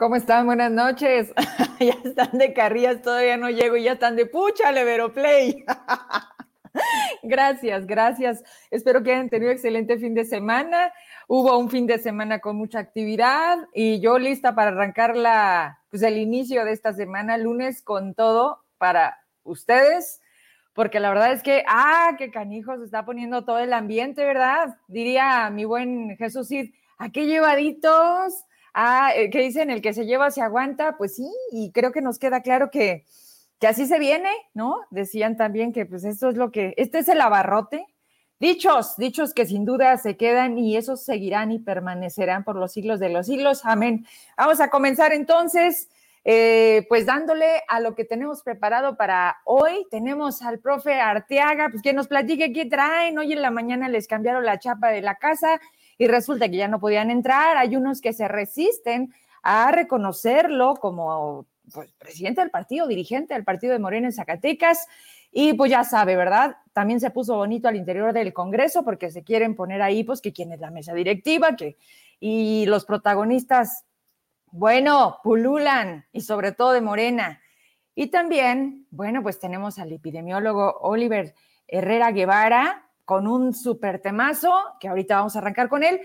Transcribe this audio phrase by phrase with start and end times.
[0.00, 0.46] ¿Cómo están?
[0.46, 1.30] Buenas noches.
[1.78, 5.62] ya están de carrillas, todavía no llego y ya están de pucha, Levero Play.
[7.22, 8.42] gracias, gracias.
[8.70, 10.90] Espero que hayan tenido excelente fin de semana.
[11.28, 16.02] Hubo un fin de semana con mucha actividad y yo lista para arrancar la, pues
[16.02, 20.22] el inicio de esta semana, lunes, con todo para ustedes,
[20.72, 24.78] porque la verdad es que, ah, qué canijo se está poniendo todo el ambiente, ¿verdad?
[24.88, 28.46] Diría mi buen Jesús Cid, ¿a qué llevaditos?
[28.82, 29.68] Ah, eh, ¿qué dicen?
[29.68, 33.04] El que se lleva se aguanta, pues sí, y creo que nos queda claro que,
[33.58, 34.80] que así se viene, ¿no?
[34.88, 37.84] Decían también que pues esto es lo que, este es el abarrote.
[38.38, 43.00] Dichos, dichos que sin duda se quedan y esos seguirán y permanecerán por los siglos
[43.00, 43.66] de los siglos.
[43.66, 44.06] Amén.
[44.38, 45.90] Vamos a comenzar entonces,
[46.24, 49.86] eh, pues dándole a lo que tenemos preparado para hoy.
[49.90, 53.18] Tenemos al profe Arteaga, pues que nos platique qué traen.
[53.18, 55.60] Hoy en la mañana les cambiaron la chapa de la casa
[56.00, 57.58] y resulta que ya no podían entrar.
[57.58, 59.12] Hay unos que se resisten
[59.42, 64.88] a reconocerlo como pues, presidente del partido, dirigente del partido de Morena en Zacatecas.
[65.30, 66.56] Y pues ya sabe, ¿verdad?
[66.72, 70.32] También se puso bonito al interior del Congreso porque se quieren poner ahí, pues, que
[70.32, 71.76] quién es la mesa directiva, que,
[72.18, 73.84] y los protagonistas,
[74.46, 77.42] bueno, pululan, y sobre todo de Morena.
[77.94, 81.34] Y también, bueno, pues tenemos al epidemiólogo Oliver
[81.68, 86.00] Herrera Guevara, con un súper temazo, que ahorita vamos a arrancar con él,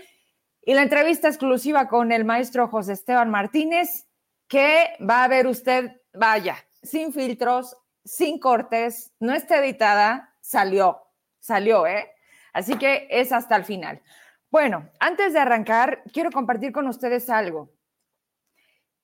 [0.60, 4.08] y la entrevista exclusiva con el maestro José Esteban Martínez,
[4.48, 11.00] que va a ver usted, vaya, sin filtros, sin cortes, no está editada, salió,
[11.38, 12.10] salió, ¿eh?
[12.52, 14.02] Así que es hasta el final.
[14.50, 17.70] Bueno, antes de arrancar, quiero compartir con ustedes algo.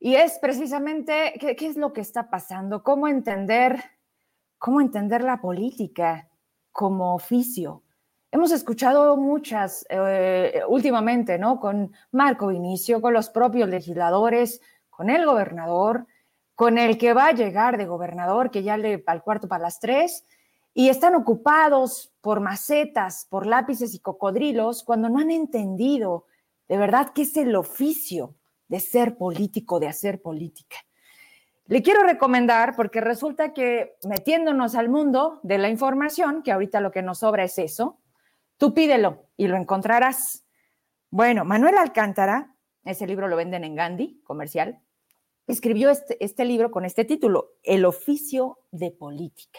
[0.00, 3.80] Y es precisamente qué, qué es lo que está pasando, cómo entender,
[4.58, 6.28] cómo entender la política
[6.72, 7.84] como oficio.
[8.34, 11.60] Hemos escuchado muchas eh, últimamente, ¿no?
[11.60, 16.06] Con Marco Vinicio, con los propios legisladores, con el gobernador,
[16.54, 19.80] con el que va a llegar de gobernador, que ya le al cuarto para las
[19.80, 20.24] tres,
[20.72, 26.24] y están ocupados por macetas, por lápices y cocodrilos, cuando no han entendido
[26.68, 28.34] de verdad qué es el oficio
[28.66, 30.76] de ser político, de hacer política.
[31.66, 36.90] Le quiero recomendar, porque resulta que metiéndonos al mundo de la información, que ahorita lo
[36.92, 37.98] que nos sobra es eso,
[38.62, 40.46] Tú pídelo y lo encontrarás.
[41.10, 44.80] Bueno, Manuel Alcántara, ese libro lo venden en Gandhi, comercial,
[45.48, 49.58] escribió este, este libro con este título, El oficio de política.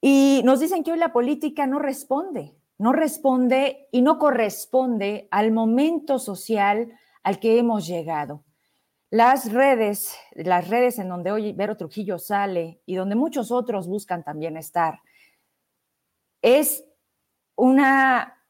[0.00, 5.52] Y nos dicen que hoy la política no responde, no responde y no corresponde al
[5.52, 8.46] momento social al que hemos llegado.
[9.10, 14.24] Las redes, las redes en donde hoy Vero Trujillo sale y donde muchos otros buscan
[14.24, 15.02] también estar,
[16.40, 16.87] es
[17.58, 18.40] una,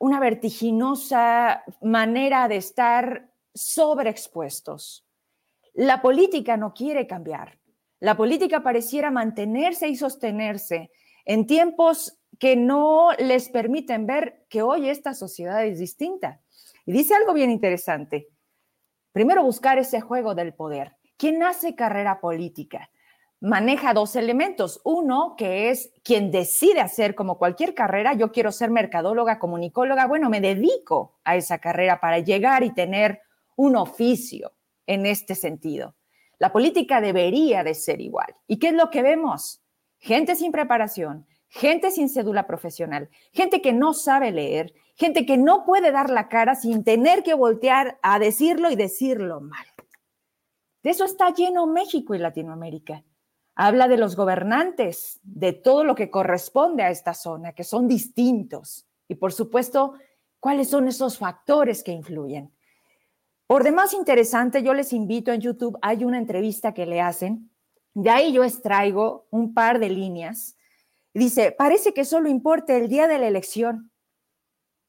[0.00, 5.06] una vertiginosa manera de estar sobreexpuestos.
[5.74, 7.60] La política no quiere cambiar.
[8.00, 10.90] La política pareciera mantenerse y sostenerse
[11.24, 16.40] en tiempos que no les permiten ver que hoy esta sociedad es distinta.
[16.84, 18.28] Y dice algo bien interesante.
[19.12, 20.96] Primero, buscar ese juego del poder.
[21.16, 22.90] ¿Quién hace carrera política?
[23.40, 24.80] Maneja dos elementos.
[24.84, 30.30] Uno, que es quien decide hacer como cualquier carrera, yo quiero ser mercadóloga, comunicóloga, bueno,
[30.30, 33.20] me dedico a esa carrera para llegar y tener
[33.56, 34.52] un oficio
[34.86, 35.94] en este sentido.
[36.38, 38.34] La política debería de ser igual.
[38.46, 39.62] ¿Y qué es lo que vemos?
[39.98, 45.64] Gente sin preparación, gente sin cédula profesional, gente que no sabe leer, gente que no
[45.64, 49.66] puede dar la cara sin tener que voltear a decirlo y decirlo mal.
[50.84, 53.02] De eso está lleno México y Latinoamérica
[53.58, 58.86] habla de los gobernantes, de todo lo que corresponde a esta zona, que son distintos.
[59.08, 59.94] Y por supuesto,
[60.38, 62.54] cuáles son esos factores que influyen.
[63.48, 67.50] Por demás interesante, yo les invito en YouTube, hay una entrevista que le hacen,
[67.94, 70.56] de ahí yo extraigo un par de líneas.
[71.12, 73.90] Dice, parece que solo importa el día de la elección.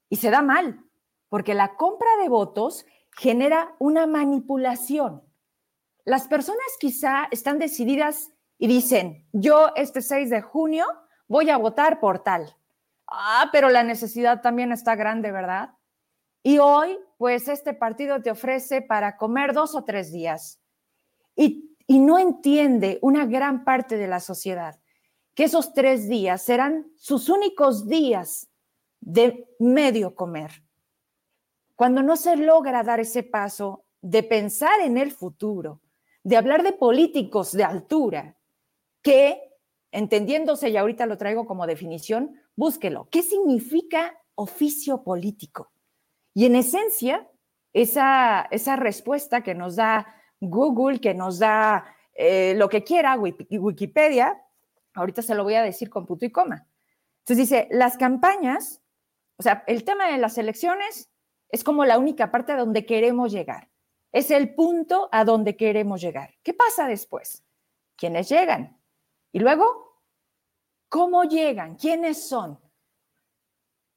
[0.08, 0.84] Y se da mal,
[1.28, 5.24] porque la compra de votos genera una manipulación.
[6.04, 10.84] Las personas quizá están decididas y dicen, yo este 6 de junio
[11.26, 12.54] voy a votar por tal.
[13.06, 15.70] Ah, pero la necesidad también está grande, ¿verdad?
[16.42, 20.60] Y hoy, pues este partido te ofrece para comer dos o tres días.
[21.34, 24.78] Y, y no entiende una gran parte de la sociedad
[25.34, 28.50] que esos tres días serán sus únicos días
[29.00, 30.50] de medio comer.
[31.76, 35.80] Cuando no se logra dar ese paso de pensar en el futuro,
[36.22, 38.36] de hablar de políticos de altura,
[39.02, 39.40] que,
[39.92, 43.08] entendiéndose, y ahorita lo traigo como definición, búsquelo.
[43.10, 45.72] ¿Qué significa oficio político?
[46.34, 47.28] Y en esencia,
[47.72, 50.06] esa, esa respuesta que nos da
[50.40, 54.42] Google, que nos da eh, lo que quiera, Wikipedia,
[54.94, 56.66] ahorita se lo voy a decir con punto y coma.
[57.20, 58.82] Entonces dice, las campañas,
[59.36, 61.10] o sea, el tema de las elecciones
[61.48, 63.68] es como la única parte a donde queremos llegar.
[64.12, 66.34] Es el punto a donde queremos llegar.
[66.42, 67.44] ¿Qué pasa después?
[67.96, 68.79] ¿Quiénes llegan?
[69.32, 70.00] Y luego,
[70.88, 71.76] ¿cómo llegan?
[71.76, 72.58] ¿Quiénes son?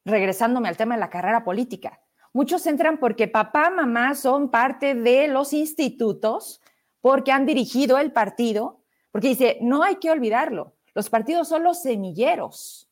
[0.06, 2.02] Regresándome al tema de la carrera política.
[2.34, 6.62] Muchos entran porque papá, mamá son parte de los institutos,
[7.00, 8.82] porque han dirigido el partido,
[9.12, 12.90] porque dice, no hay que olvidarlo, los partidos son los semilleros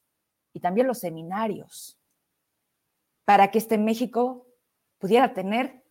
[0.53, 1.97] y también los seminarios
[3.25, 4.47] para que este México
[4.97, 5.83] pudiera tener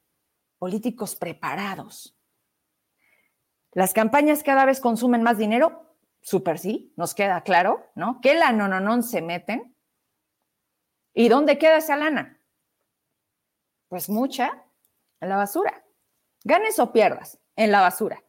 [0.58, 2.16] políticos preparados.
[3.72, 5.89] Las campañas cada vez consumen más dinero,
[6.20, 8.20] súper sí, nos queda claro, ¿no?
[8.20, 9.76] Que la no, no, no se meten.
[11.14, 12.40] ¿Y dónde queda esa lana?
[13.88, 14.64] Pues mucha
[15.20, 15.84] en la basura.
[16.44, 18.22] Ganes o pierdas, en la basura.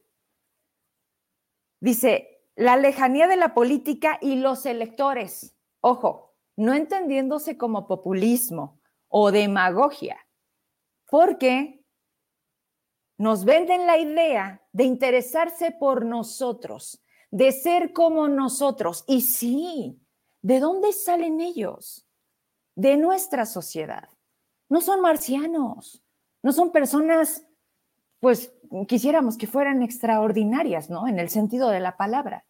[1.80, 5.56] Dice, la lejanía de la política y los electores.
[5.80, 10.28] Ojo, no entendiéndose como populismo o demagogia,
[11.08, 11.84] porque
[13.18, 19.04] nos venden la idea de interesarse por nosotros, de ser como nosotros.
[19.08, 20.00] Y sí,
[20.42, 22.06] ¿de dónde salen ellos?
[22.76, 24.10] De nuestra sociedad
[24.72, 26.02] no son marcianos,
[26.42, 27.46] no son personas,
[28.22, 28.54] pues
[28.88, 31.10] quisiéramos que fueran extraordinarias, ¿no?
[31.10, 32.46] En el sentido de la palabra.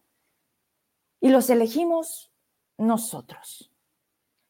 [1.20, 2.32] Y los elegimos
[2.78, 3.74] nosotros.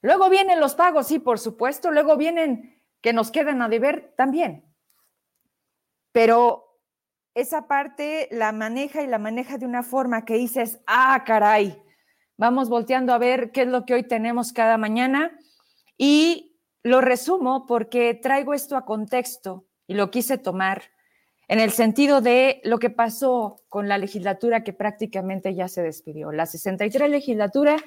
[0.02, 4.66] Luego vienen los pagos, sí, por supuesto, luego vienen que nos quedan a deber también.
[6.12, 6.71] Pero
[7.34, 11.82] esa parte la maneja y la maneja de una forma que dices, ah, caray,
[12.38, 15.32] vamos volteando a ver qué es lo que hoy tenemos cada mañana
[15.98, 20.84] y lo resumo porque traigo esto a contexto y lo quise tomar
[21.48, 26.32] en el sentido de lo que pasó con la legislatura que prácticamente ya se despidió.
[26.32, 27.78] La 63 legislatura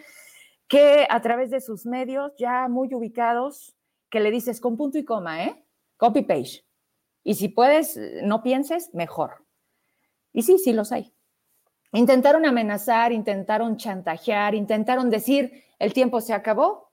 [0.68, 3.74] que a través de sus medios ya muy ubicados,
[4.10, 5.64] que le dices con punto y coma, ¿eh?
[5.96, 6.64] Copy page.
[7.24, 9.44] Y si puedes, no pienses, mejor.
[10.32, 11.12] Y sí, sí los hay.
[11.92, 16.92] Intentaron amenazar, intentaron chantajear, intentaron decir, el tiempo se acabó,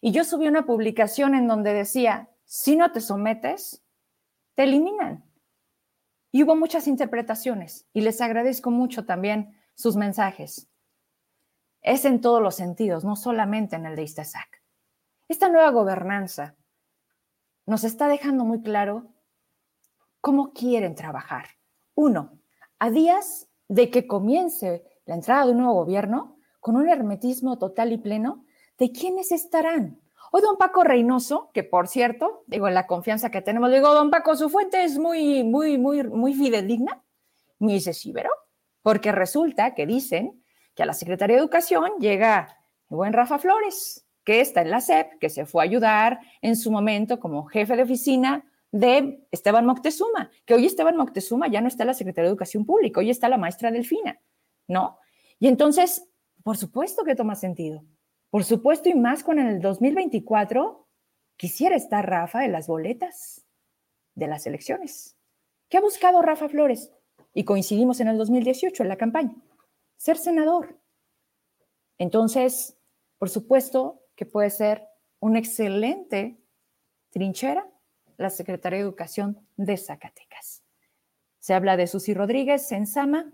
[0.00, 3.84] y yo subí una publicación en donde decía, si no te sometes,
[4.54, 5.24] te eliminan.
[6.30, 10.68] Y hubo muchas interpretaciones y les agradezco mucho también sus mensajes.
[11.80, 14.62] Es en todos los sentidos, no solamente en el de Istazac.
[15.28, 16.56] Esta nueva gobernanza
[17.66, 19.12] nos está dejando muy claro
[20.20, 21.46] cómo quieren trabajar.
[21.94, 22.38] Uno,
[22.78, 27.92] a días de que comience la entrada de un nuevo gobierno, con un hermetismo total
[27.92, 28.44] y pleno,
[28.78, 30.00] ¿de quiénes estarán?
[30.30, 34.36] Hoy don Paco Reynoso, que por cierto, digo, la confianza que tenemos, digo, don Paco,
[34.36, 37.02] su fuente es muy, muy, muy, muy fidedigna.
[37.58, 38.12] Me dice, sí,
[38.82, 40.42] porque resulta que dicen
[40.74, 42.58] que a la Secretaría de Educación llega
[42.90, 46.56] el buen Rafa Flores, que está en la SEP, que se fue a ayudar en
[46.56, 51.68] su momento como jefe de oficina de Esteban Moctezuma, que hoy Esteban Moctezuma ya no
[51.68, 54.20] está la Secretaría de Educación Pública, hoy está la maestra Delfina,
[54.66, 54.98] ¿no?
[55.38, 56.06] Y entonces,
[56.42, 57.84] por supuesto que toma sentido.
[58.30, 60.86] Por supuesto, y más con el 2024,
[61.36, 63.46] quisiera estar Rafa en las boletas
[64.14, 65.16] de las elecciones.
[65.68, 66.90] ¿Qué ha buscado Rafa Flores?
[67.32, 69.34] Y coincidimos en el 2018 en la campaña.
[69.96, 70.78] Ser senador.
[71.96, 72.76] Entonces,
[73.18, 74.86] por supuesto que puede ser
[75.20, 76.38] una excelente
[77.10, 77.66] trinchera
[78.18, 80.62] la Secretaría de Educación de Zacatecas.
[81.38, 83.32] Se habla de Susi Rodríguez en Sama,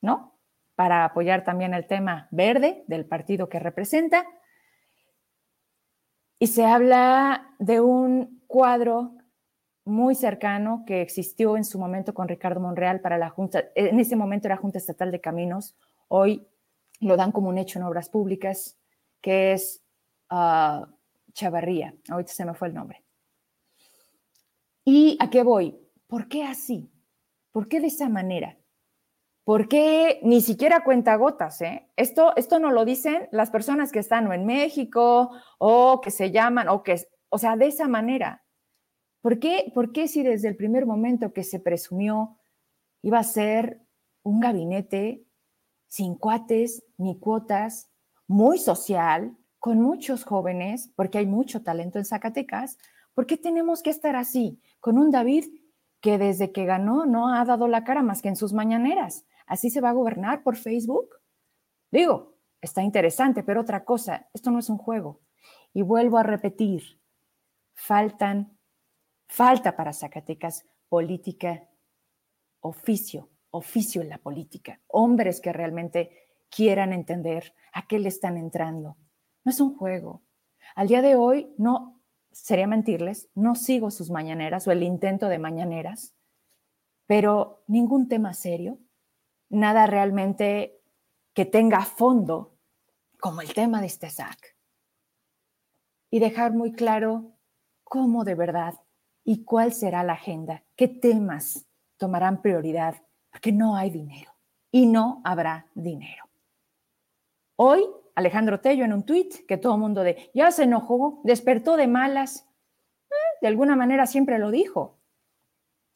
[0.00, 0.38] ¿no?
[0.78, 4.24] para apoyar también el tema verde del partido que representa.
[6.38, 9.16] Y se habla de un cuadro
[9.84, 14.14] muy cercano que existió en su momento con Ricardo Monreal para la Junta, en ese
[14.14, 15.76] momento era Junta Estatal de Caminos,
[16.06, 16.46] hoy
[17.00, 18.78] lo dan como un hecho en obras públicas,
[19.20, 19.82] que es
[20.30, 20.86] uh,
[21.32, 23.02] Chavarría, ahorita se me fue el nombre.
[24.90, 25.78] ¿Y a qué voy?
[26.06, 26.90] ¿Por qué así?
[27.52, 28.56] ¿Por qué de esa manera?
[29.44, 31.88] porque ni siquiera cuenta gotas, ¿eh?
[31.96, 36.68] Esto, esto no lo dicen las personas que están en México o que se llaman,
[36.68, 38.44] o que, o sea, de esa manera.
[39.22, 42.36] ¿Por qué, ¿Por qué si desde el primer momento que se presumió
[43.00, 43.80] iba a ser
[44.22, 45.24] un gabinete
[45.86, 47.90] sin cuates ni cuotas,
[48.26, 52.76] muy social, con muchos jóvenes, porque hay mucho talento en Zacatecas,
[53.18, 55.44] ¿por qué tenemos que estar así, con un David
[56.00, 59.26] que desde que ganó no ha dado la cara más que en sus mañaneras?
[59.44, 61.16] ¿Así se va a gobernar por Facebook?
[61.90, 65.20] Digo, está interesante, pero otra cosa, esto no es un juego.
[65.72, 67.00] Y vuelvo a repetir,
[67.74, 68.56] faltan
[69.26, 71.68] Falta para Zacatecas política,
[72.60, 78.96] oficio, oficio en la política, hombres que realmente quieran entender a qué le están entrando.
[79.42, 80.22] No es un juego.
[80.76, 81.97] Al día de hoy, no,
[82.32, 86.14] sería mentirles, no sigo sus mañaneras o el intento de mañaneras,
[87.06, 88.78] pero ningún tema serio,
[89.48, 90.80] nada realmente
[91.34, 92.56] que tenga fondo
[93.20, 94.56] como el tema de este SAC.
[96.10, 97.32] Y dejar muy claro
[97.84, 98.74] cómo de verdad
[99.24, 101.66] y cuál será la agenda, qué temas
[101.96, 104.32] tomarán prioridad, porque no hay dinero
[104.70, 106.24] y no habrá dinero.
[107.56, 107.84] Hoy,
[108.18, 111.86] Alejandro Tello en un tuit que todo el mundo de, ya se enojó, despertó de
[111.86, 112.48] malas,
[113.08, 114.98] eh, de alguna manera siempre lo dijo.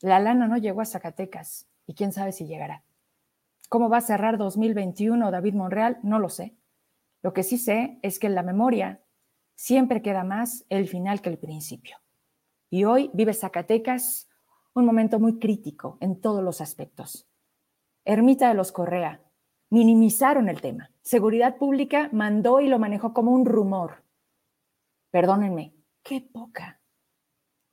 [0.00, 2.84] La lana no llegó a Zacatecas y quién sabe si llegará.
[3.68, 5.98] ¿Cómo va a cerrar 2021 David Monreal?
[6.04, 6.54] No lo sé.
[7.22, 9.02] Lo que sí sé es que en la memoria
[9.56, 11.96] siempre queda más el final que el principio.
[12.70, 14.28] Y hoy vive Zacatecas
[14.74, 17.28] un momento muy crítico en todos los aspectos.
[18.04, 19.20] Ermita de los Correa,
[19.72, 20.90] minimizaron el tema.
[21.00, 24.04] Seguridad Pública mandó y lo manejó como un rumor.
[25.10, 26.78] Perdónenme, qué poca.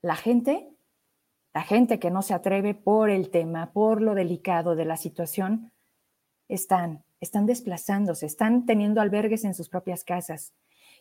[0.02, 0.74] La gente,
[1.54, 5.74] la gente que no se atreve por el tema, por lo delicado de la situación,
[6.48, 10.54] están, están desplazándose, están teniendo albergues en sus propias casas.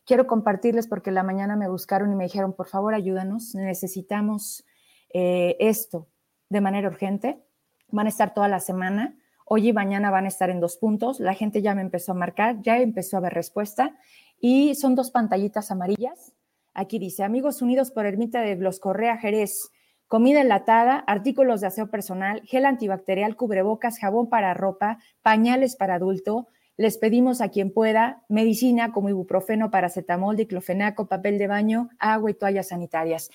[0.04, 4.66] Quiero compartirles porque la mañana me buscaron y me dijeron, por favor, ayúdanos, necesitamos
[5.10, 6.08] eh, esto
[6.48, 7.40] de manera urgente.
[7.86, 9.16] Van a estar toda la semana
[9.50, 11.20] Hoy y mañana van a estar en dos puntos.
[11.20, 13.96] La gente ya me empezó a marcar, ya empezó a ver respuesta
[14.38, 16.34] y son dos pantallitas amarillas.
[16.74, 19.70] Aquí dice, amigos unidos por Ermita de Los Correa Jerez,
[20.06, 26.48] comida enlatada, artículos de aseo personal, gel antibacterial, cubrebocas, jabón para ropa, pañales para adulto.
[26.76, 32.34] Les pedimos a quien pueda medicina como ibuprofeno, paracetamol, diclofenaco, papel de baño, agua y
[32.34, 33.30] toallas sanitarias.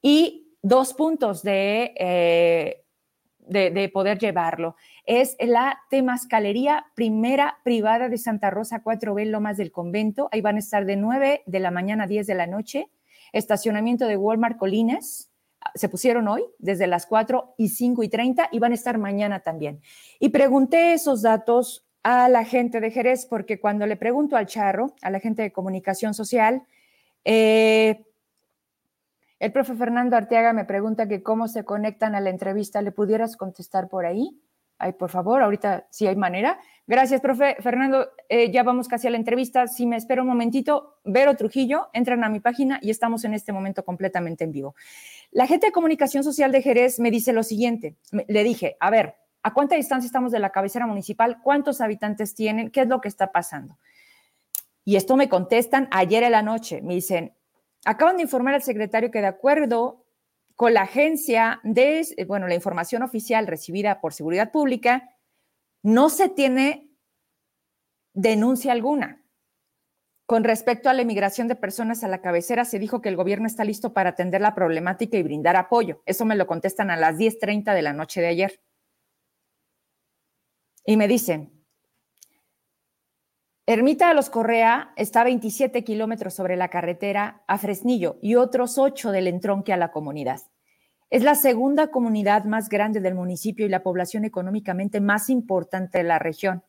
[0.00, 2.84] Y dos puntos de, eh,
[3.48, 4.76] de, de poder llevarlo
[5.08, 10.28] es la Temascalería Primera Privada de Santa Rosa 4B Lomas del Convento.
[10.32, 12.90] Ahí van a estar de 9 de la mañana a 10 de la noche.
[13.32, 15.30] Estacionamiento de Walmart Colinas.
[15.74, 19.40] Se pusieron hoy desde las 4 y 5 y 30 y van a estar mañana
[19.40, 19.80] también.
[20.20, 24.94] Y pregunté esos datos a la gente de Jerez porque cuando le pregunto al charro,
[25.00, 26.64] a la gente de comunicación social,
[27.24, 28.04] eh,
[29.40, 32.82] el profe Fernando Arteaga me pregunta que cómo se conectan a la entrevista.
[32.82, 34.40] ¿Le pudieras contestar por ahí?
[34.78, 36.58] Ay, por favor, ahorita sí hay manera.
[36.86, 37.56] Gracias, profe.
[37.60, 39.66] Fernando, eh, ya vamos casi a la entrevista.
[39.66, 43.52] Si me espera un momentito, Vero Trujillo, entran a mi página y estamos en este
[43.52, 44.76] momento completamente en vivo.
[45.32, 47.96] La gente de comunicación social de Jerez me dice lo siguiente.
[48.28, 51.38] Le dije, a ver, ¿a cuánta distancia estamos de la cabecera municipal?
[51.42, 52.70] ¿Cuántos habitantes tienen?
[52.70, 53.78] ¿Qué es lo que está pasando?
[54.84, 56.82] Y esto me contestan ayer en la noche.
[56.82, 57.34] Me dicen,
[57.84, 60.04] acaban de informar al secretario que de acuerdo
[60.56, 65.14] con la agencia de, eh, bueno, la información oficial recibida por Seguridad Pública,
[65.84, 66.90] no se tiene
[68.12, 69.22] denuncia alguna.
[70.26, 73.46] Con respecto a la emigración de personas a la cabecera, se dijo que el gobierno
[73.46, 76.02] está listo para atender la problemática y brindar apoyo.
[76.04, 78.60] Eso me lo contestan a las 10.30 de la noche de ayer.
[80.84, 81.57] Y me dicen,
[83.68, 88.78] Ermita de los Correa está a 27 kilómetros sobre la carretera a Fresnillo y otros
[88.78, 90.40] 8 del entronque a la comunidad.
[91.10, 96.04] Es la segunda comunidad más grande del municipio y la población económicamente más importante de
[96.04, 96.64] la región.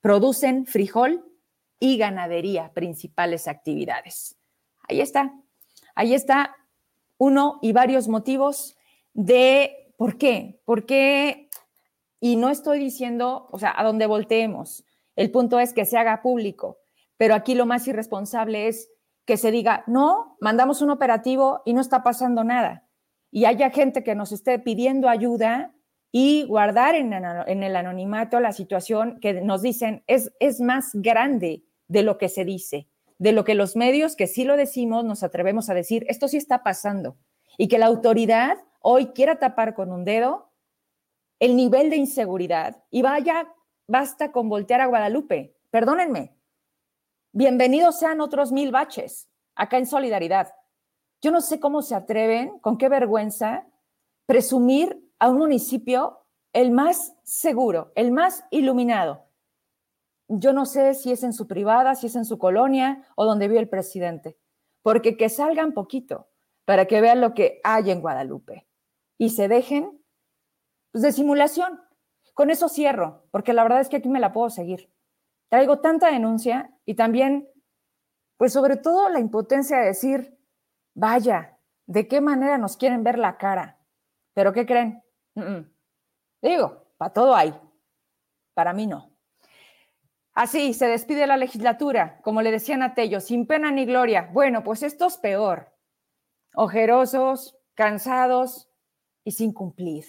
[0.00, 1.22] Producen frijol
[1.78, 4.38] y ganadería, principales actividades.
[4.88, 5.34] Ahí está.
[5.94, 6.56] Ahí está
[7.18, 8.74] uno y varios motivos
[9.12, 10.62] de por qué.
[10.64, 11.50] ¿Por qué?
[12.20, 14.86] Y no estoy diciendo, o sea, a donde volteemos
[15.16, 16.78] el punto es que se haga público,
[17.16, 18.90] pero aquí lo más irresponsable es
[19.24, 22.88] que se diga, no, mandamos un operativo y no está pasando nada.
[23.30, 25.74] Y haya gente que nos esté pidiendo ayuda
[26.10, 32.02] y guardar en, el anonimato la situación que nos dicen es, es más grande de
[32.02, 32.88] lo que se dice,
[33.18, 36.36] de lo que los medios que sí lo decimos nos atrevemos a decir, esto sí
[36.36, 37.16] está pasando.
[37.56, 40.50] Y que la autoridad hoy quiera tapar con un dedo
[41.38, 43.48] el nivel de inseguridad y vaya
[43.92, 45.54] basta con voltear a Guadalupe.
[45.70, 46.34] Perdónenme.
[47.32, 50.54] Bienvenidos sean otros mil baches acá en solidaridad.
[51.20, 53.66] Yo no sé cómo se atreven, con qué vergüenza,
[54.24, 59.26] presumir a un municipio el más seguro, el más iluminado.
[60.26, 63.46] Yo no sé si es en su privada, si es en su colonia o donde
[63.46, 64.38] vive el presidente,
[64.80, 66.30] porque que salgan poquito
[66.64, 68.66] para que vean lo que hay en Guadalupe
[69.18, 70.02] y se dejen
[70.92, 71.78] pues, de simulación.
[72.34, 74.90] Con eso cierro, porque la verdad es que aquí me la puedo seguir.
[75.48, 77.48] Traigo tanta denuncia y también,
[78.38, 80.38] pues sobre todo la impotencia de decir,
[80.94, 83.78] vaya, de qué manera nos quieren ver la cara.
[84.32, 85.02] ¿Pero qué creen?
[86.40, 87.54] Digo, para todo hay.
[88.54, 89.10] Para mí no.
[90.34, 94.30] Así se despide la legislatura, como le decían a Tello, sin pena ni gloria.
[94.32, 95.76] Bueno, pues esto es peor.
[96.54, 98.70] Ojerosos, cansados
[99.24, 100.04] y sin cumplir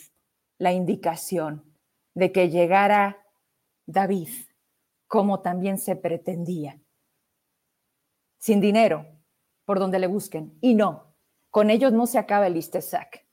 [0.58, 1.73] la indicación
[2.14, 3.26] de que llegara
[3.86, 4.30] David,
[5.08, 6.80] como también se pretendía.
[8.38, 9.06] Sin dinero,
[9.66, 10.58] por donde le busquen.
[10.62, 11.16] Y no,
[11.50, 13.26] con ellos no se acaba el ISTESAC.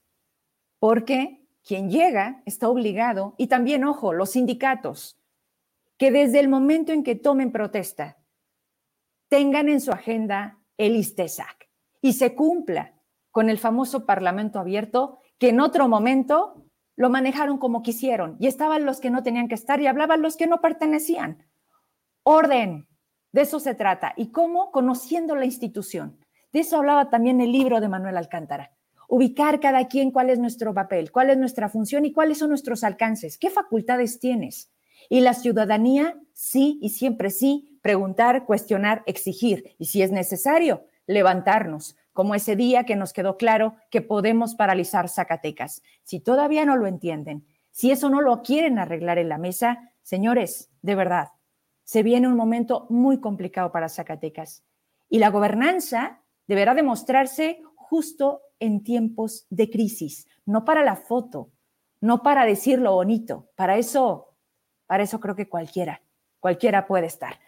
[0.79, 5.19] Porque quien llega está obligado, y también, ojo, los sindicatos,
[5.97, 8.19] que desde el momento en que tomen protesta,
[9.29, 11.69] tengan en su agenda el ISTESAC
[12.01, 12.95] y se cumpla
[13.31, 16.65] con el famoso Parlamento abierto, que en otro momento
[17.01, 20.37] lo manejaron como quisieron y estaban los que no tenían que estar y hablaban los
[20.37, 21.47] que no pertenecían.
[22.25, 22.89] Orden,
[23.33, 24.13] de eso se trata.
[24.19, 24.71] ¿Y cómo?
[24.71, 26.19] Conociendo la institución.
[26.53, 28.77] De eso hablaba también el libro de Manuel Alcántara.
[29.09, 32.85] Ubicar cada quien cuál es nuestro papel, cuál es nuestra función y cuáles son nuestros
[32.85, 34.71] alcances, qué facultades tienes,
[35.09, 41.97] y la ciudadanía, sí y siempre sí, preguntar, cuestionar, exigir y si es necesario, levantarnos,
[42.13, 45.83] como ese día que nos quedó claro que podemos paralizar Zacatecas.
[46.05, 50.71] Si todavía no lo entienden, si eso no lo quieren arreglar en la mesa, señores,
[50.83, 51.29] de verdad,
[51.85, 54.65] se viene un momento muy complicado para Zacatecas.
[55.09, 61.51] Y la gobernanza deberá demostrarse justo en tiempos de crisis, no para la foto,
[62.01, 64.31] no para decir lo bonito, para eso
[64.91, 66.03] para eso creo que cualquiera,
[66.41, 67.39] cualquiera puede estar.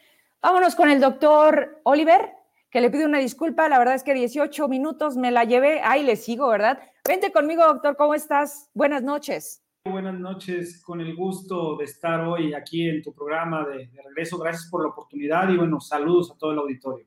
[0.40, 2.36] Vámonos con el doctor Oliver,
[2.72, 3.68] que le pido una disculpa.
[3.68, 5.80] La verdad es que 18 minutos me la llevé.
[5.82, 6.80] Ahí le sigo, ¿verdad?
[7.06, 7.96] Vente conmigo, doctor.
[7.96, 8.70] ¿Cómo estás?
[8.72, 9.62] Buenas noches.
[9.84, 14.38] Buenas noches, con el gusto de estar hoy aquí en tu programa de, de, regreso.
[14.38, 17.04] Gracias por la oportunidad y bueno, saludos a todo el auditorio.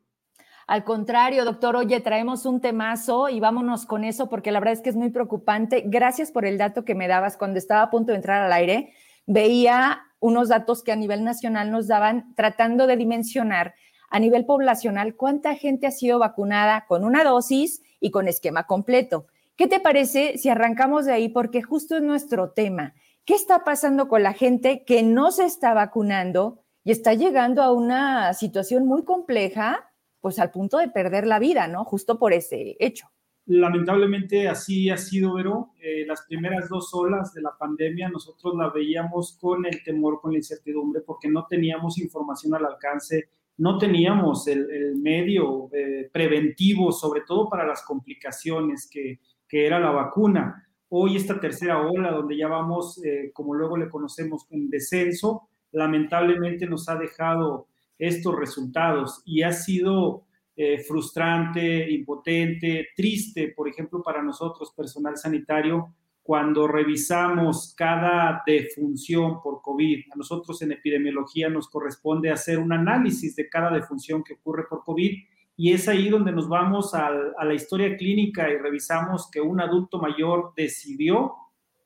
[0.68, 4.82] Al contrario, doctor, oye, traemos un temazo y vámonos con eso porque la verdad es
[4.82, 5.84] que es muy preocupante.
[5.86, 8.94] Gracias por el dato que me dabas cuando estaba a punto de entrar al aire.
[9.26, 13.76] Veía unos datos que a nivel nacional nos daban tratando de dimensionar
[14.16, 19.28] a nivel poblacional cuánta gente ha sido vacunada con una dosis y con esquema completo.
[19.58, 21.28] ¿Qué te parece si arrancamos de ahí?
[21.28, 22.94] Porque justo es nuestro tema.
[23.26, 27.74] ¿Qué está pasando con la gente que no se está vacunando y está llegando a
[27.74, 31.84] una situación muy compleja, pues al punto de perder la vida, ¿no?
[31.84, 33.08] Justo por ese hecho.
[33.48, 35.72] Lamentablemente así ha sido, Vero.
[35.82, 40.32] Eh, las primeras dos olas de la pandemia nosotros la veíamos con el temor, con
[40.32, 47.22] la incertidumbre, porque no teníamos información al alcance, no teníamos el, medio eh, preventivo, sobre
[47.22, 50.68] todo para las complicaciones que, que, era la vacuna.
[50.90, 56.66] Hoy esta tercera ola, donde ya vamos, eh, como luego le conocemos, en descenso, lamentablemente
[56.66, 60.26] nos ha dejado estos resultados y ha sido
[60.58, 65.94] eh, frustrante, impotente, triste, por ejemplo, para nosotros, personal sanitario,
[66.26, 70.06] cuando revisamos cada defunción por COVID.
[70.12, 74.84] A nosotros en epidemiología nos corresponde hacer un análisis de cada defunción que ocurre por
[74.84, 75.20] COVID
[75.56, 79.62] y es ahí donde nos vamos a, a la historia clínica y revisamos que un
[79.62, 81.36] adulto mayor decidió,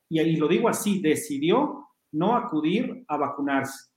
[0.08, 3.90] y lo digo así, decidió no acudir a vacunarse.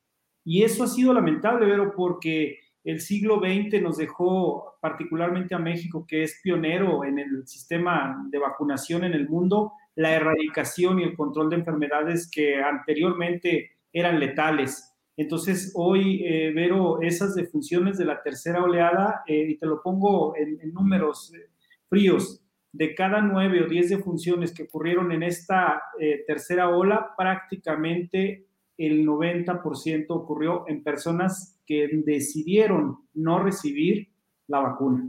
[0.44, 6.05] Y eso ha sido lamentable, pero porque el siglo XX nos dejó, particularmente a México,
[6.05, 11.16] que es pionero en el sistema de vacunación en el mundo, la erradicación y el
[11.16, 14.94] control de enfermedades que anteriormente eran letales.
[15.16, 20.35] Entonces, hoy, eh, Vero, esas defunciones de la tercera oleada, eh, y te lo pongo
[20.37, 21.50] en, números eh,
[21.88, 28.46] fríos, de cada nueve o diez defunciones que ocurrieron en esta eh, tercera ola, prácticamente
[28.78, 34.09] el 90% ocurrió en personas que decidieron no recibir
[34.46, 35.07] la vacuna.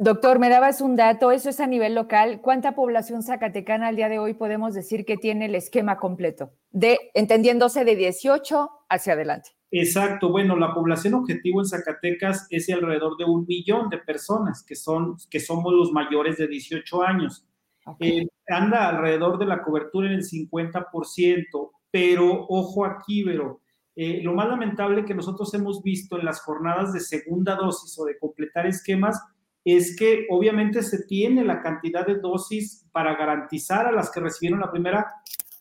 [0.00, 2.40] Doctor, me dabas un dato, eso es a nivel local.
[2.40, 6.52] ¿Cuánta población zacatecana al día de hoy podemos decir que tiene el esquema completo?
[6.70, 9.50] De, entendiéndose de 18 hacia adelante.
[9.72, 14.76] Exacto, bueno, la población objetivo en Zacatecas es alrededor de un millón de personas que,
[14.76, 17.44] son, que somos los mayores de 18 años.
[17.98, 23.62] Eh, anda alrededor de la cobertura en el 50%, pero ojo aquí, pero
[23.96, 28.04] eh, lo más lamentable que nosotros hemos visto en las jornadas de segunda dosis o
[28.04, 29.20] de completar esquemas
[29.76, 34.60] es que obviamente se tiene la cantidad de dosis para garantizar a las que recibieron
[34.60, 35.06] la primera.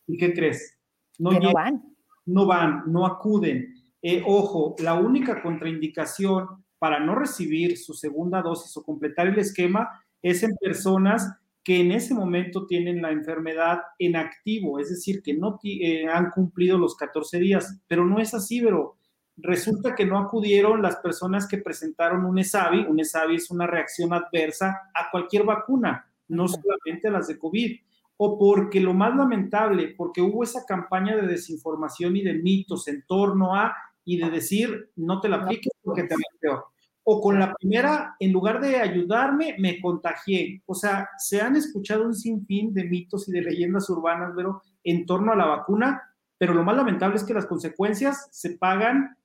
[0.05, 0.77] ¿Y qué crees?
[1.19, 1.83] No, no van.
[2.25, 3.73] No van, no acuden.
[4.01, 9.89] Eh, ojo, la única contraindicación para no recibir su segunda dosis o completar el esquema
[10.21, 11.31] es en personas
[11.63, 16.29] que en ese momento tienen la enfermedad en activo, es decir, que no eh, han
[16.29, 18.96] cumplido los 14 días, pero no es así, pero
[19.38, 22.86] resulta que no acudieron las personas que presentaron un ESAVI.
[22.86, 27.80] Un ESAVI es una reacción adversa a cualquier vacuna, no solamente a las de COVID.
[28.17, 33.04] O porque lo más lamentable, porque hubo esa campaña de desinformación y de mitos en
[33.06, 36.65] torno a y de decir, no te la apliques porque te va peor.
[37.04, 40.63] O con la primera, en lugar de ayudarme, me contagié.
[40.65, 45.06] O sea, se han escuchado un sinfín de mitos y de leyendas urbanas, pero en
[45.06, 46.02] torno a la vacuna,
[46.38, 49.15] pero lo más lamentable es que las consecuencias se pagan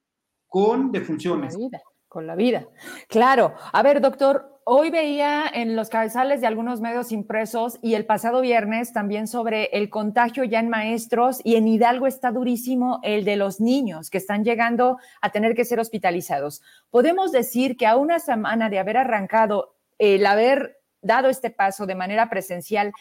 [0.53, 1.55] con defunciones.
[1.55, 2.69] Con la vida, con la vida.
[3.09, 3.55] Claro.
[3.73, 8.43] A ver, doctor, hoy veía en los cabezales de algunos medios impresos y el pasado
[8.43, 13.37] viernes también sobre el contagio ya en maestros y en Hidalgo está durísimo el de
[13.37, 16.61] los niños que están llegando a tener que ser hospitalizados.
[16.91, 21.95] Podemos decir que a una semana de haber arrancado el haber dado este paso de
[21.95, 22.93] manera presencial,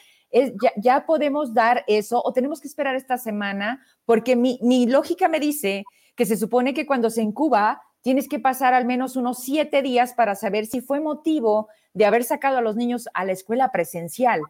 [0.77, 5.41] ya, podemos dar eso o tenemos que esperar esta semana porque mi, mi lógica me
[5.41, 5.83] dice
[6.15, 10.13] que se supone que cuando se incuba tienes que pasar al menos unos siete días
[10.13, 14.41] para saber si fue motivo de haber sacado a los niños a la escuela presencial.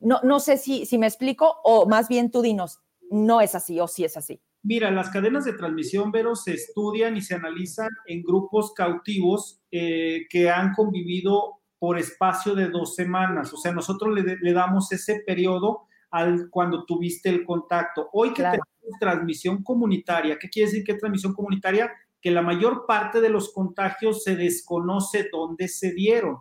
[0.00, 3.80] No, no sé si, si me explico o más bien tú dinos, no es así
[3.80, 4.40] o sí es así.
[4.62, 10.26] Mira, las cadenas de transmisión, Vero, se estudian y se analizan en grupos cautivos eh,
[10.28, 13.52] que han convivido por espacio de dos semanas.
[13.52, 18.08] O sea, nosotros le, damos ese periodo al cuando tuviste el contacto.
[18.12, 18.66] Hoy que tenemos
[19.00, 21.90] transmisión comunitaria, ¿qué quiere decir que transmisión comunitaria?
[22.20, 26.38] Que la mayor parte de los contagios se desconoce dónde se dieron.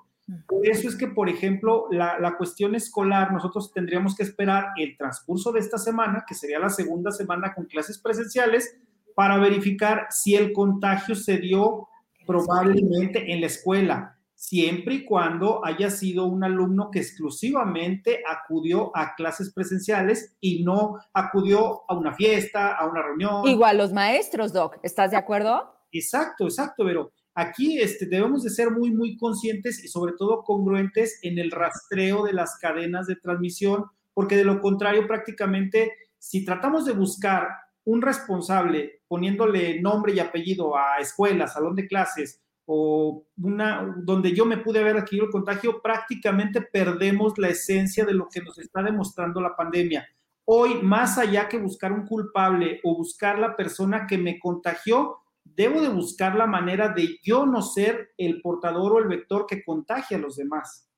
[0.47, 4.97] Por eso es que, por ejemplo, la, la, cuestión escolar, nosotros tendríamos que esperar el
[4.97, 8.75] transcurso de esta semana, que sería la segunda semana con clases presenciales,
[9.13, 11.87] para verificar si el contagio se dio
[12.25, 14.14] probablemente en la escuela
[14.47, 20.99] siempre y cuando haya sido un alumno que exclusivamente acudió a clases presenciales y no
[21.13, 23.47] acudió a una fiesta, a una reunión.
[23.47, 25.73] Igual los maestros, Doc, ¿estás de acuerdo?
[25.91, 31.19] Exacto, exacto, pero aquí este, debemos de ser muy, muy conscientes y sobre todo congruentes
[31.23, 36.85] en el rastreo de las cadenas de transmisión, porque de lo contrario prácticamente si tratamos
[36.85, 37.47] de buscar
[37.83, 44.45] un responsable poniéndole nombre y apellido a escuela, salón de clases, o una donde yo
[44.45, 48.81] me pude haber adquirido el contagio, prácticamente perdemos la esencia de lo que nos está
[48.81, 50.07] demostrando la pandemia.
[50.45, 55.81] Hoy, más allá que buscar un culpable o buscar la persona que me contagió, debo
[55.81, 60.17] de buscar la manera de yo no ser el portador o el vector que contagia
[60.17, 60.89] a los demás.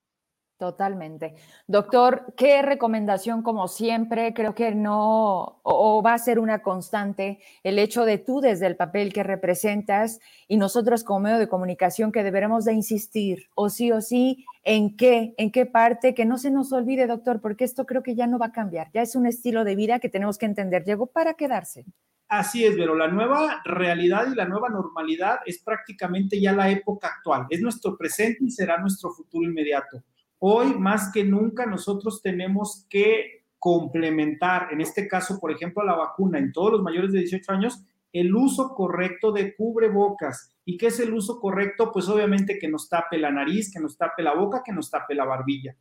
[0.58, 1.36] Totalmente.
[1.68, 7.78] Doctor, ¿qué recomendación, como siempre, creo que no, o, va a ser una constante, el
[7.78, 12.24] hecho de tú desde el papel que representas y nosotros como medio de comunicación que
[12.24, 16.50] deberemos de insistir, o sí o sí, en qué, en qué parte, que no se
[16.50, 19.28] nos olvide, doctor, porque esto creo que ya no va a cambiar, ya es un
[19.28, 21.86] estilo de vida que tenemos que entender, llegó para quedarse.
[22.30, 27.10] Así es, pero la nueva realidad y la nueva normalidad es prácticamente ya la época
[27.10, 30.04] actual, es nuestro presente y será nuestro futuro inmediato.
[30.40, 35.96] Hoy más que nunca nosotros tenemos que complementar, en este caso, por ejemplo, a la
[35.96, 40.54] vacuna en todos los mayores de 18 años, el uso correcto de cubrebocas.
[40.66, 41.92] ¿Y qué es el uso correcto?
[41.92, 45.16] Pues obviamente que nos tape la nariz, que nos tape la boca, que nos tape
[45.16, 45.76] la barbilla.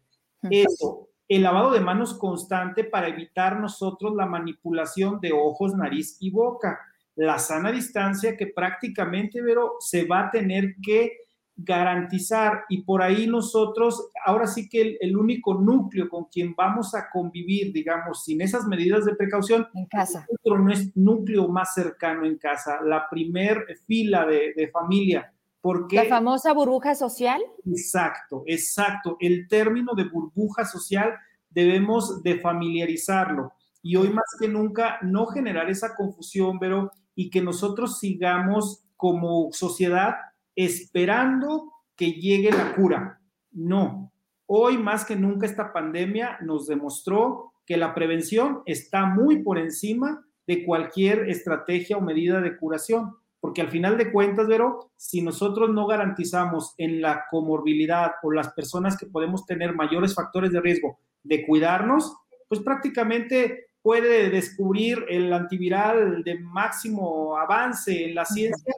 [0.50, 6.30] Eso, el lavado de manos constante para evitar nosotros la manipulación de ojos, nariz y
[6.30, 6.78] boca.
[7.16, 11.25] La sana distancia que prácticamente, pero se va a tener que
[11.56, 17.08] garantizar y por ahí nosotros, ahora sí que el, único núcleo con quien vamos a
[17.10, 20.26] convivir, digamos, sin esas medidas de precaución, en casa.
[20.70, 25.32] es núcleo más cercano en casa, la primer fila de, familia.
[25.62, 27.40] Porque, la famosa burbuja social.
[27.64, 29.16] Exacto, exacto.
[29.18, 31.14] El término de burbuja social
[31.50, 37.40] debemos de familiarizarlo y hoy más que nunca no generar esa confusión, pero y que
[37.40, 40.16] nosotros sigamos como sociedad
[40.56, 43.20] esperando que llegue la cura.
[43.52, 44.12] No.
[44.46, 50.24] Hoy más que nunca esta pandemia nos demostró que la prevención está muy por encima
[50.46, 55.70] de cualquier estrategia o medida de curación, porque al final de cuentas, Vero, si nosotros
[55.70, 60.98] no garantizamos en la comorbilidad o las personas que podemos tener mayores factores de riesgo
[61.24, 62.16] de cuidarnos,
[62.48, 68.74] pues prácticamente puede descubrir el antiviral de máximo avance en la ciencia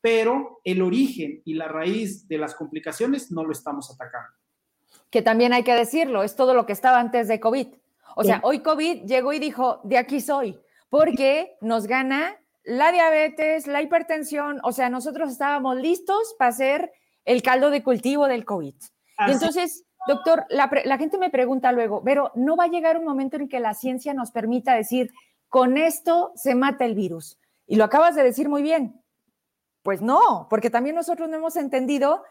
[0.00, 4.30] pero el origen y la raíz de las complicaciones no lo estamos atacando.
[5.10, 7.68] Que también hay que decirlo, es todo lo que estaba antes de COVID.
[8.16, 10.58] O sea, hoy COVID llegó y dijo, de aquí soy,
[10.88, 16.92] porque nos gana la diabetes, la hipertensión, o sea, nosotros estábamos listos para hacer
[17.24, 18.74] el caldo de cultivo del COVID.
[19.26, 23.04] Y entonces, doctor, la, la gente me pregunta luego, pero ¿no va a llegar un
[23.04, 25.10] momento en que la ciencia nos permita decir,
[25.48, 27.38] con esto se mata el virus?
[27.66, 28.99] Y lo acabas de decir muy bien,
[29.82, 32.22] Pues no, porque también nosotros no hemos entendido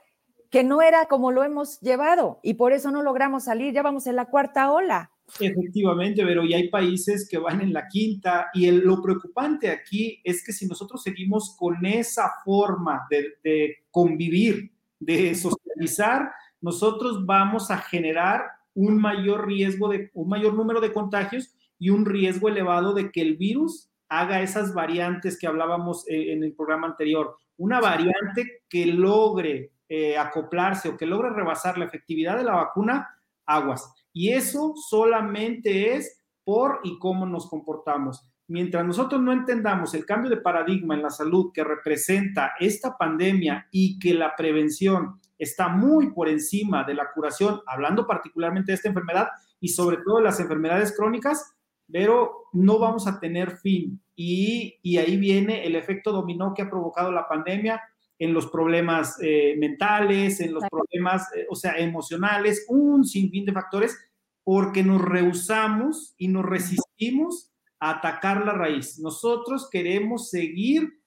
[0.49, 4.07] que no era como lo hemos llevado y por eso no logramos salir, ya vamos
[4.07, 5.12] en la cuarta ola.
[5.39, 10.43] Efectivamente, pero y hay países que van en la quinta y lo preocupante aquí es
[10.43, 16.31] que si nosotros seguimos con esa forma de, de convivir, de socializar,
[16.62, 18.41] nosotros vamos a generar
[18.73, 23.21] un mayor riesgo de un mayor número de contagios y un riesgo elevado de que
[23.21, 27.38] el virus haga esas variantes que hablábamos eh, en el programa anterior.
[27.58, 33.08] Una variante que logre eh, acoplarse o que logre rebasar la efectividad de la vacuna,
[33.45, 33.93] aguas.
[34.12, 38.26] Y eso solamente es por y cómo nos comportamos.
[38.48, 43.67] Mientras nosotros no entendamos el cambio de paradigma en la salud que representa esta pandemia
[43.72, 48.89] y que la prevención está muy por encima de la curación, hablando particularmente de esta
[48.89, 49.28] enfermedad
[49.60, 51.56] y sobre todo de las enfermedades crónicas,
[51.91, 54.02] pero no vamos a tener fin.
[54.15, 57.82] Y, ahí viene el efecto dominó que ha provocado la pandemia
[58.17, 63.54] en los problemas eh, mentales, en los problemas, eh, o sea, emocionales, un sinfín de
[63.54, 63.97] factores,
[64.43, 68.99] porque nos rehusamos y nos resistimos a atacar la raíz.
[68.99, 71.02] Nosotros queremos seguir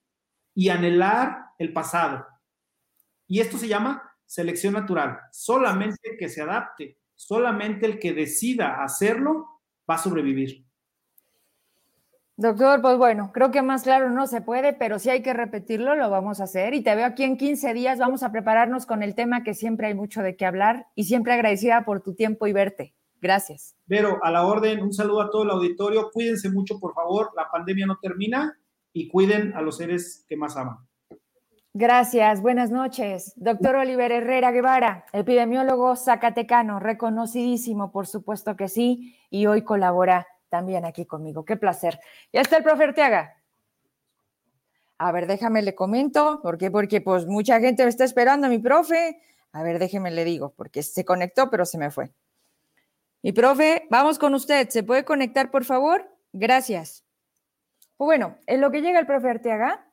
[0.55, 2.25] y anhelar el pasado.
[3.27, 5.19] Y esto se llama selección natural.
[5.31, 10.65] Solamente el que se adapte, solamente el que decida hacerlo, va a sobrevivir.
[12.35, 15.95] Doctor, pues bueno, creo que más claro no se puede, pero si hay que repetirlo,
[15.95, 16.73] lo vamos a hacer.
[16.73, 19.87] Y te veo aquí en 15 días, vamos a prepararnos con el tema que siempre
[19.87, 22.95] hay mucho de qué hablar y siempre agradecida por tu tiempo y verte.
[23.21, 23.75] Gracias.
[23.85, 26.09] Vero, a la orden, un saludo a todo el auditorio.
[26.11, 27.29] Cuídense mucho, por favor.
[27.35, 28.57] La pandemia no termina
[28.91, 30.77] y cuiden a los seres que más aman.
[31.75, 33.33] Gracias, buenas noches.
[33.35, 40.85] Doctor Oliver Herrera Guevara, epidemiólogo zacatecano, reconocidísimo, por supuesto que sí, y hoy colabora también
[40.85, 41.43] aquí conmigo.
[41.45, 41.99] Qué placer.
[42.31, 43.41] Ya está el profe Arteaga.
[44.99, 46.69] A ver, déjame le comento, ¿por qué?
[46.69, 49.19] Porque pues mucha gente me está esperando, mi profe.
[49.51, 52.11] A ver, déjeme le digo, porque se conectó, pero se me fue.
[53.23, 54.69] Mi profe, vamos con usted.
[54.69, 56.07] ¿Se puede conectar, por favor?
[56.33, 57.03] Gracias.
[57.97, 59.87] Pues bueno, en lo que llega el profe Arteaga,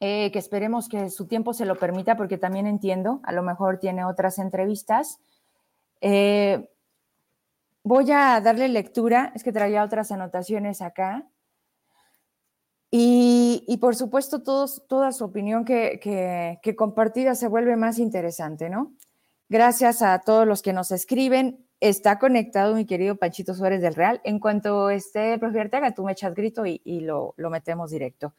[0.00, 3.78] eh, que esperemos que su tiempo se lo permita, porque también entiendo, a lo mejor
[3.78, 5.20] tiene otras entrevistas.
[6.02, 6.68] Eh,
[7.86, 11.24] voy a darle lectura, es que traía otras anotaciones acá.
[12.90, 16.00] Y, por supuesto, todos, toda su opinión que,
[16.62, 18.94] que, compartida se vuelve más interesante, ¿no?
[19.48, 21.64] Gracias a todos los que nos escriben.
[21.78, 24.20] Está conectado mi querido Panchito Suárez del Real.
[24.24, 28.34] En cuanto esté, profe Arteaga, tú me echas grito y, lo, metemos directo.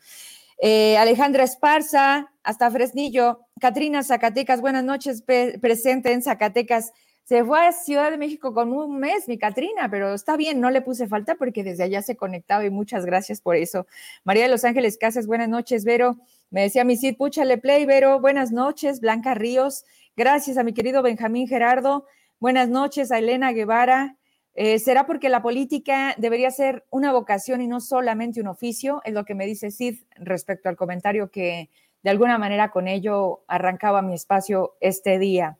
[0.59, 3.45] Eh, Alejandra Esparza, hasta Fresnillo.
[3.61, 6.91] Katrina Zacatecas, buenas noches, presente en Zacatecas.
[7.27, 10.69] Se fue a Ciudad de México con un mes, mi Catrina, pero está bien, no
[10.71, 13.85] le puse falta porque desde allá se conectaba y muchas gracias por eso.
[14.23, 16.15] María de Los Ángeles Casas, buenas noches, Vero.
[16.51, 18.21] Me decía mi Cid, púchale play, Vero.
[18.21, 19.83] Buenas noches, Blanca Ríos.
[20.15, 22.05] Gracias a mi querido Benjamín Gerardo.
[22.39, 24.15] Buenas noches a Elena Guevara.
[24.53, 29.01] Eh, ¿Será porque la política debería ser una vocación y no solamente un oficio?
[29.03, 31.69] Es lo que me dice Cid respecto al comentario que
[32.03, 35.57] de alguna manera con ello arrancaba mi espacio este día.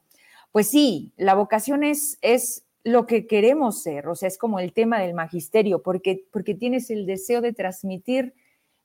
[0.52, 4.74] Pues sí, la vocación es, es lo que queremos ser, o sea, es como el
[4.74, 8.34] tema del magisterio, porque, porque tienes el deseo de transmitir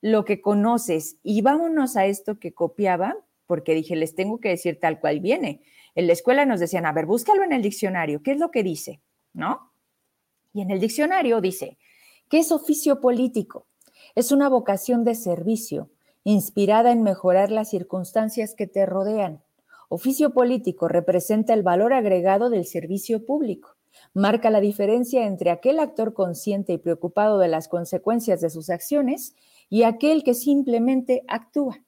[0.01, 1.19] lo que conoces.
[1.23, 5.63] Y vámonos a esto que copiaba, porque dije, les tengo que decir tal cual viene.
[5.95, 8.63] En la escuela nos decían, a ver, búscalo en el diccionario, ¿qué es lo que
[8.63, 9.01] dice?
[9.33, 9.73] ¿No?
[10.53, 11.79] Y en el diccionario dice,
[12.29, 13.69] ¿qué es oficio político?
[14.15, 15.91] Es una vocación de servicio,
[16.25, 19.42] inspirada en mejorar las circunstancias que te rodean
[19.95, 23.77] Oficio político representa el valor agregado del servicio público.
[24.15, 29.35] Marca la diferencia entre aquel actor consciente y preocupado de las consecuencias de sus acciones
[29.69, 31.85] y aquel que simplemente actúa.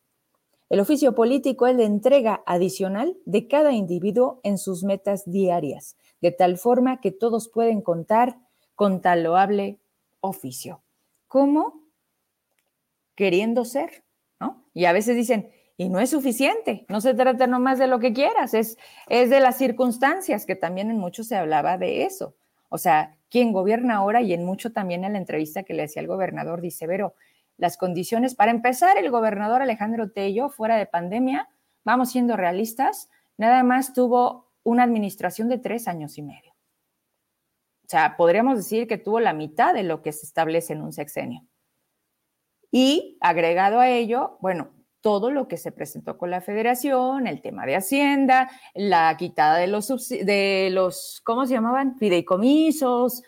[0.68, 6.30] El oficio político es la entrega adicional de cada individuo en sus metas diarias, de
[6.30, 8.38] tal forma que todos pueden contar
[8.74, 9.80] con tal loable
[10.20, 10.82] oficio.
[11.26, 11.86] ¿Cómo?
[13.14, 14.04] Queriendo ser,
[14.38, 14.62] ¿no?
[14.74, 18.12] Y a veces dicen, y no es suficiente, no se trata nomás de lo que
[18.12, 22.36] quieras, es, es de las circunstancias, que también en mucho se hablaba de eso.
[22.68, 26.02] O sea, quien gobierna ahora y en mucho también en la entrevista que le hacía
[26.02, 27.14] el gobernador, dice, Vero,
[27.56, 31.48] las condiciones, para empezar, el gobernador Alejandro Tello, fuera de pandemia,
[31.84, 36.52] vamos siendo realistas, nada más tuvo una administración de tres años y medio.
[37.84, 40.92] O sea, podríamos decir que tuvo la mitad de lo que se establece en un
[40.92, 41.46] sexenio.
[42.70, 44.70] Y agregado a ello, bueno,
[45.04, 49.66] todo lo que se presentó con la federación, el tema de Hacienda, la quitada de
[49.66, 51.98] los, de los ¿cómo se llamaban?
[51.98, 53.22] Fideicomisos,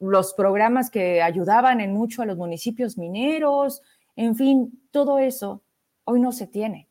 [0.00, 3.80] los programas que ayudaban en mucho a los municipios mineros,
[4.16, 5.62] en fin, todo eso
[6.04, 6.88] Hoy no se tiene.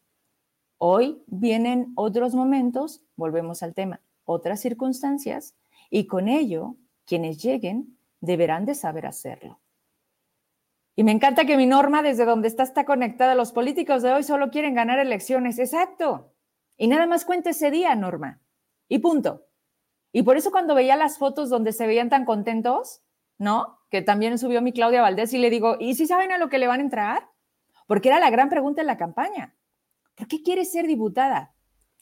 [0.78, 5.54] Hoy vienen otros momentos, volvemos al tema, otras circunstancias,
[5.90, 9.60] y con ello, quienes lleguen deberán de saber hacerlo.
[10.96, 13.36] Y me encanta que mi norma, desde donde está, está conectada.
[13.36, 15.58] Los políticos de hoy solo quieren ganar elecciones.
[15.58, 16.34] Exacto.
[16.78, 18.42] Y nada más cuenta ese día, Norma.
[18.88, 19.46] Y punto.
[20.12, 23.02] Y por eso cuando veía las fotos donde se veían tan contentos,
[23.38, 23.80] ¿no?
[23.90, 26.60] Que también subió mi Claudia Valdés y le digo, ¿y si saben a lo que
[26.60, 27.30] le van a entrar?
[27.88, 29.56] Porque era la gran pregunta en la campaña.
[30.16, 31.54] ¿Por qué quiere ser diputada?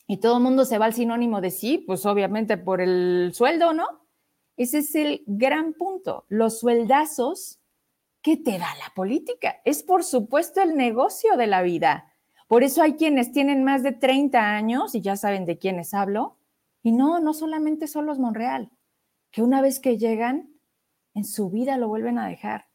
[0.08, 3.74] Y todo el mundo se va al sinónimo de sí, pues obviamente por el sueldo,
[3.74, 3.86] ¿no?
[4.58, 6.26] Ese es el gran punto.
[6.28, 7.59] Los sueldazos
[8.22, 9.62] que te da la política.
[9.66, 12.12] Es por supuesto el negocio de la vida.
[12.48, 16.38] Por eso hay quienes tienen más de 30 años, y ya saben de quiénes hablo,
[16.82, 18.72] y no, no solamente son los Monreal,
[19.32, 20.50] que una vez que llegan,
[21.14, 22.68] en su vida lo vuelven a dejar.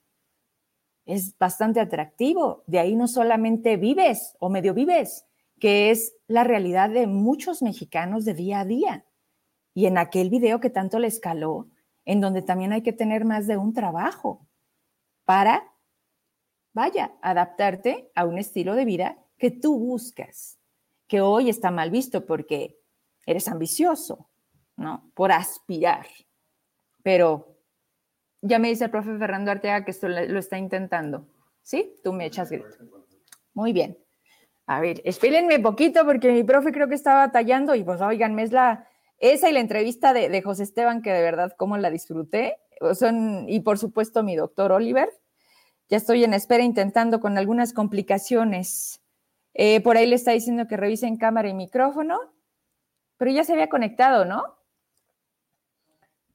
[1.06, 2.62] Es bastante atractivo.
[2.66, 5.26] De ahí no solamente vives o medio vives,
[5.58, 9.06] que es la realidad de muchos mexicanos de día a día.
[9.74, 11.68] Y en aquel video que tanto le escaló,
[12.04, 14.46] en donde también hay que tener más de un trabajo
[15.24, 15.72] para,
[16.72, 20.58] vaya, adaptarte a un estilo de vida que tú buscas,
[21.06, 22.78] que hoy está mal visto porque
[23.26, 24.30] eres ambicioso,
[24.76, 25.10] ¿no?
[25.14, 26.06] Por aspirar.
[27.02, 27.58] Pero
[28.40, 31.26] ya me dice el profe Fernando Arteaga que esto lo está intentando.
[31.62, 31.94] ¿Sí?
[32.04, 32.76] Tú me echas grito.
[33.54, 33.98] Muy bien.
[34.66, 38.52] A ver, espérenme poquito porque mi profe creo que estaba batallando y pues oigan, es
[38.52, 38.86] la,
[39.18, 42.58] esa y la entrevista de, de José Esteban que de verdad cómo la disfruté.
[42.94, 45.08] Son, y por supuesto mi doctor Oliver.
[45.88, 49.00] Ya estoy en espera intentando con algunas complicaciones.
[49.54, 52.18] Eh, por ahí le está diciendo que revisen cámara y micrófono,
[53.16, 54.42] pero ya se había conectado, ¿no?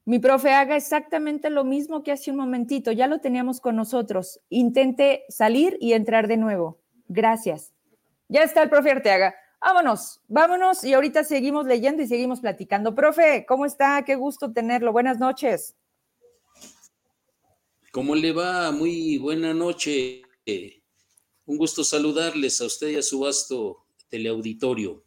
[0.06, 4.40] Mi profe haga exactamente lo mismo que hace un momentito, ya lo teníamos con nosotros.
[4.50, 6.80] Intente salir y entrar de nuevo.
[7.08, 7.74] Gracias.
[8.28, 9.36] Ya está el profe Arteaga.
[9.62, 12.96] Vámonos, vámonos y ahorita seguimos leyendo y seguimos platicando.
[12.96, 14.04] Profe, ¿cómo está?
[14.04, 14.94] Qué gusto tenerlo.
[14.94, 15.76] Buenas noches.
[17.92, 18.72] ¿Cómo le va?
[18.72, 20.22] Muy buena noche.
[21.46, 25.04] Un gusto saludarles a usted y a su vasto teleauditorio.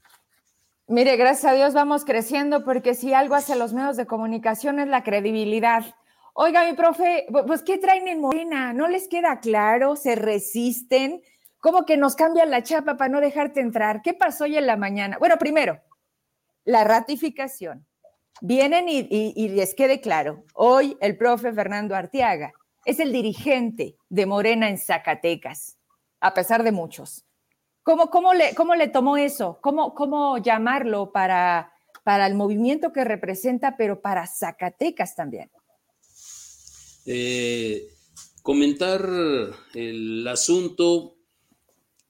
[0.89, 4.89] Mire, gracias a Dios vamos creciendo porque si algo hace los medios de comunicación es
[4.89, 5.95] la credibilidad.
[6.35, 8.73] Oiga, mi profe, pues ¿qué traen en Morena?
[8.73, 9.95] ¿No les queda claro?
[9.95, 11.23] ¿Se resisten?
[11.61, 14.03] ¿Cómo que nos cambian la chapa para no dejarte entrar?
[14.03, 15.19] ¿Qué pasó hoy en la mañana?
[15.19, 15.81] Bueno, primero,
[16.65, 17.87] la ratificación.
[18.41, 22.53] Vienen y, y, les quede claro, hoy el profe Fernando Artiaga
[22.85, 25.79] es el dirigente de Morena en Zacatecas,
[26.21, 27.25] a pesar de muchos.
[27.83, 29.59] ¿Cómo, cómo, le, cómo le, tomó eso?
[29.61, 31.73] ¿Cómo, cómo llamarlo para,
[32.05, 35.51] para, el movimiento que representa, pero para Zacatecas también?
[37.07, 37.89] Eh,
[38.43, 39.05] comentar
[39.75, 41.17] el asunto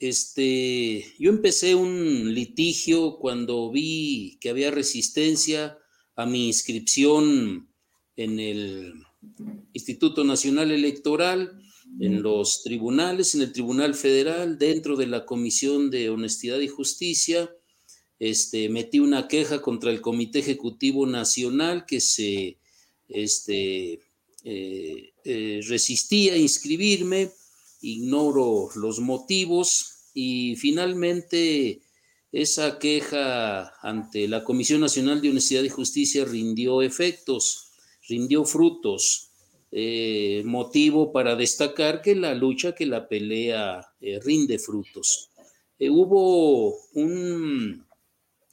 [0.02, 5.78] este, yo empecé un litigio cuando vi que había resistencia
[6.16, 7.68] a mi inscripción
[8.16, 8.94] en el
[9.72, 11.60] Instituto Nacional Electoral,
[12.00, 17.50] en los tribunales, en el Tribunal Federal, dentro de la Comisión de Honestidad y Justicia.
[18.18, 22.58] Este, metí una queja contra el Comité Ejecutivo Nacional que se
[23.08, 24.00] este,
[24.44, 27.30] eh, eh, resistía a inscribirme
[27.82, 31.82] ignoro los motivos y finalmente
[32.30, 37.71] esa queja ante la Comisión Nacional de Honestidad y Justicia rindió efectos,
[38.08, 39.32] rindió frutos,
[39.70, 45.30] eh, motivo para destacar que la lucha, que la pelea eh, rinde frutos.
[45.78, 47.86] Eh, hubo un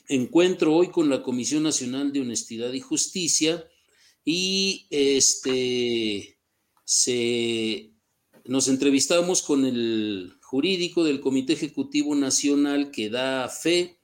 [0.08, 3.68] encuentro hoy con la Comisión Nacional de Honestidad y Justicia
[4.24, 6.38] y este
[6.86, 7.92] se
[8.45, 14.00] nos entrevistamos con el jurídico del Comité Ejecutivo Nacional que da fe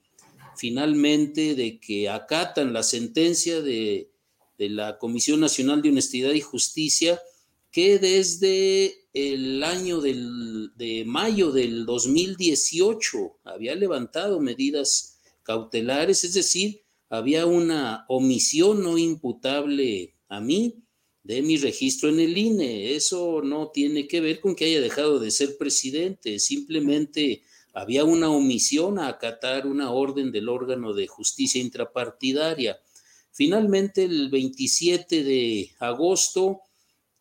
[0.58, 4.12] finalmente de que acatan la sentencia de,
[4.58, 7.20] la Comisión Nacional de Honestidad y Justicia
[7.72, 17.46] que desde el año de mayo del 2018 había levantado medidas cautelares, es decir, había
[17.46, 20.84] una omisión no imputable a mí
[21.24, 22.96] de mi registro en el INE.
[22.96, 27.44] Eso no tiene que ver con que haya dejado de ser presidente, simplemente
[27.74, 32.80] había una omisión a acatar una orden del órgano de justicia intrapartidaria.
[33.36, 36.62] Finalmente, el 27 de agosto,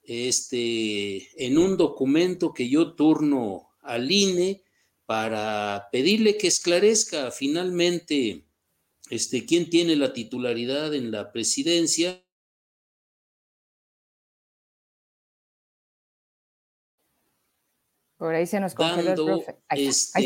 [0.05, 4.63] este, en un documento que yo turno al INE
[5.07, 8.45] para pedirle que esclarezca finalmente
[9.11, 12.23] este, quién tiene la titularidad en la presidencia,
[18.17, 19.57] Por ahí se nos congeló el profe.
[19.69, 20.21] Ahí, está,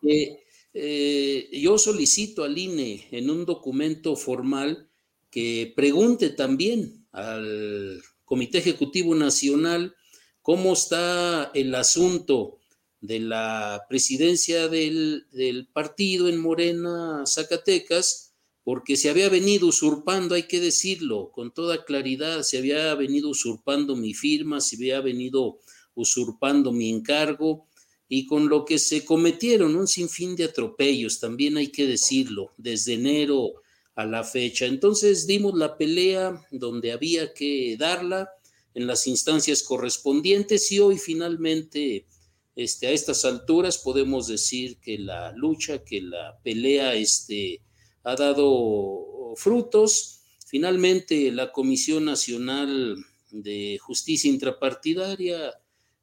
[0.00, 0.45] este,
[0.78, 4.90] Eh, yo solicito al INE en un documento formal
[5.30, 9.96] que pregunte también al Comité Ejecutivo Nacional
[10.42, 12.58] cómo está el asunto
[13.00, 20.42] de la presidencia del, del, partido en Morena, Zacatecas, porque se había venido usurpando, hay
[20.42, 25.58] que decirlo con toda claridad, se había venido usurpando mi firma, se había venido
[25.94, 27.66] usurpando mi encargo
[28.08, 32.94] y con lo que se cometieron un sinfín de atropellos, también hay que decirlo, desde
[32.94, 33.54] enero
[33.94, 34.66] a la fecha.
[34.66, 38.30] Entonces dimos la pelea donde había que darla
[38.74, 42.06] en las instancias correspondientes y hoy finalmente
[42.54, 47.62] este, a estas alturas podemos decir que la lucha, que la pelea este,
[48.04, 50.20] ha dado frutos.
[50.46, 52.96] Finalmente la Comisión Nacional
[53.30, 55.52] de Justicia Intrapartidaria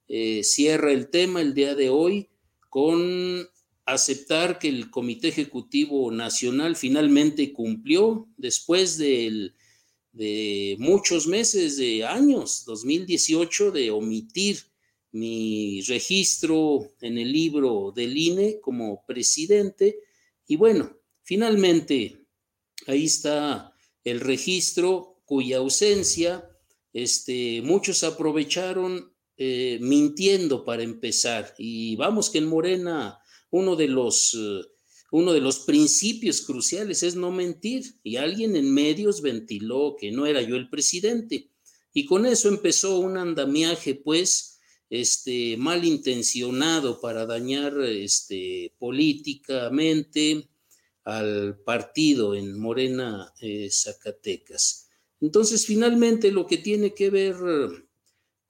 [0.07, 2.29] eh, cierra el tema el día de hoy
[2.69, 3.47] con
[3.85, 9.53] aceptar que el Comité Ejecutivo Nacional finalmente cumplió después de
[10.79, 14.59] muchos meses, de años, 2018, de omitir
[15.13, 19.99] mi registro en el libro del INE como presidente.
[20.47, 22.25] Y bueno, finalmente
[22.87, 23.73] ahí está
[24.03, 26.49] el registro cuya ausencia
[26.93, 29.12] este, muchos aprovecharon
[29.45, 31.53] eh, mintiendo para empezar.
[31.57, 33.19] Y vamos que en Morena
[33.51, 34.33] uno de los...
[34.35, 34.61] Eh,
[35.11, 40.25] uno de los principios cruciales es no mentir y alguien en medios ventiló que no
[40.25, 41.51] era yo el presidente
[41.93, 50.49] y con eso empezó un andamiaje pues este malintencionado para dañar este políticamente
[51.03, 54.89] al partido en Morena eh, Zacatecas.
[55.21, 57.35] Entonces finalmente lo que tiene que ver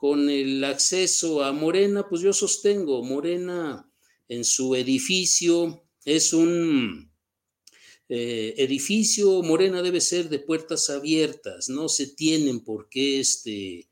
[0.03, 3.89] con el acceso a Morena, pues yo sostengo Morena
[4.27, 5.87] en su edificio.
[6.03, 7.09] Es un
[8.09, 13.89] eh, edificio, Morena debe ser de puertas abiertas, no se tienen por qué este,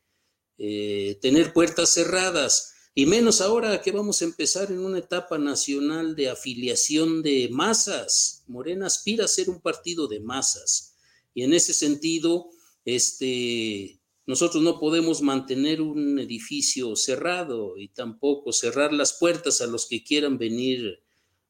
[0.57, 6.13] eh, tener puertas cerradas, y menos ahora que vamos a empezar en una etapa nacional
[6.17, 8.43] de afiliación de masas.
[8.47, 10.97] Morena aspira a ser un partido de masas,
[11.33, 12.49] y en ese sentido,
[12.83, 19.87] este, nosotros no podemos mantener un edificio cerrado y tampoco cerrar las puertas a los
[19.87, 21.01] que quieran venir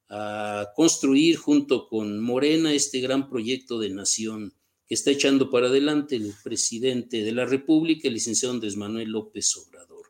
[0.09, 4.53] a construir junto con Morena este gran proyecto de nación
[4.88, 9.55] que está echando para adelante el presidente de la República, el licenciado Andrés Manuel López
[9.55, 10.07] Obrador.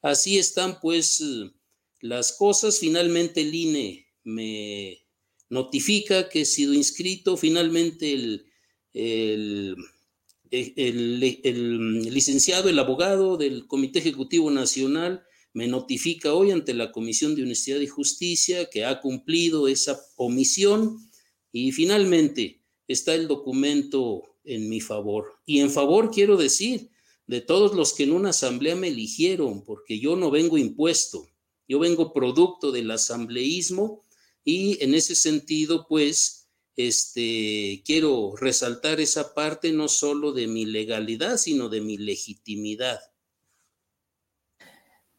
[0.00, 1.22] Así están pues
[2.00, 2.78] las cosas.
[2.78, 5.06] Finalmente el INE me
[5.50, 7.36] notifica que he sido inscrito.
[7.36, 8.46] Finalmente el,
[8.94, 9.76] el
[10.76, 17.42] el, licenciado, el abogado del Comité Ejecutivo Nacional me notifica hoy ante la Comisión de
[17.42, 20.98] Honestidad y Justicia que ha cumplido esa omisión
[21.52, 25.26] y finalmente está el documento en mi favor.
[25.46, 26.90] Y en favor quiero decir
[27.26, 31.26] de todos los que en una asamblea me eligieron, porque yo no vengo impuesto,
[31.66, 34.04] yo vengo producto del asambleísmo
[34.44, 36.43] y en ese sentido, pues,
[36.76, 43.00] este, quiero resaltar esa parte no solo de mi legalidad, sino de mi legitimidad.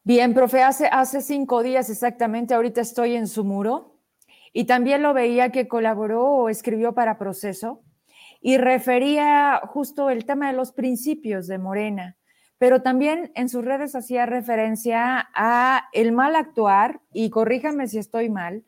[0.04, 3.98] Bien, profe, hace, cinco días exactamente, ahorita estoy en su muro
[4.54, 7.82] y también lo veía que colaboró o escribió para Proceso
[8.40, 12.18] y refería justo el tema de los principios de Morena,
[12.60, 18.30] pero también en sus redes hacía referencia a el mal actuar, y corríjame si estoy
[18.30, 18.64] mal,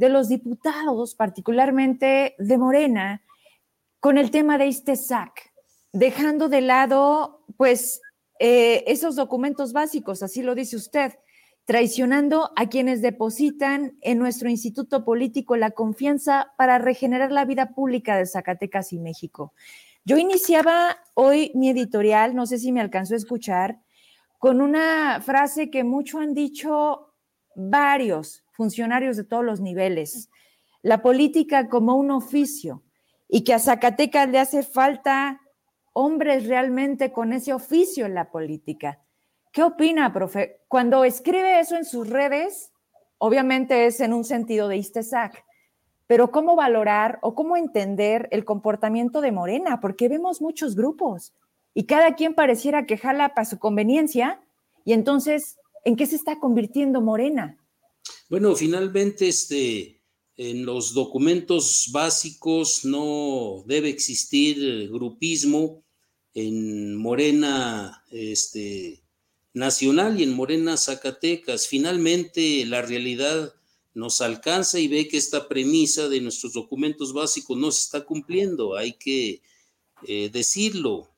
[0.00, 3.22] de los diputados, particularmente de Morena,
[4.00, 5.52] con el tema de este SAC,
[5.92, 8.00] dejando de lado, pues,
[8.38, 11.18] eh, esos documentos básicos, así lo dice usted,
[11.66, 18.16] traicionando a quienes depositan en nuestro instituto político la confianza para regenerar la vida pública
[18.16, 19.52] de Zacatecas y México.
[20.06, 23.82] Yo iniciaba hoy mi editorial, no sé si me alcanzó a escuchar,
[24.38, 27.12] con una frase que mucho han dicho
[27.54, 30.28] varios funcionarios de todos los niveles,
[30.82, 32.82] la política como un oficio
[33.26, 35.40] y que a Zacatecas le hace falta
[35.94, 38.98] hombres realmente con ese oficio en la política.
[39.50, 40.60] ¿Qué opina, profe?
[40.68, 42.70] Cuando escribe eso en sus redes,
[43.16, 45.42] obviamente es en un sentido de Istesac,
[46.06, 49.80] pero ¿cómo valorar o cómo entender el comportamiento de Morena?
[49.80, 51.32] Porque vemos muchos grupos
[51.72, 54.38] y cada quien pareciera que jala para su conveniencia
[54.84, 57.56] y entonces, ¿en qué se está convirtiendo Morena?
[58.28, 60.00] Bueno, finalmente, este,
[60.36, 65.84] en los documentos básicos no debe existir grupismo
[66.34, 69.02] en Morena este,
[69.52, 71.66] Nacional y en Morena Zacatecas.
[71.66, 73.54] Finalmente, la realidad
[73.92, 78.76] nos alcanza y ve que esta premisa de nuestros documentos básicos no se está cumpliendo.
[78.76, 79.42] Hay que
[80.06, 81.10] eh, decirlo.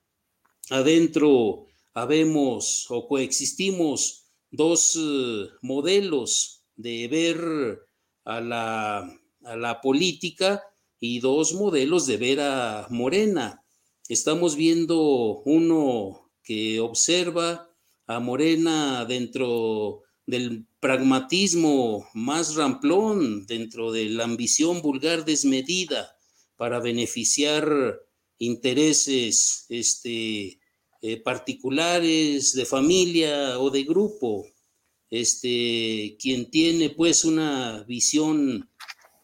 [0.71, 7.89] Adentro habemos o coexistimos dos eh, modelos de ver
[8.25, 8.99] a la,
[9.45, 10.63] a la política
[11.01, 13.65] y dos modelos de ver a Morena.
[14.09, 17.69] Estamos viendo uno que observa
[18.07, 26.17] a Morena dentro del pragmatismo más ramplón, dentro de la ambición vulgar desmedida
[26.57, 27.69] para beneficiar
[28.39, 30.61] intereses este,
[31.01, 34.47] eh, particulares de familia o de grupo.
[35.13, 38.71] Este, quien tiene pues una visión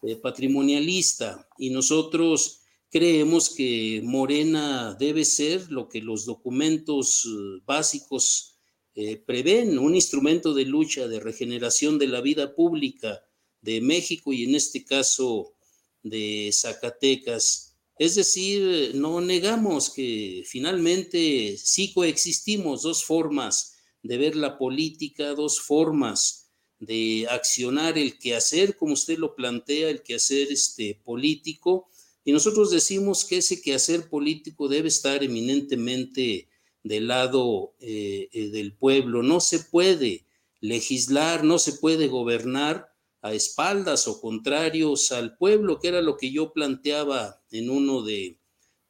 [0.03, 2.61] eh, patrimonialista y nosotros
[2.91, 8.59] creemos que Morena debe ser lo que los documentos eh, básicos
[8.93, 13.25] eh, prevén, un instrumento de lucha, de regeneración de la vida pública
[13.59, 15.55] de México y en este caso
[16.03, 17.79] de Zacatecas.
[17.97, 25.59] Es decir, no negamos que finalmente sí coexistimos dos formas de ver la política, dos
[25.59, 31.89] formas de accionar el quehacer, como usted lo plantea, el quehacer este, político.
[32.23, 36.47] Y nosotros decimos que ese quehacer político debe estar eminentemente
[36.83, 39.23] del lado eh, eh, del pueblo.
[39.23, 40.25] No se puede
[40.61, 46.31] legislar, no se puede gobernar a espaldas o contrarios al pueblo, que era lo que
[46.31, 48.37] yo planteaba en uno de,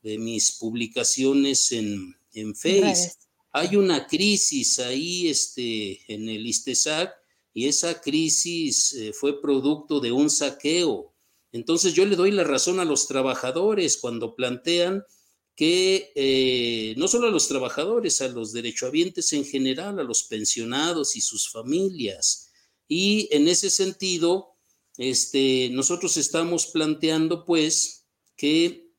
[0.03, 3.17] mis publicaciones en, en Face.
[3.51, 7.13] Hay una crisis ahí este, en el ISTESAC
[7.53, 11.13] y esa crisis eh, fue producto de un saqueo.
[11.51, 15.03] Entonces yo le doy la razón a los trabajadores cuando plantean
[15.55, 21.15] que eh, no solo a los trabajadores, a los derechohabientes en general, a los pensionados
[21.15, 22.51] y sus familias.
[22.87, 24.55] Y en ese sentido,
[24.97, 28.05] este, nosotros estamos planteando pues
[28.37, 28.89] que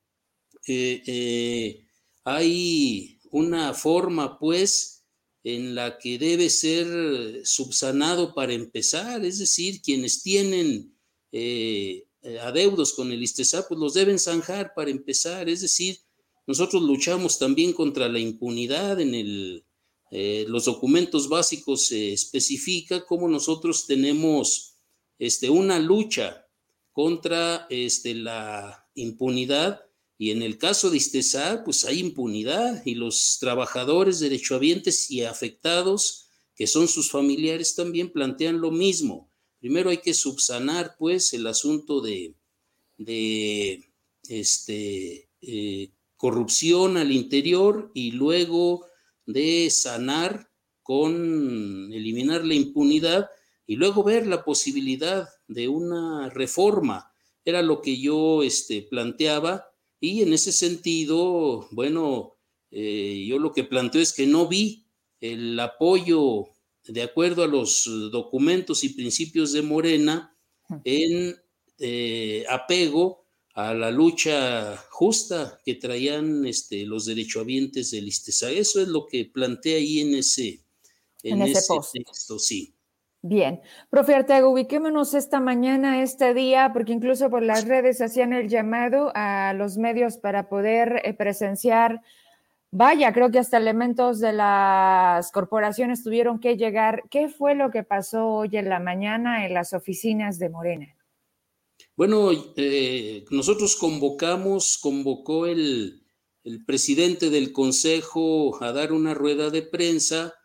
[0.67, 1.87] eh,
[2.25, 5.05] hay una forma pues
[5.43, 10.95] en la que debe ser subsanado para empezar, es decir, quienes tienen
[11.33, 12.07] eh,
[12.43, 15.99] adeudos con el ISTESA, pues los deben zanjar para empezar, es decir,
[16.47, 19.65] nosotros luchamos también contra la impunidad en el,
[20.11, 24.75] eh, los documentos básicos se especifica cómo nosotros tenemos
[25.19, 26.47] este, una lucha
[26.93, 29.81] contra este, la impunidad
[30.21, 36.29] y en el caso de Istesar, pues hay impunidad y los trabajadores derechohabientes y afectados,
[36.55, 39.33] que son sus familiares, también plantean lo mismo.
[39.61, 42.35] Primero hay que subsanar, pues, el asunto de,
[42.99, 43.91] de
[44.29, 48.85] este, eh, corrupción al interior y luego
[49.25, 50.51] de sanar
[50.83, 53.31] con eliminar la impunidad
[53.67, 57.11] y luego ver la posibilidad de una reforma.
[57.43, 59.70] Era lo que yo este, planteaba
[60.01, 62.37] y en ese sentido, bueno,
[62.71, 64.87] eh, yo lo que planteo es que no vi
[65.21, 66.47] el apoyo
[66.85, 70.35] de acuerdo a los documentos y principios de Morena
[70.85, 71.37] en
[71.79, 78.51] eh, apego a la lucha justa que traían este, los derechohabientes del ISTESA.
[78.53, 80.65] Eso es lo que plantea ahí en ese,
[81.23, 82.75] en, ese, texto, sí.
[83.23, 83.61] Bien,
[83.91, 89.13] profe Arteaga, ubiquémonos esta mañana, este día, porque incluso por las redes hacían el llamado
[89.15, 92.01] a los medios para poder eh, presenciar,
[92.71, 97.03] vaya, creo que hasta elementos de las corporaciones tuvieron que llegar.
[97.11, 100.97] ¿Qué fue lo que pasó hoy en la mañana en las oficinas de Morena?
[101.97, 106.01] Bueno, eh, nosotros convocamos, convocó el
[106.65, 110.40] presidente del Consejo a dar una rueda de prensa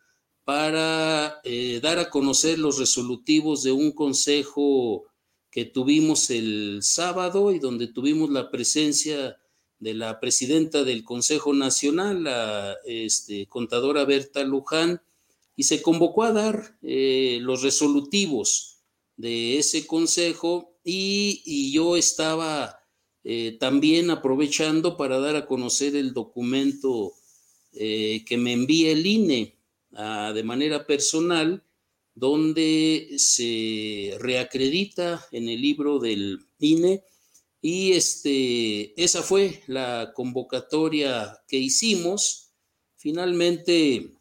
[0.46, 5.06] para eh, dar a conocer los resolutivos de un consejo
[5.50, 9.38] que tuvimos el sábado y donde tuvimos la presencia
[9.80, 15.02] de la presidenta del Consejo Nacional, la este, contadora Berta Luján,
[15.56, 18.84] y se convocó a dar eh, los resolutivos
[19.18, 22.80] de ese consejo y, yo estaba
[23.24, 27.14] eh, también aprovechando para dar a conocer el documento
[27.74, 29.55] que me envía el INE
[29.96, 31.64] de manera personal,
[32.14, 37.04] donde se reacredita en el libro del INE
[37.62, 42.52] y este, esa fue la convocatoria que hicimos.
[42.96, 44.14] Finalmente,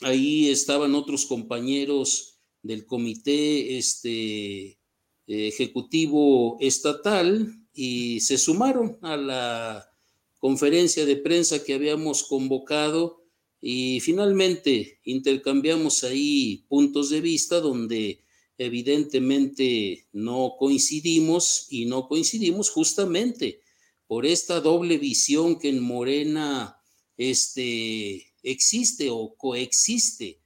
[0.00, 4.78] ahí estaban otros compañeros del comité este,
[5.26, 9.90] ejecutivo estatal y se sumaron a la
[10.38, 13.19] conferencia de prensa que habíamos convocado
[13.60, 18.24] y finalmente intercambiamos ahí puntos de vista donde
[18.56, 23.60] evidentemente no coincidimos y no coincidimos justamente
[24.06, 26.76] por esta doble visión que en Morena
[27.16, 30.40] este, existe o coexiste.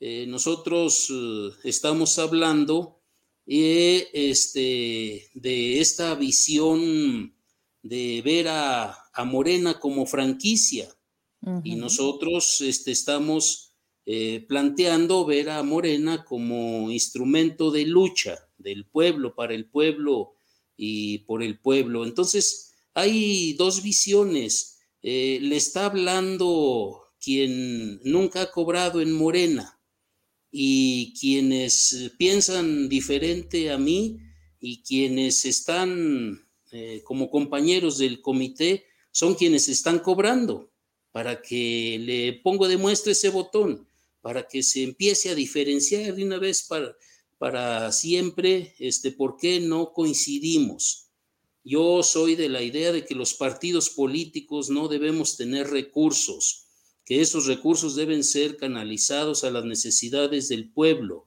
[0.00, 3.00] Eh, nosotros eh, estamos hablando
[3.46, 7.34] eh, este, de esta visión
[7.82, 10.88] de ver a, Morena como franquicia
[11.64, 13.74] y nosotros este, estamos
[14.48, 20.34] planteando ver a Morena como instrumento de lucha del pueblo, para el pueblo
[20.76, 22.04] y por el pueblo.
[22.04, 24.78] Entonces, hay dos visiones.
[25.02, 29.78] le está hablando quien nunca ha cobrado en Morena
[30.50, 34.18] y quienes piensan diferente a mí
[34.60, 40.70] y quienes están eh, como compañeros del comité son quienes están cobrando
[41.12, 43.88] para que le pongo de muestra ese botón,
[44.20, 46.96] para que se empiece a diferenciar de una vez para,
[47.38, 51.08] para siempre este, por qué no coincidimos.
[51.64, 56.68] Yo soy de la idea de que los partidos políticos no debemos tener recursos
[57.08, 61.26] que esos recursos deben ser canalizados a las necesidades del pueblo.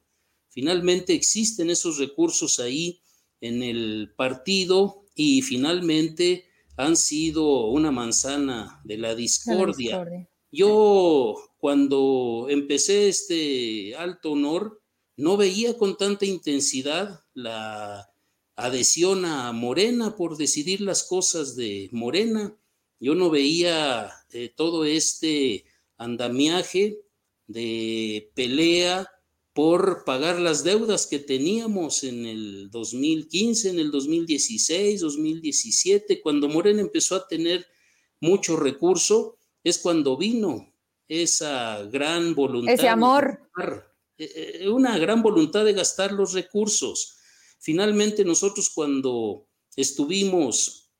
[0.50, 3.02] Finalmente existen esos recursos ahí
[3.40, 6.46] en el partido y finalmente
[6.82, 10.28] han sido una manzana de la discordia.
[10.52, 14.82] Yo cuando empecé este alto honor
[15.16, 18.12] no veía con tanta intensidad la
[18.56, 22.56] adhesión a Morena por decidir las cosas de Morena.
[23.00, 25.66] Yo no veía eh, todo este
[25.98, 27.00] andamiaje
[27.46, 29.08] de pelea
[29.54, 36.82] por pagar las deudas que teníamos en el 2015, en el 2016, 2017, cuando Morena
[36.82, 37.68] empezó a tener
[38.22, 40.74] mucho recurso, es cuando vino
[41.08, 42.74] esa gran voluntad.
[42.74, 43.52] Ese amor.
[44.18, 47.18] Eh, eh, una gran voluntad de gastar los recursos.
[47.60, 50.92] Finalmente nosotros cuando estuvimos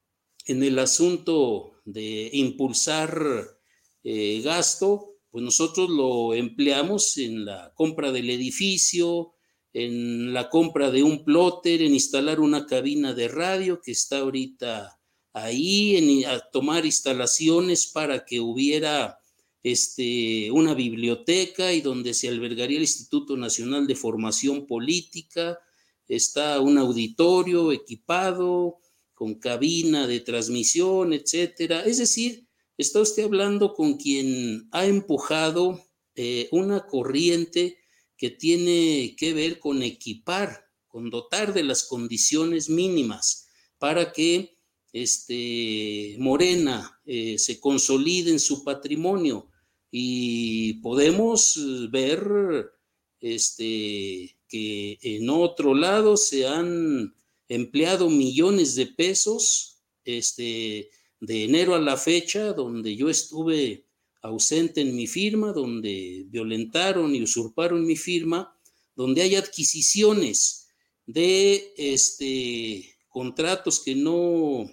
[0.46, 3.58] en el asunto de impulsar
[4.04, 9.34] eh, gasto, pues nosotros lo empleamos en la compra del edificio,
[9.74, 15.00] en la compra de un plotter, en instalar una cabina de radio que está ahorita
[15.34, 19.20] ahí, en tomar instalaciones para que hubiera
[19.64, 25.60] este, una biblioteca y donde se albergaría el Instituto Nacional de Formación Política,
[26.08, 28.80] está un auditorio equipado
[29.14, 31.84] con cabina de transmisión, etcétera.
[31.86, 35.84] Es decir, está usted hablando con quien ha empujado
[36.16, 37.78] eh, una corriente
[38.18, 43.48] que tiene que ver con equipar, con dotar de las condiciones mínimas
[43.78, 44.58] para que
[44.94, 49.50] este, Morena eh, se consolide en su patrimonio
[49.90, 51.58] y podemos
[51.90, 52.72] ver
[53.20, 57.16] este, que en otro lado se han
[57.48, 60.90] empleado millones de pesos este,
[61.22, 63.86] de enero a la fecha, donde yo estuve
[64.22, 68.58] ausente en mi firma, donde violentaron y usurparon mi firma,
[68.96, 70.68] donde hay adquisiciones
[71.06, 74.70] de este, contratos que no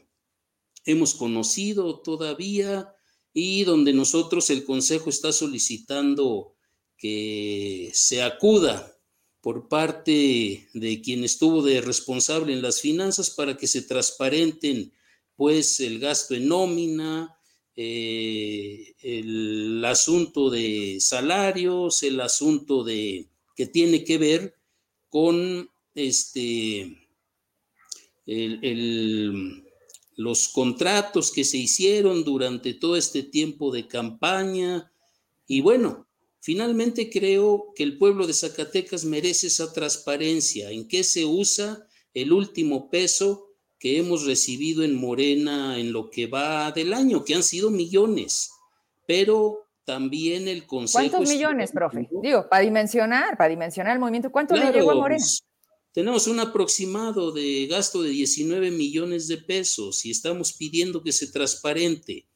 [0.85, 2.95] hemos conocido todavía
[3.33, 6.57] y donde nosotros el Consejo está solicitando
[6.97, 8.97] que se acuda
[9.43, 14.93] por parte de quien estuvo de responsable en las finanzas para que se transparenten
[15.39, 17.39] pues el gasto en nómina,
[17.77, 24.57] eh, el asunto de salarios, el asunto de que tiene que ver
[25.09, 26.99] con este
[30.17, 34.91] los contratos que se hicieron durante todo este tiempo de campaña.
[35.47, 36.09] Y bueno,
[36.41, 42.33] finalmente creo que el pueblo de Zacatecas merece esa transparencia en qué se usa el
[42.33, 43.48] último peso
[43.79, 48.51] que hemos recibido en Morena en lo que va del año, que han sido millones,
[49.07, 51.09] pero también el Consejo...
[51.09, 52.09] ¿Cuántos millones, profe?
[52.23, 55.25] Digo, para dimensionar, para dimensionar el movimiento, ¿cuánto le llegó a Morena?
[55.25, 55.43] Pues,
[55.93, 61.29] tenemos un aproximado de gasto de 19 millones de pesos y estamos pidiendo que se
[61.29, 62.29] transparente,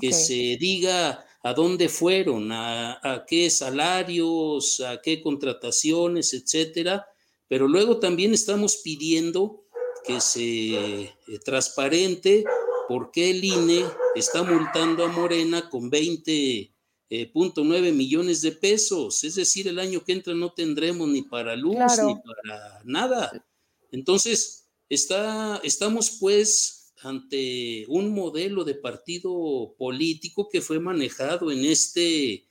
[0.00, 7.06] que se diga a dónde fueron, a, a, qué salarios, a qué contrataciones, etcétera.
[7.46, 9.67] Pero luego también estamos pidiendo
[10.08, 12.42] que se eh, transparente
[12.88, 13.84] por qué el INE
[14.14, 16.70] está multando a Morena con 20.9
[17.10, 19.22] eh, millones de pesos.
[19.22, 23.46] Es decir, el año que entra no tendremos ni para luz ni para nada.
[23.92, 32.46] Entonces, está, estamos pues ante un modelo de partido político que fue manejado en este,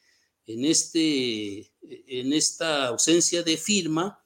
[0.45, 4.23] en este, en esta ausencia de firma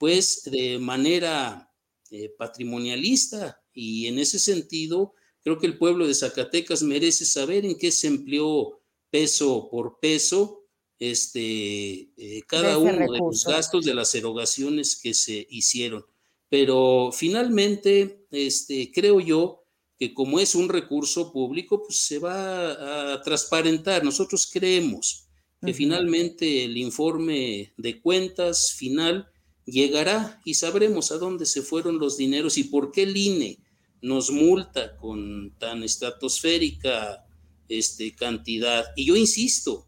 [0.00, 1.69] pues de manera
[2.10, 7.78] eh, patrimonialista y en ese sentido creo que el pueblo de Zacatecas merece saber en
[7.78, 8.80] qué se empleó
[9.10, 10.60] peso por peso
[11.00, 16.04] este, eh, cada uno de los gastos de las erogaciones que se hicieron.
[16.50, 19.64] Pero finalmente, este, creo yo
[19.98, 24.04] que como es un recurso público, pues se va a transparentar.
[24.04, 25.26] Nosotros creemos
[25.64, 29.30] que finalmente el informe de cuentas final
[29.70, 33.58] llegará y sabremos a dónde se fueron los dineros y por qué el INE
[34.02, 37.26] nos multa con tan estratosférica
[37.68, 38.86] este, cantidad.
[38.96, 39.86] Y yo insisto,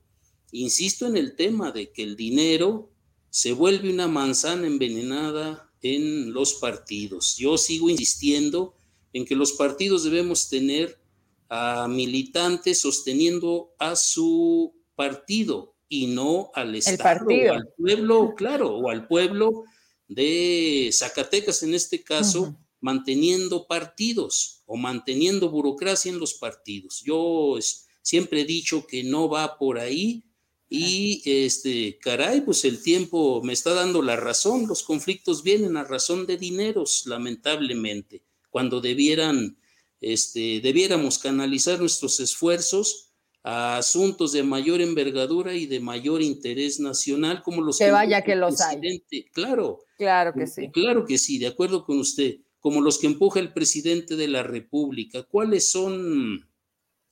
[0.53, 2.91] insisto en el tema de que el dinero
[3.31, 7.37] se vuelve una manzana envenenada en los partidos.
[7.37, 8.75] Yo sigo insistiendo
[9.13, 10.99] en que los partidos debemos tener
[11.49, 18.89] a militantes sosteniendo a su partido y no al Estado o al pueblo, claro, o
[18.89, 19.65] al pueblo
[20.15, 27.03] de Zacatecas en este caso, manteniendo partidos o manteniendo burocracia en los partidos.
[27.05, 27.59] Yo
[28.03, 30.25] siempre he dicho que no va por ahí
[30.69, 35.85] y este, caray, pues el tiempo me está dando la razón, los conflictos vienen a
[35.85, 39.59] razón de dineros, lamentablemente, cuando debieran,
[40.01, 43.12] este, debiéramos canalizar nuestros esfuerzos
[43.45, 48.37] a asuntos de mayor envergadura y de mayor interés nacional, como los que, vaya que
[48.37, 49.05] los hay.
[49.33, 49.81] Claro.
[49.99, 50.71] Claro que sí.
[50.73, 54.43] Claro que sí, de acuerdo con usted, como los que empuja el presidente de la
[54.43, 55.25] República.
[55.25, 56.49] ¿Cuáles son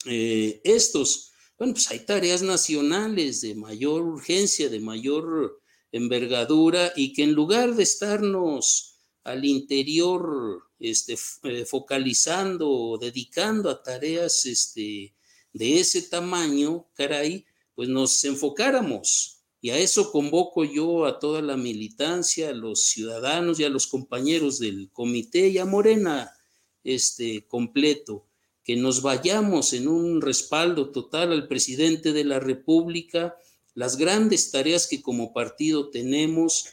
[0.06, 1.32] eh, estos?
[1.58, 5.60] Bueno, pues hay tareas nacionales de mayor urgencia, de mayor
[5.92, 13.82] envergadura y que en lugar de estarnos al interior este, eh, focalizando o dedicando a
[13.82, 15.14] tareas este,
[15.52, 17.44] de ese tamaño, caray,
[17.74, 19.38] pues nos enfocáramos.
[19.60, 23.86] Y a eso convoco yo a toda la militancia, a los ciudadanos y a los
[23.86, 26.32] compañeros del comité y a Morena
[26.82, 28.26] este, completo
[28.64, 33.36] que nos vayamos en un respaldo total al presidente de la República,
[33.74, 36.66] las grandes tareas que como partido tenemos,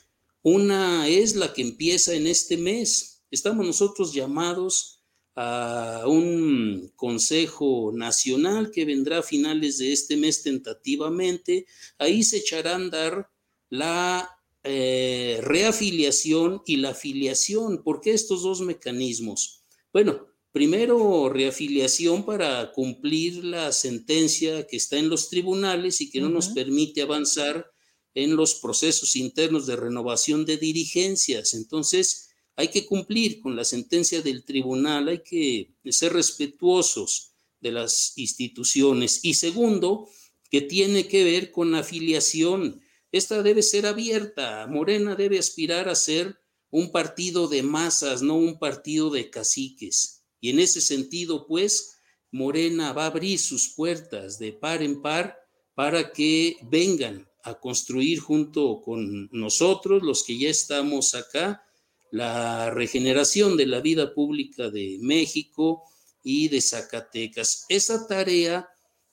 [0.43, 3.23] una es la que empieza en este mes.
[3.31, 4.96] Estamos nosotros llamados
[5.39, 11.67] a un Consejo Nacional que vendrá a finales de este mes tentativamente.
[11.99, 13.29] Ahí se echará a andar
[13.69, 14.27] la
[14.63, 17.83] eh, reafiliación y la afiliación.
[17.83, 19.61] ¿Por qué estos dos mecanismos?
[19.93, 26.29] Bueno, Primero, reafiliación para cumplir la sentencia que está en los tribunales y que no
[26.29, 27.69] nos permite avanzar
[28.15, 31.53] en los procesos internos de renovación de dirigencias.
[31.53, 32.26] Entonces,
[32.57, 39.19] hay que cumplir con la sentencia del tribunal, hay que ser respetuosos de las instituciones.
[39.23, 40.09] Y segundo,
[40.49, 42.81] que tiene que ver con afiliación.
[43.11, 44.65] Esta debe ser abierta.
[44.65, 46.39] Morena debe aspirar a ser
[46.71, 50.23] un partido de masas, no un partido de caciques.
[50.41, 51.99] Y en ese sentido, pues,
[52.31, 55.37] Morena va a abrir sus puertas de par en par
[55.75, 61.63] para que vengan a construir junto con nosotros, los que ya estamos acá,
[62.11, 65.83] la regeneración de la vida pública de México
[66.23, 67.65] y de Zacatecas.
[67.69, 68.69] Esa tarea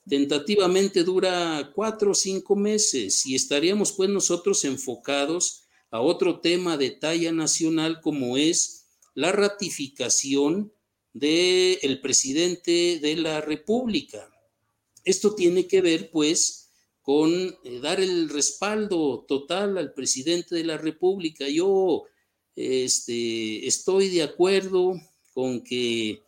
[0.07, 6.91] tentativamente dura cuatro o cinco meses y estaríamos pues nosotros enfocados a otro tema de
[6.91, 10.73] talla nacional como es la ratificación
[11.13, 14.29] del el presidente de la República.
[15.05, 16.71] Esto tiene que ver, pues,
[17.01, 21.47] con eh, dar el respaldo total al presidente de la República.
[21.47, 22.03] Yo
[22.55, 24.93] este, estoy de acuerdo
[25.33, 26.23] con que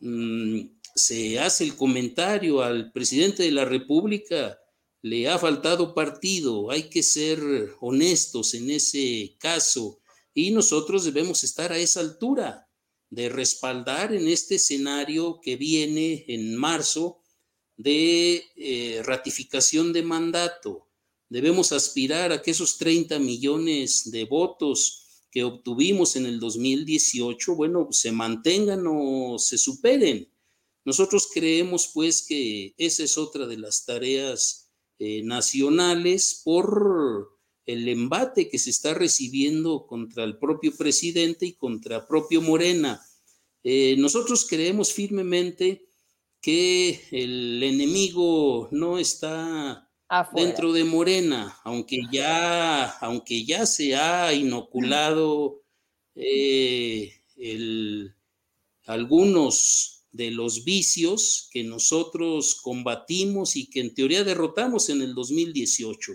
[0.00, 0.60] mm,
[0.94, 4.58] se hace el comentario al presidente de la República,
[5.02, 7.40] le ha faltado partido, hay que ser
[7.80, 10.00] honestos en ese caso
[10.32, 12.68] y nosotros debemos estar a esa altura
[13.10, 17.20] de respaldar en este escenario que viene en marzo
[17.76, 20.88] de eh, ratificación de mandato.
[21.28, 25.03] Debemos aspirar a que esos 30 millones de votos
[25.34, 30.30] que obtuvimos en el 2018, bueno, se mantengan o se superen.
[30.84, 34.70] Nosotros creemos pues que esa es otra de las tareas
[35.00, 42.06] eh, nacionales por el embate que se está recibiendo contra el propio presidente y contra
[42.06, 43.04] propio Morena.
[43.64, 45.88] Eh, nosotros creemos firmemente
[46.40, 49.83] que el enemigo no está
[50.34, 55.62] dentro de Morena, aunque ya, aunque ya se ha inoculado
[56.14, 57.12] eh,
[58.86, 66.12] algunos de los vicios que nosotros combatimos y que en teoría derrotamos en el 2018.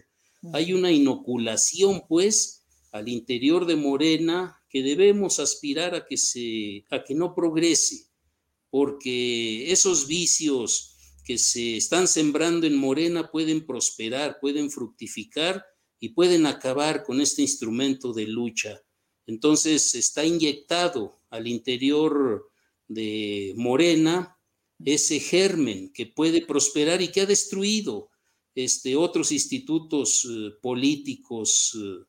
[0.53, 7.03] Hay una inoculación, pues, al interior de Morena que debemos aspirar a que, se, a
[7.03, 8.07] que no progrese,
[8.69, 10.95] porque esos vicios
[11.29, 15.63] que se están sembrando en Morena pueden prosperar, pueden fructificar
[15.99, 18.81] y pueden acabar con este instrumento de lucha.
[19.27, 22.49] Entonces está inyectado al interior
[22.87, 24.39] de Morena
[24.83, 28.09] ese germen que puede prosperar y que ha destruido
[28.55, 32.05] este, otros institutos eh, políticos eh,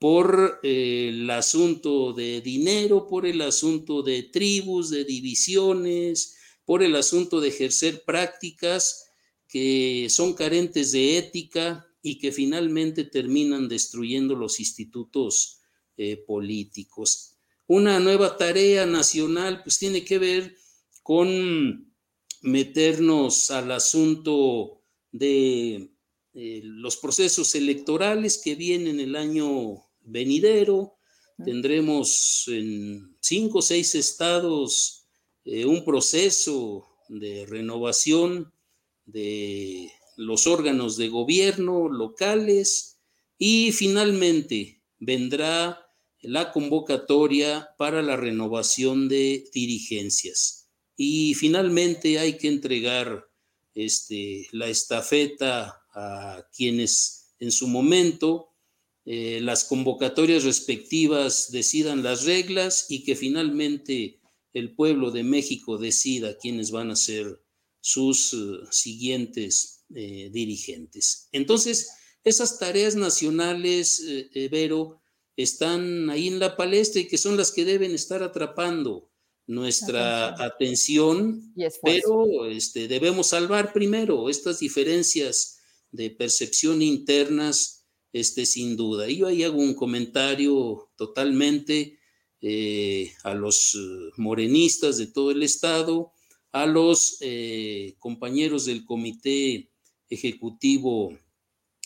[0.00, 6.96] por eh, el asunto de dinero, por el asunto de tribus, de divisiones, por el
[6.96, 9.06] asunto de ejercer prácticas
[9.48, 15.60] que son carentes de ética y que finalmente terminan destruyendo los institutos
[16.26, 17.36] políticos.
[17.66, 20.56] Una nueva tarea nacional pues tiene que ver
[21.02, 21.92] con
[22.42, 25.90] meternos al asunto de
[26.34, 30.96] eh, los procesos electorales que vienen el año venidero.
[31.44, 35.01] Tendremos en cinco o seis estados
[35.44, 38.52] eh, un proceso de renovación
[39.06, 42.98] de los órganos de gobierno locales
[43.38, 45.86] y finalmente vendrá
[46.20, 50.68] la convocatoria para la renovación de dirigencias.
[50.96, 53.28] Y finalmente hay que entregar
[53.74, 58.50] este, la estafeta a quienes en su momento
[59.04, 64.20] eh, las convocatorias respectivas decidan las reglas y que finalmente
[64.52, 67.42] el pueblo de México decida quiénes van a ser
[67.80, 68.36] sus eh,
[68.70, 71.28] siguientes eh, dirigentes.
[71.32, 71.90] Entonces,
[72.24, 74.00] esas tareas nacionales,
[74.50, 75.02] Vero,
[75.36, 79.10] están ahí en la palestra y que son las que deben estar atrapando
[79.46, 85.58] nuestra atención, pero este, debemos salvar primero estas diferencias
[85.90, 89.08] de percepción internas, este, sin duda.
[89.08, 91.98] Y yo ahí hago un comentario totalmente
[92.44, 96.12] eh, a los eh, morenistas de todo el estado,
[96.50, 99.70] a los eh, compañeros del comité
[100.10, 101.16] ejecutivo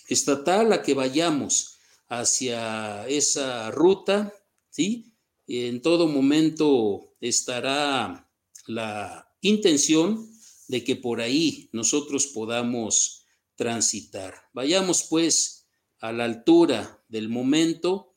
[0.09, 1.76] estatal, a que vayamos
[2.09, 4.32] hacia esa ruta,
[4.70, 5.12] ¿sí?
[5.46, 8.30] en todo momento estará
[8.66, 10.26] la intención
[10.68, 13.26] de que por ahí nosotros podamos
[13.57, 14.34] transitar.
[14.54, 15.68] Vayamos pues
[16.00, 18.16] a la altura del momento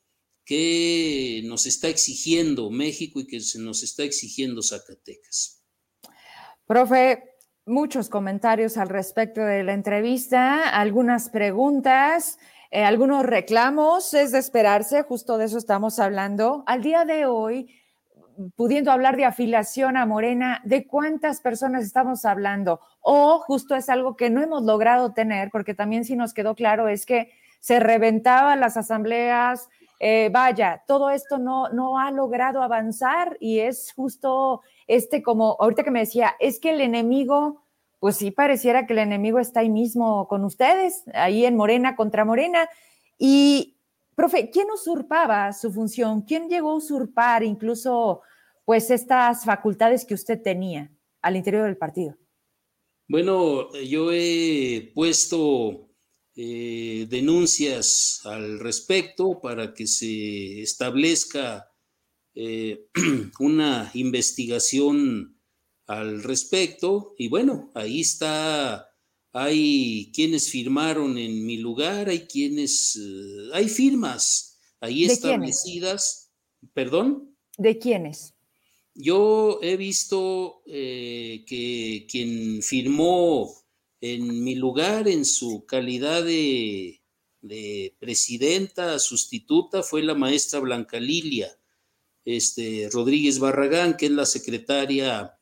[0.50, 5.62] que nos está exigiendo México y que se nos está exigiendo Zacatecas.
[6.66, 7.36] Profe,
[7.66, 12.36] muchos comentarios al respecto de la entrevista, algunas preguntas.
[12.72, 16.64] Eh, algunos reclamos, es de esperarse, justo de eso estamos hablando.
[16.66, 17.72] Al día de hoy,
[18.56, 22.80] pudiendo hablar de afiliación a Morena, ¿de cuántas personas estamos hablando?
[23.00, 26.88] O justo es algo que no hemos logrado tener, porque también sí nos quedó claro,
[26.88, 27.30] es que
[27.60, 29.68] se reventaban las asambleas,
[30.02, 35.84] eh, vaya, todo esto no, no ha logrado avanzar y es justo este como, ahorita
[35.84, 37.62] que me decía, es que el enemigo
[38.00, 42.24] pues sí pareciera que el enemigo está ahí mismo con ustedes, ahí en Morena contra
[42.24, 42.66] Morena.
[43.18, 43.76] Y,
[44.14, 46.22] profe, ¿quién usurpaba su función?
[46.22, 48.22] ¿Quién llegó a usurpar incluso
[48.64, 50.90] pues estas facultades que usted tenía
[51.20, 52.16] al interior del partido?
[53.06, 55.89] Bueno, yo he puesto
[56.42, 61.70] eh, denuncias al respecto para que se establezca
[62.34, 62.86] eh,
[63.40, 65.38] una investigación
[65.86, 67.14] al respecto.
[67.18, 68.88] Y bueno, ahí está,
[69.34, 76.32] hay quienes firmaron en mi lugar, hay quienes, eh, hay firmas ahí establecidas.
[76.72, 77.36] ¿Perdón?
[77.58, 78.32] ¿De quiénes?
[78.94, 83.60] Yo he visto que quien firmó
[84.00, 87.02] en mi lugar, en su calidad de,
[87.42, 91.56] de, presidenta sustituta, fue la maestra Blanca Lilia
[92.24, 95.38] este, Rodríguez Barragán, que es la secretaria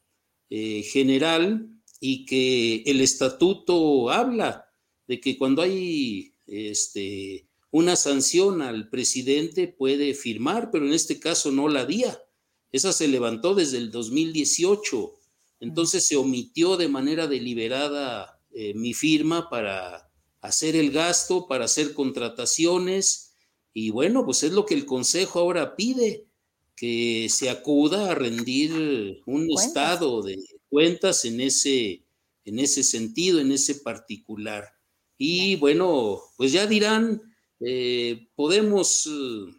[0.51, 1.69] eh, general
[2.01, 4.73] y que el estatuto habla
[5.07, 11.51] de que cuando hay este, una sanción al presidente puede firmar, pero en este caso
[11.51, 12.23] no la día.
[12.71, 15.15] Esa se levantó desde el 2018.
[15.61, 21.95] Entonces se omitió de manera deliberada eh, mi firma para hacer el gasto, para hacer
[21.95, 23.37] contrataciones.
[23.73, 26.27] Y bueno, pues es lo que el Consejo ahora pide
[26.75, 32.05] que se acuda a rendir un estado de cuentas en ese,
[32.45, 34.73] en ese sentido, en ese particular.
[35.17, 37.23] Y bueno, pues ya dirán,
[37.61, 39.55] eh, podemos eh,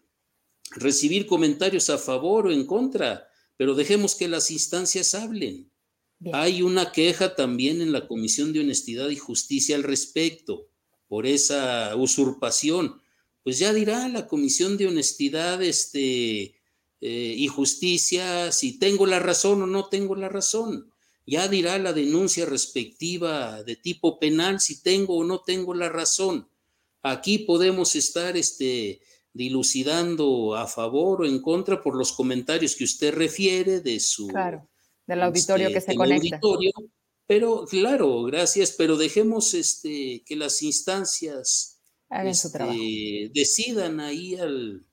[0.71, 5.71] recibir comentarios a favor o en contra, pero dejemos que las instancias hablen.
[6.33, 10.67] Hay una queja también en la Comisión de Honestidad y Justicia al respecto
[11.07, 13.01] por esa usurpación.
[13.43, 16.55] pues ya dirá la Comisión de Honestidad este,
[17.01, 20.91] eh, y Justicia si tengo la razón o no tengo la razón.
[21.25, 26.49] Ya dirá la denuncia respectiva de tipo penal si tengo o no tengo la razón.
[27.01, 29.01] Aquí podemos estar este,
[29.33, 34.27] dilucidando a favor o en contra por los comentarios que usted refiere de su...
[34.27, 34.68] Claro,
[35.09, 36.39] del auditorio este, que se conecta.
[37.25, 41.81] Pero claro, gracias, pero dejemos este, que las instancias
[42.23, 44.85] este, decidan ahí al,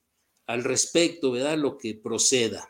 [0.45, 1.57] al, respecto, ¿verdad?
[1.57, 2.69] Lo que proceda.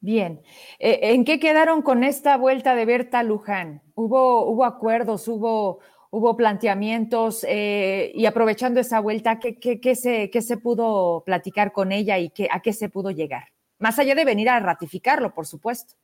[0.00, 0.42] Bien,
[0.78, 3.82] eh, ¿en qué quedaron con esta vuelta de Berta Luján?
[3.94, 10.42] ¿Hubo, hubo acuerdos, hubo, hubo planteamientos eh, y aprovechando esa vuelta, ¿qué, qué, se, ¿qué,
[10.42, 13.44] se, pudo platicar con ella y qué, a qué se pudo llegar?
[13.78, 15.94] Más allá de venir a ratificarlo, por supuesto.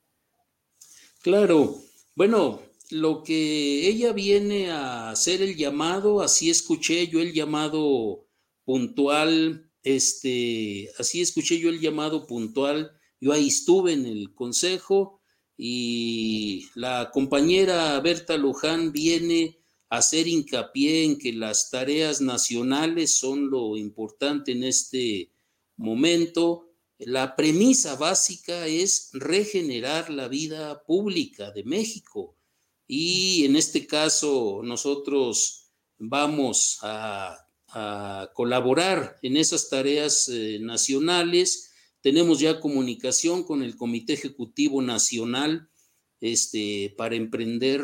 [1.26, 1.82] Claro,
[2.14, 8.28] bueno, lo que ella viene a hacer el llamado, así escuché yo el llamado
[8.64, 15.20] puntual, este, así escuché yo el llamado puntual, yo ahí estuve en el consejo
[15.56, 19.58] y la compañera Berta Luján viene
[19.90, 25.32] a hacer hincapié en que las tareas nacionales son lo importante en este
[25.76, 26.65] momento.
[26.98, 32.36] La premisa básica es regenerar la vida pública de México
[32.88, 35.66] y en este caso nosotros
[35.98, 37.42] vamos a,
[38.32, 41.72] colaborar en esas tareas eh, nacionales.
[42.00, 45.68] Tenemos ya comunicación con el Comité Ejecutivo Nacional
[46.22, 47.82] este, para emprender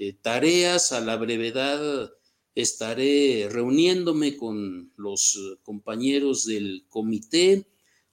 [0.00, 0.90] eh, tareas.
[0.90, 2.10] A la brevedad
[2.56, 7.68] estaré reuniéndome con los compañeros del comité.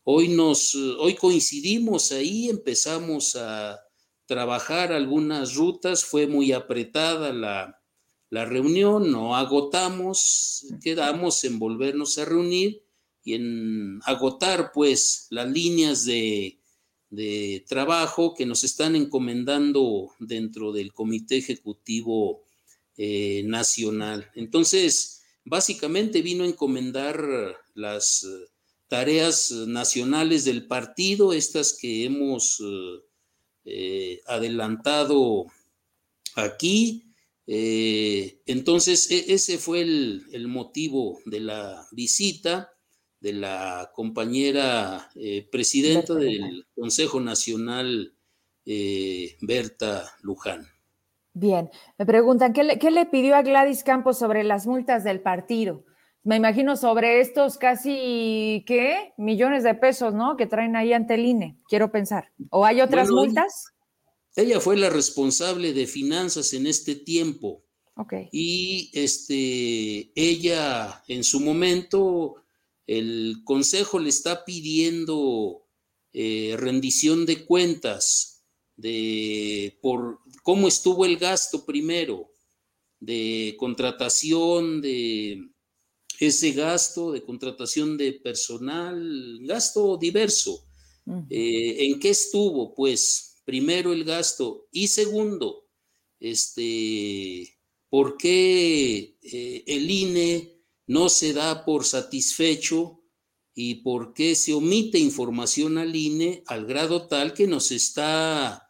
[0.10, 3.78] Hoy, nos, hoy coincidimos ahí, empezamos a
[4.26, 7.82] trabajar algunas rutas, fue muy apretada la,
[8.30, 12.86] la reunión, no agotamos, quedamos en volvernos a reunir
[13.22, 16.58] y en agotar pues las líneas de,
[17.10, 22.46] de trabajo que nos están encomendando dentro del Comité Ejecutivo
[22.96, 24.32] eh, Nacional.
[24.36, 28.26] Entonces, básicamente vino a encomendar las
[28.88, 33.08] tareas nacionales del partido, estas que hemos eh,
[33.70, 35.48] eh, adelantado
[36.36, 37.14] aquí.
[37.46, 42.72] Eh, entonces, e, ese fue el, motivo de la visita
[43.20, 48.14] de la compañera eh, presidenta del Consejo Nacional,
[49.42, 50.66] Berta Luján.
[51.34, 55.20] Bien, me preguntan, ¿qué le, ¿qué le, pidió a Gladys Campos sobre las multas del
[55.22, 55.84] partido?
[56.28, 59.14] Me imagino sobre estos casi, ¿qué?
[59.16, 60.36] Millones de pesos, ¿no?
[60.36, 62.34] Que traen ahí ante el INE, quiero pensar.
[62.50, 63.68] ¿O hay otras multas?
[64.36, 67.64] Ella fue la responsable de finanzas en este tiempo.
[67.96, 68.14] Ok.
[68.34, 72.44] Y este, ella, en su momento,
[72.88, 75.66] el consejo le está pidiendo
[76.12, 78.44] eh, rendición de cuentas
[78.76, 82.34] de por cómo estuvo el gasto primero,
[83.00, 85.52] de contratación, de
[86.20, 90.64] ese gasto de contratación de personal, gasto diverso.
[91.30, 92.74] Eh, ¿En qué estuvo?
[92.74, 95.70] Pues primero el gasto y segundo,
[96.20, 97.58] este,
[97.90, 103.04] ¿por qué eh, el INE no se da por satisfecho
[103.54, 108.70] y por qué se omite información al INE al grado tal que nos está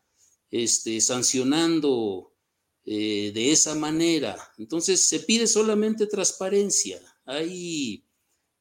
[0.52, 2.36] este, sancionando
[2.86, 4.38] eh, de esa manera?
[4.60, 8.06] Entonces se pide solamente transparencia hay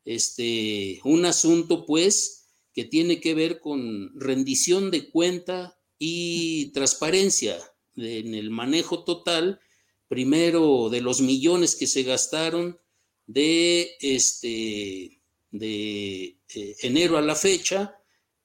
[0.04, 7.56] este, un asunto, pues, que tiene que ver con rendición de cuenta y transparencia
[7.96, 9.60] en el manejo total,
[10.08, 12.78] primero de los millones que se gastaron
[13.26, 17.96] de, este, de eh, enero a la fecha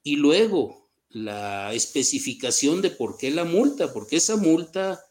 [0.01, 5.03] y luego la especificación de por qué la multa, porque esa multa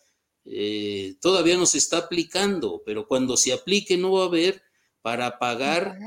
[0.44, 4.62] eh, todavía no se está aplicando, pero cuando se aplique no va a haber
[5.02, 5.98] para pagar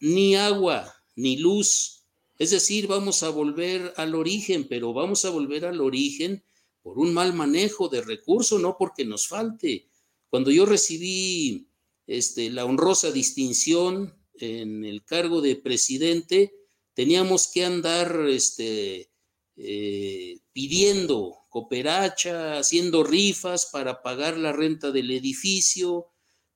[0.00, 2.04] ni agua ni luz.
[2.38, 6.42] Es decir, vamos a volver al origen, pero vamos a volver al origen
[6.82, 9.88] por un mal manejo de recursos, no porque nos falte.
[10.30, 11.68] Cuando yo recibí
[12.06, 16.54] este, la honrosa distinción en el cargo de presidente,
[16.94, 19.10] teníamos que andar este,
[19.56, 26.06] eh, pidiendo cooperacha, haciendo rifas para pagar la renta del edificio,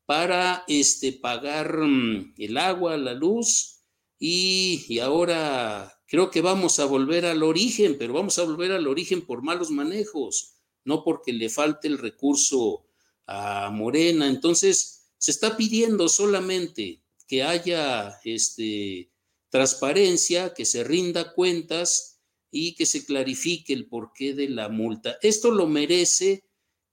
[0.07, 3.74] para este, pagar mm, el agua, la luz,
[4.18, 9.26] y, ahora creo que vamos a volver al origen, pero vamos a volver al origen
[9.26, 12.86] por malos manejos, no porque le falte el recurso
[13.26, 14.28] a Morena.
[14.28, 19.11] Entonces, se está pidiendo solamente que haya este,
[19.50, 25.18] transparencia, que se rinda cuentas y que se clarifique el porqué de la multa.
[25.22, 26.44] Esto lo merece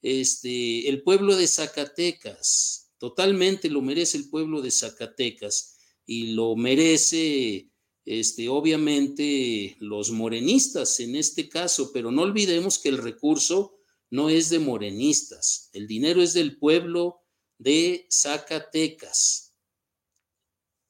[0.01, 5.76] este, el pueblo de Zacatecas, totalmente lo merece el pueblo de Zacatecas
[6.06, 7.72] y lo merece
[8.06, 13.80] este, obviamente los morenistas en este caso, pero no olvidemos que el recurso
[14.12, 17.24] no es de morenistas, el dinero es del pueblo
[17.58, 19.56] de Zacatecas.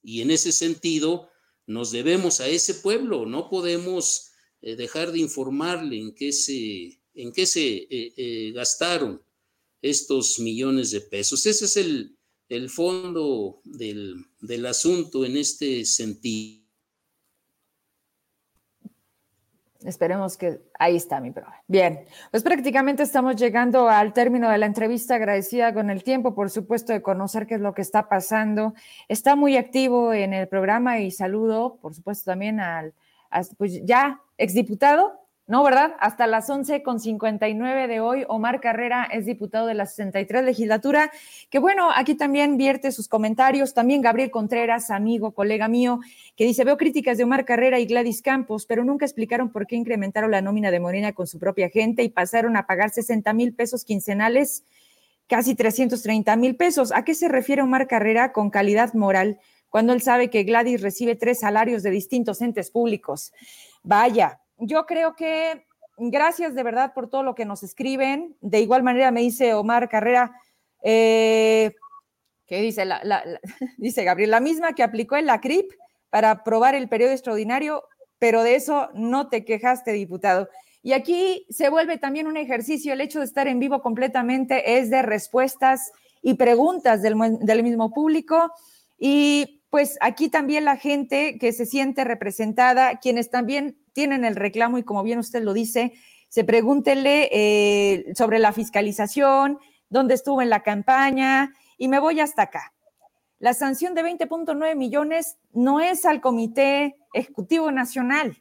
[0.04, 1.30] Y en ese sentido,
[1.66, 7.32] nos debemos a ese pueblo, no podemos eh, dejar de informarle en qué se, en
[7.32, 9.24] qué se eh, eh, gastaron
[9.82, 11.46] estos millones de pesos.
[11.46, 12.18] Ese es el,
[12.50, 16.62] el fondo del, del asunto en este sentido.
[19.84, 21.56] Esperemos que ahí está mi prueba.
[21.68, 26.52] Bien, pues prácticamente estamos llegando al término de la entrevista, agradecida con el tiempo, por
[26.52, 28.76] supuesto, de conocer qué es lo que está pasando.
[29.08, 32.94] Está muy activo en el programa y saludo, por supuesto, también al,
[33.58, 35.21] pues ya exdiputado
[35.52, 35.98] no, ¿verdad?
[36.00, 41.12] Hasta las 11 con 59 de hoy, Omar Carrera es diputado de la 63 legislatura,
[41.50, 46.00] que bueno, aquí también vierte sus comentarios, también Gabriel Contreras, amigo, colega mío,
[46.38, 49.76] que dice, veo críticas de Omar Carrera y Gladys Campos, pero nunca explicaron por qué
[49.76, 53.54] incrementaron la nómina de Morena con su propia gente y pasaron a pagar 60 mil
[53.54, 54.64] pesos quincenales,
[55.28, 56.94] casi 330 mil pesos.
[56.94, 59.38] ¿A qué se refiere Omar Carrera con calidad moral
[59.70, 63.34] cuando él sabe que Gladys recibe tres salarios de distintos entes públicos?
[63.84, 65.66] Vaya, yo creo que
[65.98, 68.36] gracias de verdad por todo lo que nos escriben.
[68.42, 70.32] De igual manera me dice Omar Carrera,
[70.84, 71.74] eh,
[72.46, 72.86] que dice,
[73.78, 75.72] dice Gabriel, la misma que aplicó en la CRIP
[76.10, 77.84] para aprobar el periodo extraordinario,
[78.20, 80.50] pero de eso no te quejaste, diputado.
[80.84, 84.90] Y aquí se vuelve también un ejercicio, el hecho de estar en vivo completamente es
[84.90, 85.92] de respuestas
[86.22, 88.52] y preguntas del mismo público.
[88.98, 94.78] Y pues aquí también la gente que se siente representada, quienes también tienen el reclamo
[94.78, 95.94] y como bien usted lo dice,
[96.30, 102.44] se pregúntele eh, sobre la fiscalización, dónde estuvo en la campaña y me voy hasta
[102.44, 102.74] acá.
[103.40, 108.38] La sanción de 20.9 millones no es al Comité Ejecutivo Nacional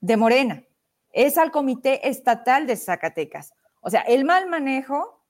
[0.00, 0.64] de Morena,
[1.12, 3.54] es al Comité Estatal de Zacatecas.
[3.80, 5.24] O sea, el mal manejo,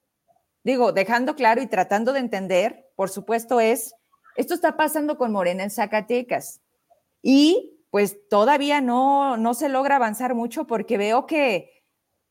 [0.63, 3.95] digo, dejando claro y tratando de entender, por supuesto, es,
[4.37, 6.61] esto está pasando con Morena en Zacatecas.
[7.23, 11.85] Y pues todavía no, no se logra avanzar mucho porque veo que,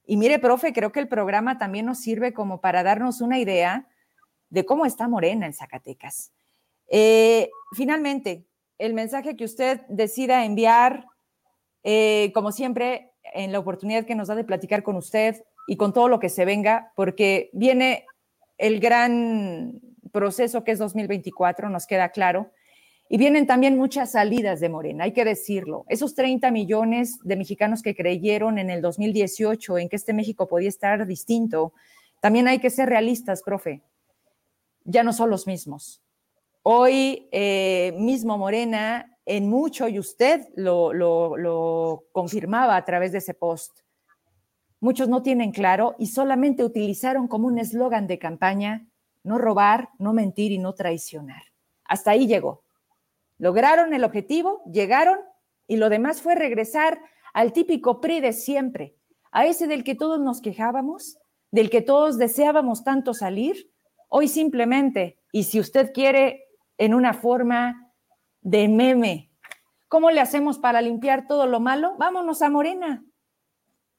[0.06, 3.88] y mire, profe, creo que el programa también nos sirve como para darnos una idea
[4.50, 6.34] de cómo está Morena en Zacatecas.
[6.90, 8.44] Eh, finalmente,
[8.78, 11.06] el mensaje que usted decida enviar,
[11.84, 15.94] eh, como siempre, en la oportunidad que nos da de platicar con usted y con
[15.94, 18.06] todo lo que se venga, porque viene
[18.58, 19.80] el gran
[20.12, 22.52] proceso que es 2024, nos queda claro.
[23.10, 25.86] Y vienen también muchas salidas de Morena, hay que decirlo.
[25.88, 30.70] Esos 30 millones de mexicanos que creyeron en el 2018 en que este México podía
[30.70, 31.74] estar distinto,
[32.22, 33.82] también hay que ser realistas, profe.
[34.86, 36.02] Ya no son los mismos.
[36.64, 43.34] Hoy eh, mismo Morena, en mucho, y usted lo, lo confirmaba a través de ese
[43.34, 43.80] post,
[44.80, 48.88] muchos no tienen claro y solamente utilizaron como un eslogan de campaña
[49.24, 51.44] no robar, no mentir y no traicionar.
[51.86, 52.63] Hasta ahí llegó.
[53.38, 55.20] Lograron el objetivo, llegaron
[55.68, 57.00] y lo demás fue regresar
[57.34, 58.96] al típico PRI de siempre,
[59.32, 61.18] a ese del que todos nos quejábamos,
[61.52, 63.72] del que todos deseábamos tanto salir.
[64.10, 66.46] Hoy simplemente, y si usted quiere,
[66.78, 67.92] en una forma
[68.42, 69.32] de meme,
[69.88, 71.96] ¿cómo le hacemos para limpiar todo lo malo?
[71.98, 73.04] Vámonos a Morena.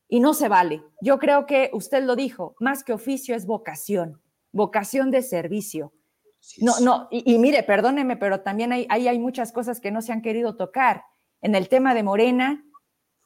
[0.09, 0.82] Y no se vale.
[1.01, 4.20] Yo creo que usted lo dijo, más que oficio es vocación,
[4.52, 5.93] vocación de servicio
[6.59, 10.12] no, no, y, mire, perdóneme, pero también hay, ahí hay muchas cosas que no se
[10.12, 11.03] han querido tocar.
[11.41, 12.65] En el tema de Morena,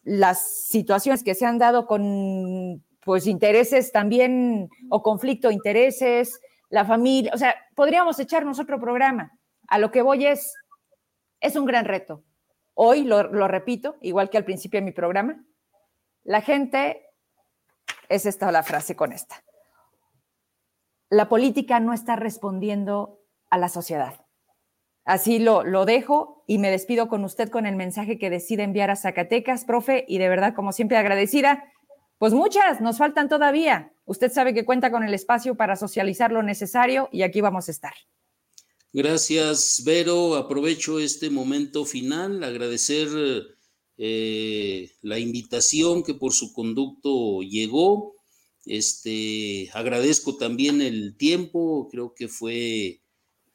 [0.03, 6.85] las situaciones que se han dado con pues intereses también o conflicto de intereses, la
[6.85, 9.33] familia, o sea, podríamos echarnos otro programa.
[9.67, 10.55] A lo que voy es,
[11.41, 12.25] es un gran reto.
[12.75, 15.43] Hoy, lo, lo repito, igual que al principio de mi programa,
[16.23, 17.07] la gente,
[18.09, 19.43] es esta la frase con esta,
[21.11, 23.21] la política no está respondiendo
[23.51, 24.25] a la sociedad.
[25.05, 28.91] Así lo, lo dejo y me despido con usted con el mensaje que decide enviar
[28.91, 31.65] a Zacatecas, profe, y de verdad, como siempre, agradecida.
[32.19, 33.93] Pues muchas, nos faltan todavía.
[34.05, 37.73] Usted sabe que cuenta con el espacio para socializar lo necesario y aquí vamos a
[37.73, 37.95] estar.
[38.93, 40.35] Gracias, Vero.
[40.35, 43.09] Aprovecho este momento final, agradecer
[43.97, 48.15] eh, la invitación que por su conducto llegó
[48.69, 53.01] este, agradezco también el tiempo, creo que fue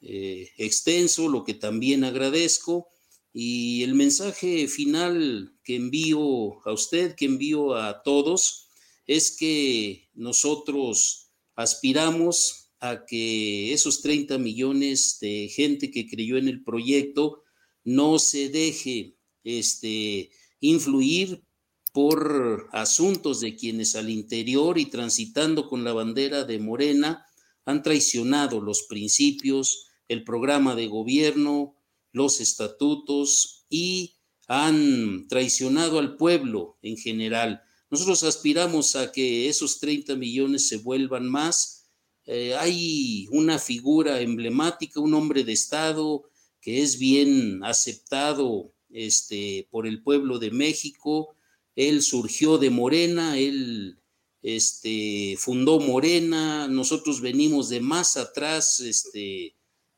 [0.00, 2.88] eh, extenso, lo que también agradezco.
[3.32, 8.68] Y el mensaje final que envío a usted, que envío a todos,
[9.06, 16.64] es que nosotros aspiramos a que esos 30 millones de gente que creyó en el
[16.64, 17.44] proyecto
[17.84, 21.44] no se deje este, influir
[21.94, 27.24] por asuntos de quienes al interior y transitando con la bandera de Morena
[27.64, 31.76] han traicionado los principios, el programa de gobierno,
[32.10, 34.16] los estatutos y
[34.48, 37.62] han traicionado al pueblo en general.
[37.90, 41.86] Nosotros aspiramos a que esos 30 millones se vuelvan más.
[42.26, 46.24] Eh, hay una figura emblemática, un hombre de Estado
[46.60, 51.36] que es bien aceptado este, por el pueblo de México.
[51.76, 53.98] Él surgió de Morena, él
[54.42, 59.56] este, fundó Morena, nosotros venimos de más atrás este,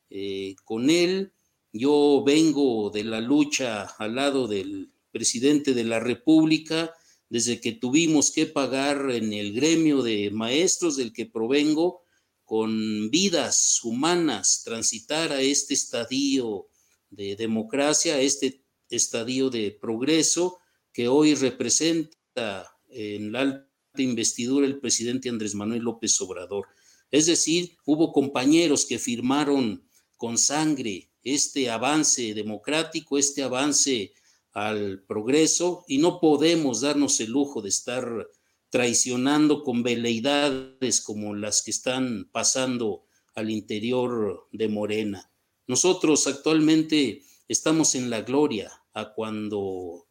[0.09, 1.33] eh, con él.
[1.73, 6.93] Yo vengo de la lucha al lado del presidente de la República,
[7.29, 12.01] desde que tuvimos que pagar en el gremio de maestros del que provengo,
[12.45, 16.69] con vidas humanas, transitar a este estadio
[17.09, 20.59] de democracia, a este estadio de progreso
[20.97, 23.67] que hoy representa en la alta
[23.97, 26.65] investidura el presidente Andrés Manuel López Obrador.
[27.11, 34.11] Es decir, hubo compañeros que firmaron con sangre este avance democrático, este avance
[34.53, 38.27] al progreso, y no podemos darnos el lujo de estar
[38.71, 43.05] traicionando con veleidades como las que están pasando
[43.35, 45.31] al interior de Morena.
[45.67, 50.06] Nosotros actualmente estamos en la gloria a cuando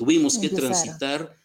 [0.00, 1.36] tuvimos que transitar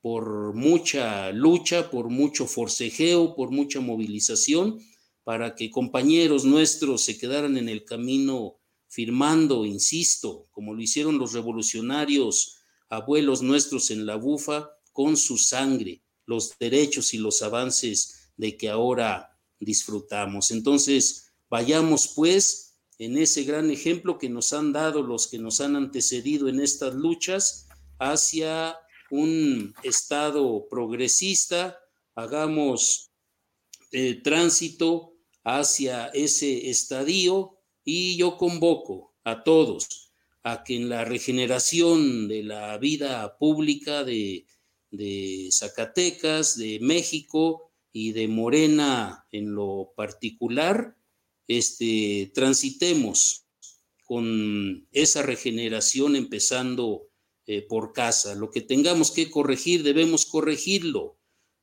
[0.00, 4.78] por mucha lucha, por mucho forcejeo, por mucha movilización,
[5.24, 11.32] para que compañeros nuestros se quedaran en el camino firmando, insisto, como lo hicieron los
[11.32, 12.58] revolucionarios,
[12.88, 18.68] abuelos nuestros en la bufa, con su sangre, los derechos y los avances de que
[18.68, 20.52] ahora disfrutamos.
[20.52, 25.74] Entonces, vayamos pues en ese gran ejemplo que nos han dado los que nos han
[25.74, 27.66] antecedido en estas luchas
[28.12, 28.78] hacia
[29.10, 31.78] un Estado progresista,
[32.14, 33.10] hagamos
[33.92, 40.12] eh, tránsito hacia ese estadio y yo convoco a todos
[40.42, 44.46] a que en la regeneración de la vida pública de,
[44.90, 50.96] de Zacatecas, de México y de Morena en lo particular,
[51.48, 53.46] este, transitemos
[54.04, 57.08] con esa regeneración empezando
[57.46, 58.34] eh, por casa.
[58.34, 61.18] Lo que tengamos que corregir, debemos corregirlo.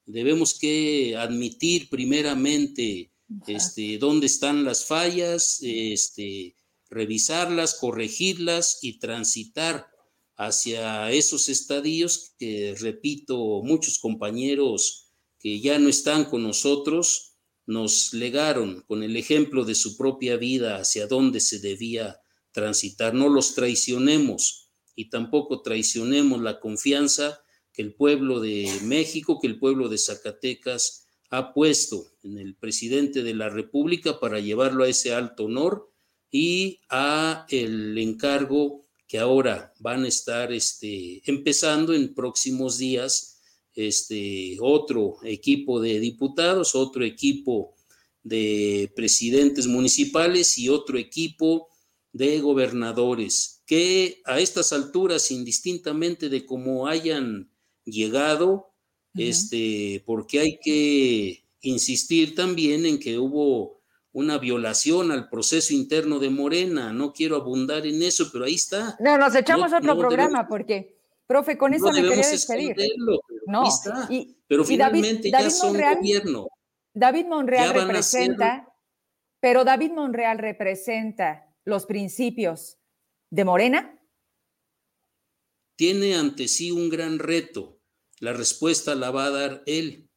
[0.05, 3.11] Debemos que admitir primeramente
[3.47, 6.55] este, dónde están las fallas, este,
[6.89, 9.87] revisarlas, corregirlas y transitar
[10.35, 18.83] hacia esos estadios que, repito, muchos compañeros que ya no están con nosotros nos legaron
[18.87, 22.19] con el ejemplo de su propia vida hacia dónde se debía
[22.51, 23.13] transitar.
[23.13, 24.60] No los traicionemos
[24.95, 27.41] y tampoco traicionemos la confianza
[27.73, 33.23] que el pueblo de México, que el pueblo de Zacatecas ha puesto en el presidente
[33.23, 35.89] de la República para llevarlo a ese alto honor
[36.29, 43.41] y a el encargo que ahora van a estar este, empezando en próximos días
[43.73, 47.75] este, otro equipo de diputados, otro equipo
[48.23, 51.69] de presidentes municipales y otro equipo
[52.13, 57.49] de gobernadores que a estas alturas, indistintamente de cómo hayan
[57.85, 58.73] llegado,
[59.13, 63.81] este, porque hay que insistir también en que hubo
[64.13, 66.91] una violación al proceso interno de Morena.
[66.91, 68.97] No quiero abundar en eso, pero ahí está.
[68.99, 72.75] No, nos echamos otro programa porque, profe, con eso me quería despedir.
[73.47, 73.63] no,
[74.47, 76.47] pero finalmente ya son gobierno.
[76.93, 78.67] David Monreal representa,
[79.39, 82.77] pero David Monreal representa los principios
[83.29, 83.99] de Morena?
[85.75, 87.79] Tiene ante sí un gran reto.
[88.19, 90.09] La respuesta la va a dar él.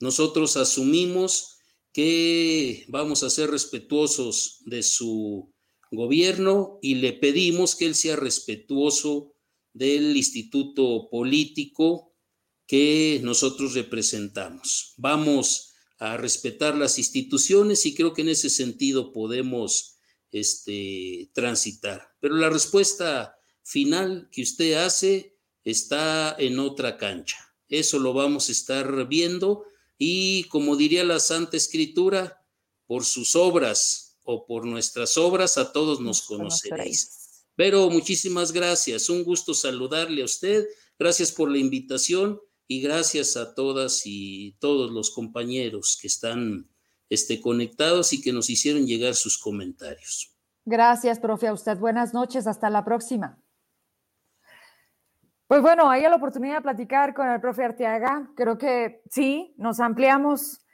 [0.00, 1.58] Nosotros asumimos
[1.92, 5.52] que vamos a ser respetuosos de su
[5.90, 9.34] gobierno y le pedimos que él sea respetuoso
[9.74, 12.16] del instituto político
[12.66, 14.94] que nosotros representamos.
[14.96, 19.91] Vamos a respetar las instituciones y creo que en ese sentido podemos
[20.32, 22.14] este, transitar.
[22.20, 27.54] Pero la respuesta final que usted hace está en otra cancha.
[27.68, 29.64] Eso lo vamos a estar viendo
[29.98, 32.44] y como diría la Santa Escritura,
[32.86, 37.44] por sus obras o por nuestras obras, a todos nos, conoceréis.
[37.54, 40.66] Pero muchísimas gracias, un gusto saludarle a usted,
[40.98, 46.68] gracias por la invitación y gracias a todas y todos los compañeros que están
[47.12, 50.34] este, conectados y que nos hicieron llegar sus comentarios.
[50.64, 51.76] Gracias, profe, a usted.
[51.76, 53.38] Buenas noches, hasta la próxima.
[55.46, 58.30] Pues bueno, hay la oportunidad de platicar con el profe Arteaga.
[58.34, 60.64] Creo que sí, nos ampliamos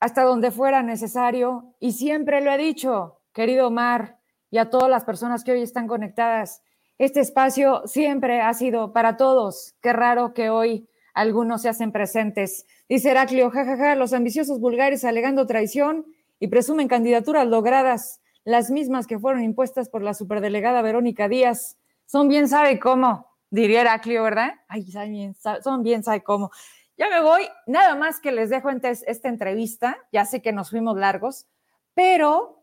[0.00, 4.18] hasta donde fuera necesario y siempre lo he dicho, querido Omar,
[4.50, 6.62] y a todas las personas que hoy están conectadas,
[6.96, 9.74] este espacio siempre ha sido para todos.
[9.82, 10.88] Qué raro que hoy
[11.18, 12.64] algunos se hacen presentes.
[12.88, 16.06] Dice Heraclio, jajaja, los ambiciosos vulgares alegando traición
[16.38, 21.76] y presumen candidaturas logradas, las mismas que fueron impuestas por la superdelegada Verónica Díaz.
[22.06, 24.52] Son bien sabe cómo diría Heraclio, ¿verdad?
[24.68, 26.52] Ay, son bien, ¿sabe cómo?
[26.96, 30.96] Ya me voy, nada más que les dejo esta entrevista, ya sé que nos fuimos
[30.96, 31.48] largos,
[31.94, 32.57] pero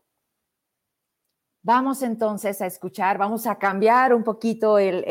[1.66, 5.02] vamos entonces a escuchar, vamos a cambiar un poquito el,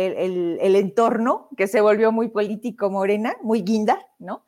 [0.62, 4.46] entorno, que se volvió muy político morena, muy guinda, ¿no?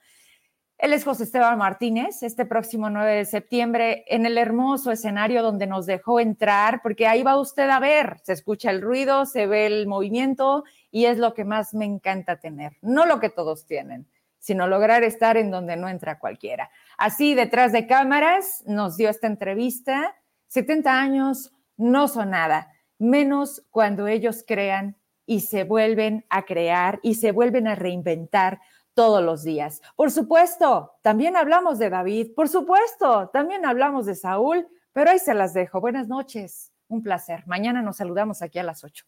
[0.78, 5.68] Él es José Esteban Martínez, este próximo 9 de septiembre, en el hermoso escenario donde
[5.68, 9.66] nos dejó entrar, porque ahí va usted a ver, se escucha el ruido, se ve
[9.66, 14.08] el movimiento y es lo que más me encanta tener, no lo que todos tienen,
[14.40, 16.70] sino lograr estar en donde no entra cualquiera.
[16.98, 20.16] Así, detrás de cámaras, nos dio esta entrevista,
[20.48, 27.16] 70 años no son nada, menos cuando ellos crean y se vuelven a crear y
[27.16, 28.60] se vuelven a reinventar
[28.94, 29.82] todos los días.
[29.96, 35.36] Por supuesto, también hablamos de David, por supuesto, también hablamos de Saúl, pero ahí se
[35.36, 35.80] las dejo.
[35.80, 37.44] Buenas noches, un placer.
[37.46, 39.06] Mañana nos saludamos aquí a las 8.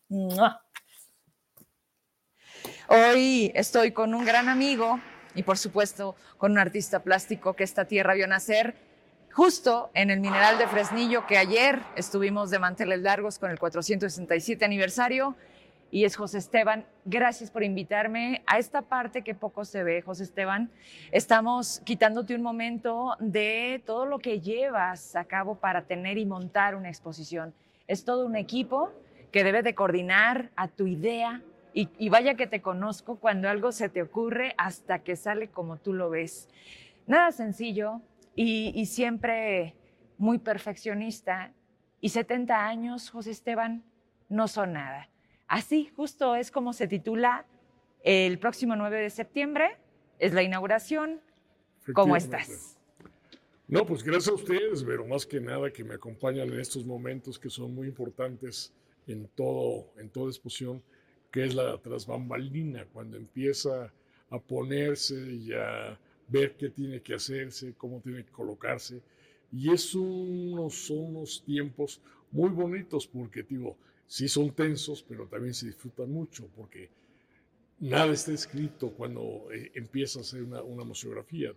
[2.89, 4.99] Hoy estoy con un gran amigo
[5.33, 8.88] y por supuesto con un artista plástico que esta tierra vio nacer
[9.33, 14.63] justo en el mineral de Fresnillo que ayer estuvimos de manteles largos con el 467
[14.65, 15.35] aniversario
[15.91, 16.85] y es José Esteban.
[17.05, 20.69] Gracias por invitarme a esta parte que poco se ve, José Esteban.
[21.11, 26.75] Estamos quitándote un momento de todo lo que llevas a cabo para tener y montar
[26.75, 27.53] una exposición.
[27.87, 28.91] Es todo un equipo
[29.31, 31.41] que debe de coordinar a tu idea,
[31.71, 35.93] y, vaya que te conozco cuando algo se te ocurre hasta que sale como tú
[35.93, 36.49] lo ves.
[37.07, 38.01] Nada sencillo
[38.41, 39.75] y, siempre
[40.17, 41.53] muy perfeccionista.
[41.99, 43.83] Y 70 años, José Esteban,
[44.29, 45.09] no son nada.
[45.47, 47.45] Así justo es como se titula
[48.01, 49.77] el próximo 9 de septiembre.
[50.19, 51.19] Es la inauguración.
[51.93, 52.77] ¿Cómo estás?
[53.67, 57.37] No, pues gracias a ustedes, pero más que nada que me acompañan en estos momentos
[57.37, 58.73] que son muy importantes
[59.05, 60.81] en todo, en toda exposición
[61.29, 63.93] que es la trasbambalina, cuando empieza
[64.29, 65.99] a ponerse y a
[66.29, 69.01] ver qué tiene que hacerse, cómo tiene que colocarse.
[69.51, 72.01] Y es unos, son unos tiempos
[72.31, 76.89] muy bonitos porque, digo, sí son tensos, pero también se disfrutan mucho porque
[77.79, 81.53] nada está escrito cuando eh, empieza a hacer una, una museografía.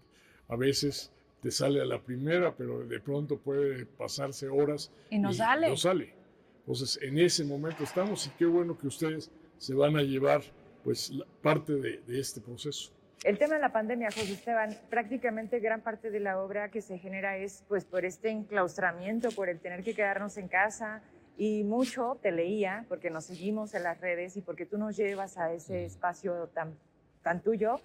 [0.48, 1.12] A veces
[1.42, 5.68] te sale a la primera, pero de pronto puede pasarse horas y no sale.
[5.68, 6.14] No sale.
[6.60, 10.42] Entonces, en ese momento estamos y qué bueno que ustedes se van a llevar
[10.84, 11.12] pues
[11.42, 12.92] parte de, este proceso.
[13.24, 16.98] El tema de la pandemia, José Esteban, prácticamente gran parte de la obra que se
[16.98, 21.02] genera es pues por este enclaustramiento, por el tener que quedarnos en casa
[21.36, 25.38] y mucho te leía porque nos seguimos en las redes y porque tú nos llevas
[25.38, 26.76] a ese espacio tan,
[27.22, 27.80] tan tuyo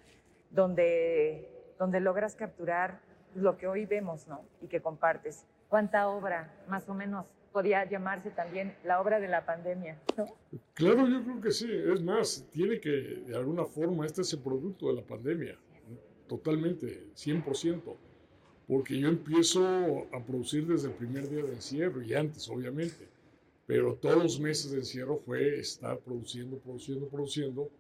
[0.49, 1.47] donde,
[1.77, 2.99] donde logras capturar
[3.35, 4.41] lo que hoy vemos ¿no?
[4.59, 5.45] y que compartes.
[5.69, 7.27] ¿Cuánta obra más o menos
[7.57, 10.27] podría llamarse también la obra de la pandemia, ¿no?
[10.75, 11.67] Claro, yo creo que sí.
[11.91, 15.57] Es más, tiene que, de alguna forma, este es el producto de la pandemia.
[16.27, 17.81] Totalmente, 100%.
[18.67, 23.07] Porque yo empiezo a producir desde el primer día de encierro y antes, obviamente.
[23.65, 27.71] Pero todos los meses de encierro fue estar produciendo, produciendo, produciendo.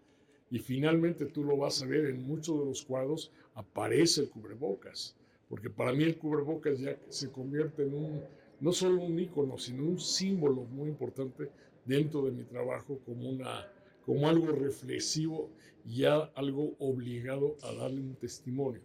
[0.49, 5.15] Y finalmente tú lo vas a ver en muchos de los cuadros, aparece el cubrebocas.
[5.47, 8.23] Porque para mí el cubrebocas ya se convierte en un
[8.59, 11.49] no solo un ícono, sino un símbolo muy importante
[11.85, 13.71] dentro de mi trabajo como, una,
[14.05, 15.51] como algo reflexivo
[15.85, 18.81] y algo obligado a darle un testimonio.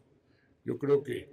[0.64, 1.28] Yo creo que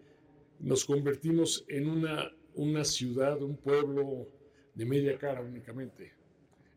[0.59, 4.27] nos convertimos en una, una ciudad, un pueblo
[4.73, 6.13] de media cara únicamente.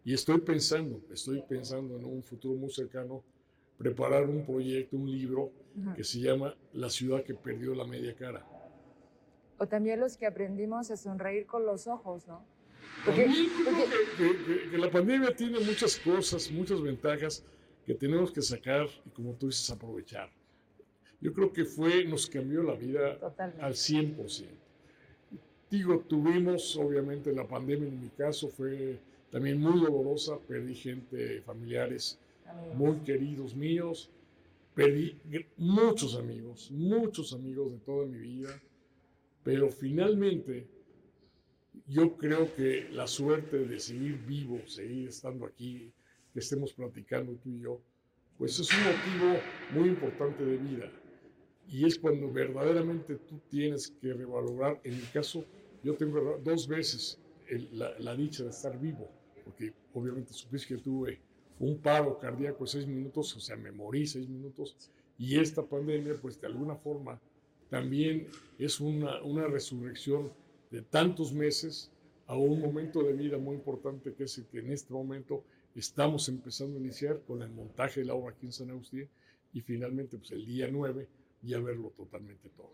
[0.05, 3.23] Y estoy pensando, estoy pensando en un futuro muy cercano,
[3.79, 5.53] preparar un proyecto, un libro
[5.97, 8.52] que se llama La ciudad que perdió la media cara
[9.63, 12.45] o también los que aprendimos a sonreír con los ojos, ¿no?
[13.05, 13.31] Porque,
[14.73, 17.45] Que, la pandemia tiene muchas cosas, muchas ventajas
[17.87, 20.29] que tenemos que sacar y como tú dices, aprovechar.
[21.21, 23.19] Yo creo que fue, nos cambió la vida
[23.61, 24.49] al 100%.
[25.71, 28.99] digo, tuvimos, obviamente, la pandemia en mi caso fue
[29.31, 32.19] también muy dolorosa, perdí gente, familiares
[32.75, 34.11] muy queridos míos,
[34.75, 35.17] perdí
[35.57, 38.61] muchos amigos, muchos amigos de toda mi vida,
[39.43, 40.67] pero finalmente
[41.87, 45.93] yo creo que la suerte de seguir vivo, seguir estando aquí,
[46.33, 47.81] que estemos platicando tú y yo,
[48.39, 49.41] pues es un motivo
[49.73, 50.91] muy importante de vida.
[51.69, 55.45] Y es cuando verdaderamente tú tienes que revalorar, en mi caso,
[55.83, 57.19] yo tengo dos veces
[57.73, 59.09] la, dicha de estar vivo,
[59.45, 61.21] porque obviamente supiste que tuve
[61.59, 64.77] un paro cardíaco de seis minutos, o sea, me morí seis minutos,
[65.19, 67.21] y esta pandemia, pues de alguna forma,
[67.73, 68.29] también
[68.59, 70.31] es una, una resurrección
[70.71, 71.91] de tantos meses
[72.27, 75.43] a un momento de vida muy importante que es el que en este momento
[75.75, 79.09] estamos empezando a iniciar con el montaje de la obra aquí en San Agustín
[79.55, 81.09] y finalmente pues el día 9
[81.41, 82.73] ya verlo totalmente todo.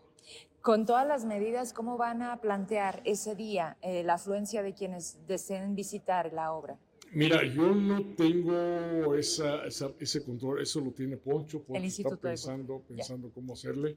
[0.61, 5.25] Con todas las medidas, ¿cómo van a plantear ese día eh, la afluencia de quienes
[5.27, 6.77] deseen visitar la obra?
[7.13, 13.31] Mira, yo no tengo esa, ese control, eso lo tiene Poncho, Poncho está pensando, pensando
[13.33, 13.95] cómo hacerle.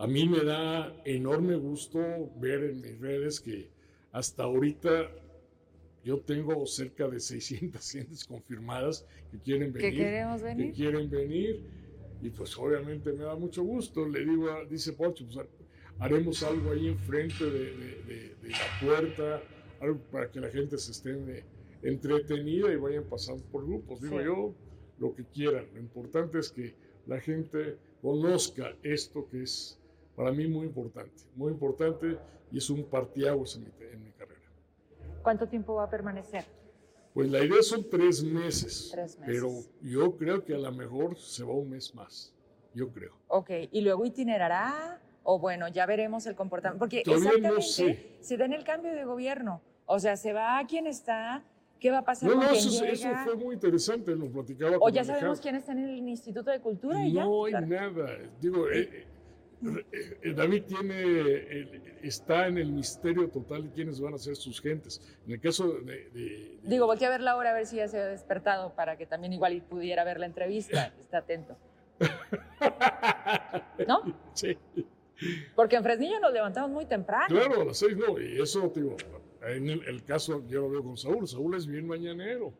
[0.00, 2.00] A mí me da enorme gusto
[2.40, 3.68] ver en mis redes que
[4.12, 5.10] hasta ahorita
[6.02, 9.90] yo tengo cerca de 600 gentes confirmadas que quieren venir.
[9.90, 10.66] ¿Que queremos venir?
[10.68, 11.60] Que quieren venir.
[12.22, 14.08] Y pues obviamente me da mucho gusto.
[14.08, 15.46] Le digo, dice Poncho, pues
[15.98, 19.42] haremos algo ahí enfrente de, de, la puerta,
[19.80, 21.44] algo para que la gente se esté
[21.82, 24.00] entretenida y vayan pasando por grupos.
[24.00, 24.54] Digo yo,
[24.98, 25.66] lo que quieran.
[25.74, 26.74] Lo importante es que
[27.06, 29.76] la gente conozca esto que es
[30.20, 32.18] para mí muy importante, muy importante
[32.52, 34.42] y es un partiaguas en mi, en mi carrera.
[35.22, 36.44] ¿Cuánto tiempo va a permanecer?
[37.14, 39.48] Pues la idea son tres meses, tres meses, pero
[39.80, 42.34] yo creo que a lo mejor se va un mes más,
[42.74, 43.14] yo creo.
[43.28, 46.80] Ok, y luego itinerará o bueno, ya veremos el comportamiento.
[46.80, 47.62] Porque exactamente
[48.20, 49.62] se da en el cambio de gobierno.
[49.86, 51.42] O sea, se va a quien está,
[51.80, 52.92] ¿qué va a pasar no, con no, eso, llega?
[52.92, 54.76] eso fue muy interesante, nos platicaba.
[54.80, 57.58] O ya sabemos quién está en el Instituto de Cultura y no ya.
[57.58, 58.18] hay nada.
[58.38, 59.06] Digo, eh, eh,
[59.60, 65.00] David tiene, está en el misterio total de quiénes van a ser sus gentes.
[65.26, 66.58] En el caso de...
[66.62, 69.06] Digo, volteé a ver la hora a ver si ya se ha despertado para que
[69.06, 70.94] también igual pudiera ver la entrevista.
[71.00, 71.56] Está atento.
[73.86, 74.02] ¿No?
[74.32, 74.56] Sí.
[75.54, 77.26] Porque en Fresnillo nos levantamos muy temprano.
[77.28, 78.96] Claro, a las seis no, y eso, digo,
[79.42, 82.52] en el, caso yo lo veo con Saúl, Saúl es bien mañanero.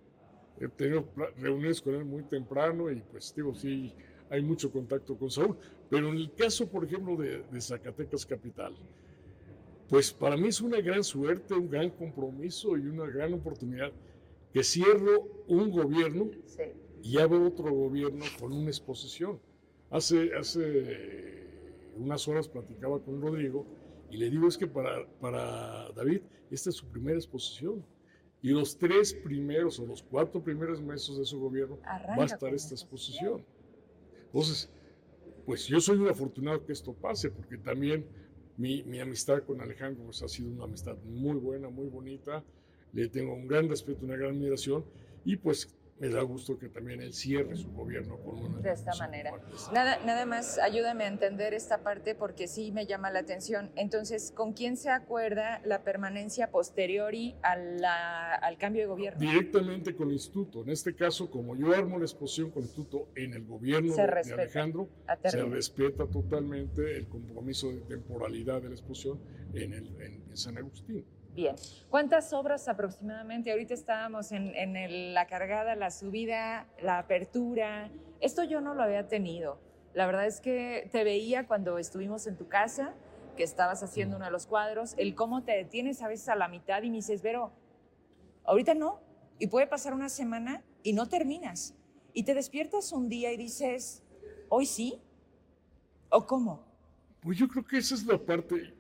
[0.61, 1.09] He tenido
[1.39, 3.95] reuniones con él muy temprano y pues digo, sí,
[4.29, 5.57] hay mucho contacto con Saúl.
[5.91, 8.75] Pero en el caso, por ejemplo, de, Zacatecas Capital,
[9.89, 13.91] pues para mí es una gran suerte, un gran compromiso y una gran oportunidad
[14.53, 16.31] que cierro un gobierno
[17.03, 19.41] y abro otro gobierno con una exposición.
[19.91, 21.49] Hace, hace
[21.97, 23.67] unas horas platicaba con Rodrigo
[24.11, 26.21] y le digo es que para, para David
[26.53, 27.85] esta es su primera exposición.
[28.43, 32.55] Y los tres primeros o los cuatro primeros meses de su gobierno va a estar
[32.55, 33.45] esta exposición.
[34.27, 34.71] Entonces,
[35.51, 38.07] pues yo soy un afortunado que esto pase, porque también
[38.57, 42.45] mi, mi, amistad con Alejandro pues, ha sido una amistad muy buena, muy bonita.
[42.93, 44.85] Le tengo un gran respeto, una gran admiración.
[45.25, 48.59] Y pues me da gusto que también él cierre su gobierno con una...
[48.61, 49.33] De esta manera.
[49.71, 53.71] Nada, nada más ayúdame a entender esta parte porque sí me llama la atención.
[53.77, 59.21] Entonces, ¿con quién se acuerda la permanencia posteriori al cambio de gobierno?
[59.21, 60.63] Directamente con el instituto.
[60.63, 64.03] En este caso, como yo armo la exposición con el instituto en el gobierno de,
[64.03, 64.89] Alejandro,
[65.23, 69.21] se respeta totalmente el compromiso de temporalidad de la exposición
[69.53, 71.05] en, el, en San Agustín.
[71.35, 71.55] Bien.
[71.89, 73.53] ¿Cuántas obras aproximadamente?
[73.53, 77.91] Ahorita estábamos en, la cargada, la subida, la apertura.
[78.21, 79.61] Esto yo no lo había tenido.
[79.95, 82.95] La verdad es que te veía cuando estuvimos en tu casa,
[83.37, 86.49] que estabas haciendo uno de los cuadros, el cómo te detienes a veces a la
[86.49, 87.53] mitad y me dices, Vero,
[88.45, 89.01] ahorita no.
[89.39, 91.75] Y puede pasar una semana y no terminas.
[92.13, 94.03] Y te despiertas un día y dices,
[94.49, 95.01] ¿hoy sí?
[96.11, 96.67] ¿O cómo?
[97.23, 98.75] Pues yo creo que esa es la parte,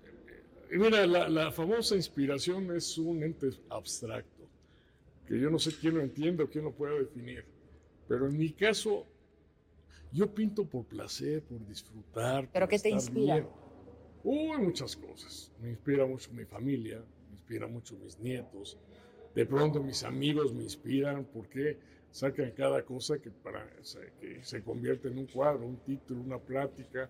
[0.71, 4.49] Mira, la, famosa inspiración es un ente abstracto,
[5.27, 7.45] que yo no sé quién lo entiende o quién lo pueda definir.
[8.07, 9.07] Pero en mi caso,
[10.13, 12.49] yo pinto por placer, por disfrutar.
[12.53, 13.47] ¿Pero qué te inspira?
[14.23, 15.51] Uy, muchas cosas.
[15.61, 18.79] Me inspira mucho mi familia, me inspira mucho mis nietos.
[19.35, 21.79] De pronto mis amigos me inspiran porque
[22.11, 23.69] sacan cada cosa que, para,
[24.21, 27.09] que se convierte en un cuadro, un título, una plática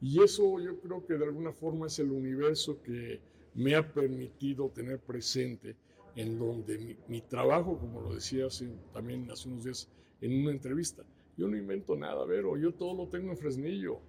[0.00, 3.20] y eso yo creo que de alguna forma es el universo que
[3.54, 5.76] me ha permitido tener presente,
[6.14, 8.46] en donde mi, trabajo, como lo decía
[8.92, 9.90] también hace unos días
[10.20, 11.02] en una entrevista,
[11.36, 14.00] yo no invento nada, Vero, yo todo lo tengo en Fresnillo.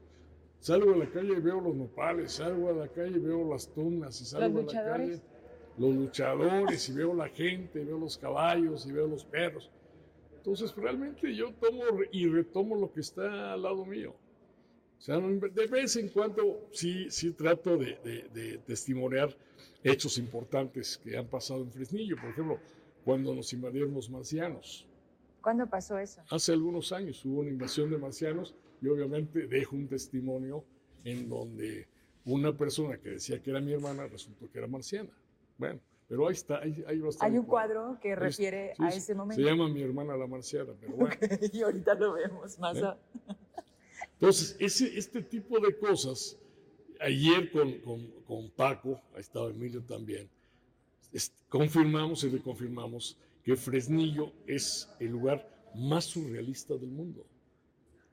[0.59, 3.67] Salgo a la calle y veo los nopales, salgo a la calle y veo las
[3.73, 5.21] tunas, y salgo a la calle
[5.77, 9.69] los luchadores, y veo la gente, y veo los caballos, y veo los perros.
[10.35, 14.15] Entonces, realmente yo tomo y retomo lo que está al lado mío.
[14.97, 19.35] O sea, de vez en cuando sí, sí trato de, de, de testimoniar
[19.83, 22.15] hechos importantes que han pasado en Fresnillo.
[22.15, 22.59] Por ejemplo,
[23.05, 24.85] cuando nos invadieron los marcianos.
[25.41, 26.21] ¿Cuándo pasó eso?
[26.29, 30.65] Hace algunos años hubo una invasión de marcianos y obviamente dejo un testimonio
[31.03, 31.87] en donde
[32.25, 35.09] una persona que decía que era mi hermana resultó que era marciana.
[35.57, 35.79] Bueno,
[36.09, 39.41] pero ahí está, ahí, ahí Hay un cuadro que refiere a ese momento.
[39.41, 41.15] Se llama mi hermana la marciana, pero bueno.
[41.53, 42.77] y ahorita lo vemos más.
[42.77, 42.83] ¿Eh?
[44.19, 46.37] Entonces, ese, este tipo de cosas,
[46.99, 50.27] ayer con, con, con Paco, ha estado Emilio también,
[51.49, 57.25] confirmamos y reconfirmamos que Fresnillo es el lugar más surrealista del mundo.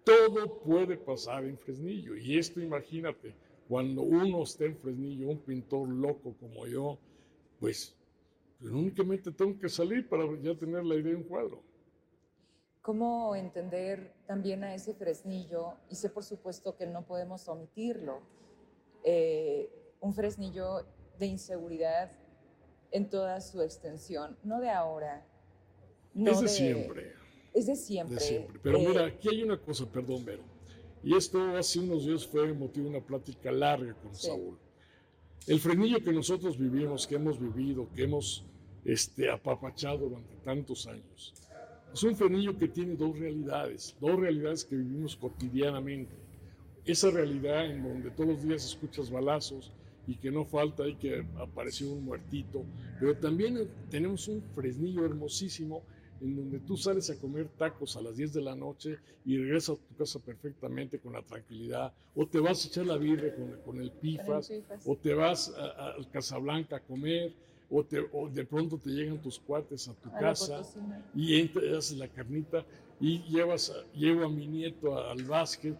[0.04, 2.16] Todo puede pasar en Fresnillo.
[2.16, 3.34] Y esto imagínate,
[3.66, 6.98] cuando uno está en Fresnillo, un pintor loco como yo,
[7.58, 7.96] pues,
[8.60, 11.62] pues únicamente tengo que salir para ya tener la idea de un cuadro.
[12.84, 15.72] ¿Cómo entender también a ese Fresnillo?
[15.88, 18.20] Y sé por supuesto que no podemos omitirlo.
[19.02, 19.70] Eh,
[20.02, 20.84] un Fresnillo
[21.18, 22.12] de inseguridad
[22.90, 25.26] en toda su extensión, no de ahora.
[26.12, 27.14] No es de, siempre.
[27.54, 28.16] Es de siempre.
[28.16, 28.60] De siempre.
[28.62, 30.42] Pero eh, mira, aquí hay una cosa, perdón, Vero.
[31.02, 34.58] Y esto hace unos días fue motivo de una plática larga con Saúl.
[35.46, 38.44] El frenillo que nosotros vivimos, que hemos vivido, que hemos
[38.84, 41.32] este, apapachado durante tantos años,
[41.94, 46.12] es un frenillo que tiene dos realidades, dos realidades que vivimos cotidianamente.
[46.84, 49.72] Esa realidad en donde todos los días escuchas balazos
[50.08, 52.64] y que no falta y que apareció un muertito,
[52.98, 55.82] pero también tenemos un fresnillo hermosísimo
[56.20, 59.78] en donde tú sales a comer tacos a las 10 de la noche y regresas
[59.78, 63.28] a tu casa perfectamente con la tranquilidad, o te vas a echar la birra
[63.64, 64.50] con, el pifas,
[64.84, 67.32] o te vas al Casablanca a comer,
[67.70, 70.62] o, te, o, de pronto te llegan tus cuates a tu casa
[71.14, 72.64] y entras la carnita
[73.00, 75.76] y llevas llevo a mi nieto al básquet.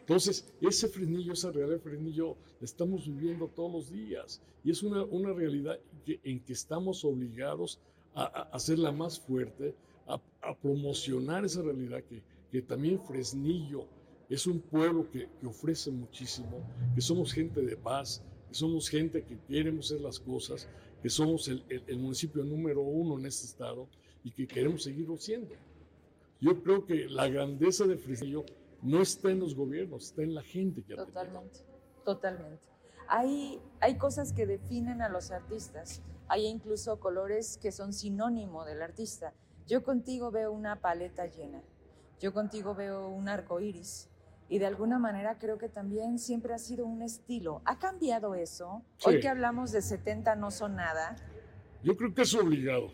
[0.00, 4.82] Entonces, ese frenillo, esa realidad de frenillo, la estamos viviendo todos los días y es
[4.82, 7.78] una, una realidad que, en que estamos obligados
[8.14, 9.74] a, hacerla más fuerte,
[10.06, 10.20] a,
[10.62, 13.86] promocionar esa realidad que, que, también Fresnillo
[14.30, 16.62] es un pueblo que, que, ofrece muchísimo,
[16.94, 20.68] que somos gente de paz, que somos gente que queremos hacer las cosas,
[21.02, 23.88] que somos el, el, municipio número uno en este estado
[24.24, 25.54] y que queremos seguirlo siendo.
[26.40, 28.44] Yo creo que la grandeza de Fresnillo
[28.82, 31.60] no está en los gobiernos, está en la gente que Totalmente,
[32.04, 32.62] totalmente.
[33.08, 38.82] Hay, hay cosas que definen a los artistas hay incluso colores que son sinónimo del
[38.82, 39.32] artista.
[39.66, 41.62] Yo contigo veo una paleta llena,
[42.20, 44.08] yo contigo veo un arco iris.
[44.48, 47.60] Y de alguna manera creo que también siempre ha sido un estilo.
[47.66, 48.82] ¿Ha cambiado eso?
[49.04, 51.16] Hoy que hablamos de 70 no son nada.
[51.82, 52.90] Yo creo que es obligado.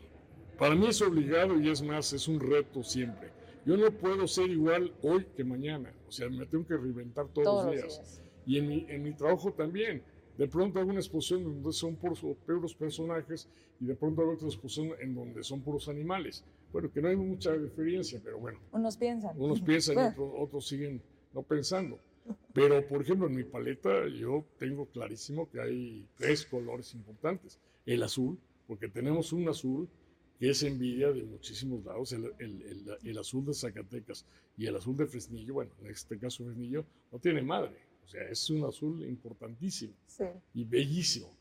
[0.59, 3.31] Para mí es obligado y es más, es un reto siempre.
[3.65, 5.93] Yo no puedo ser igual hoy que mañana.
[6.09, 8.21] O sea, me tengo que reinventar todos, los días.
[8.47, 10.03] Y en mi, en mi trabajo también.
[10.37, 13.49] De pronto hago una exposición donde son puros, puros personajes
[13.81, 16.45] y de pronto hago otra exposición en donde son puros animales.
[16.73, 18.59] Bueno, que no hay mucha diferencia, pero bueno.
[18.73, 19.41] Unos piensan.
[19.41, 21.01] Unos piensan y otros, otros siguen
[21.35, 21.99] no pensando.
[22.53, 27.59] Pero, por ejemplo, en mi paleta yo tengo clarísimo que hay tres colores importantes.
[27.85, 29.89] El azul, porque tenemos un azul
[30.39, 34.97] que es envidia de muchísimos lados, el, el, el, azul de Zacatecas y el azul
[34.97, 37.77] de Fresnillo, bueno, en este caso Fresnillo, no tiene madre.
[38.05, 39.95] O sea, es un azul importantísimo
[40.55, 41.33] y bellísimo.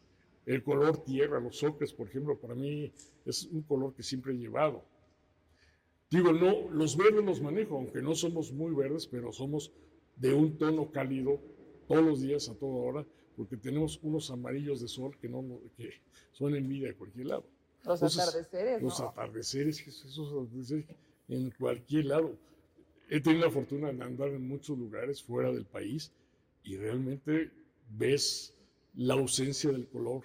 [0.45, 2.91] El color tierra, los ocres, por ejemplo, para mí
[3.25, 4.83] es un color que siempre he llevado.
[6.13, 9.71] Digo, no, los verdes los manejo, aunque no somos muy verdes, pero somos
[10.15, 11.41] de un tono cálido
[11.87, 15.43] todos los días, a toda hora, porque tenemos unos amarillos de sol que, no,
[15.75, 15.89] que
[16.31, 17.47] son envidia de cualquier lado.
[17.83, 18.83] Los atardeceres.
[18.83, 20.85] Los atardeceres, esos atardeceres
[21.29, 22.37] en cualquier lado.
[23.09, 26.11] He tenido la fortuna de andar en muchos lugares fuera del país
[26.63, 27.49] y realmente
[27.89, 28.55] ves
[28.93, 30.23] la ausencia del color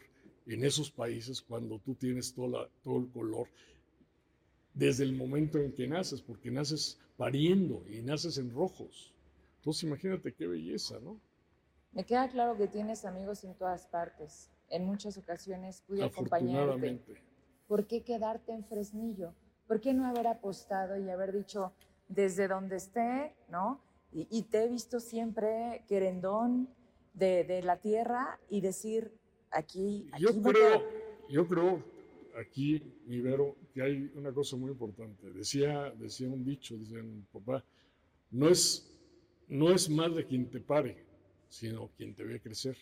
[0.48, 3.48] en esos países cuando tú tienes todo, todo el color
[4.79, 9.13] desde el momento en que naces, porque naces pariendo y naces en rojos.
[9.57, 11.21] Entonces imagínate qué belleza, ¿no?
[11.93, 14.51] Me queda claro que tienes amigos en todas partes.
[14.71, 17.01] En muchas ocasiones pude acompañarte.
[17.67, 19.35] ¿Por qué quedarte en Fresnillo?
[19.67, 21.73] ¿Por qué no haber apostado y haber dicho
[22.07, 23.83] desde donde esté, ¿no?
[24.13, 26.71] Y, te he visto siempre querendón
[27.13, 29.13] de, de, la tierra y decir,
[29.51, 30.11] aquí...
[30.19, 30.83] yo, creo,
[31.29, 31.83] yo creo,
[32.39, 35.31] aquí, Ibero, que hay una cosa muy importante.
[35.31, 37.65] Decía, decía un dicho, mi papá,
[38.31, 38.89] no es
[39.48, 40.97] no es más de quien te pare,
[41.48, 42.77] sino quien te ve crecer.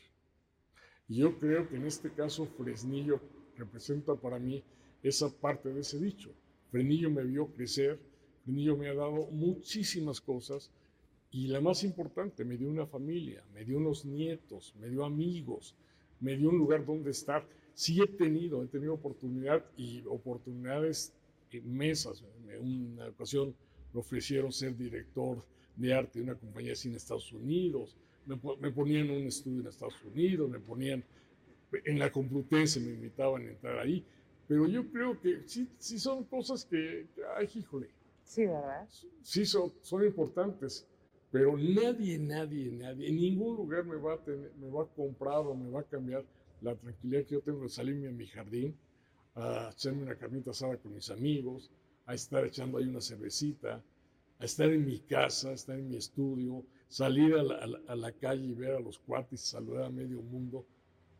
[1.08, 3.20] Y yo creo que en este caso Fresnillo
[3.56, 4.62] representa para mí
[5.02, 6.32] esa parte de ese dicho.
[6.70, 8.00] Fresnillo me vio crecer,
[8.44, 10.70] Fresnillo me ha dado muchísimas cosas
[11.30, 15.76] y la más importante, me dio una familia, me dio unos nietos, me dio amigos,
[16.20, 17.46] me dio un lugar donde estar.
[17.76, 21.12] Sí he tenido, he tenido oportunidad y oportunidades
[21.62, 22.24] mesas.
[22.48, 23.54] En una ocasión
[23.92, 25.44] me ofrecieron ser director
[25.76, 29.60] de arte de una compañía de cine en Estados Unidos, me, me ponían un estudio
[29.60, 31.04] en Estados Unidos, me ponían
[31.84, 34.02] en la Complutense, me invitaban a entrar ahí.
[34.48, 37.90] Pero yo creo que sí, sí son cosas que, ay, híjole.
[38.24, 38.88] Sí, ¿verdad?
[39.22, 40.86] Sí, son, son importantes,
[41.30, 45.40] pero nadie, nadie, nadie, en ningún lugar me va, a tener, me va a comprar
[45.40, 46.24] o me va a cambiar
[46.60, 48.76] la tranquilidad que yo tengo de salirme a mi jardín,
[49.34, 51.70] a echarme una carnita asada con mis amigos,
[52.06, 53.82] a estar echando ahí una cervecita,
[54.38, 58.12] a estar en mi casa, a estar en mi estudio, salir a la, a la,
[58.12, 60.66] calle y ver a los cuates, saludar a medio mundo.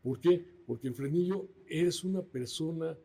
[0.02, 0.44] ¿Por qué?
[0.66, 2.96] Porque en Frenillo eres una persona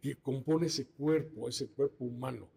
[0.00, 2.48] que compone ese cuerpo, ese cuerpo humano.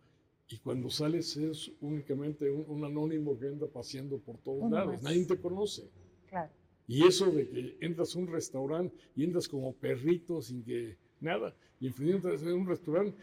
[0.50, 5.02] Y cuando sales es únicamente un, un anónimo que anda paseando por todos lados.
[5.02, 5.90] Nadie te conoce.
[6.28, 6.52] Claro.
[6.92, 11.56] Y eso de que entras a un restaurante y entras como perrito sin que nada,
[11.80, 13.18] y en entras a un restaurante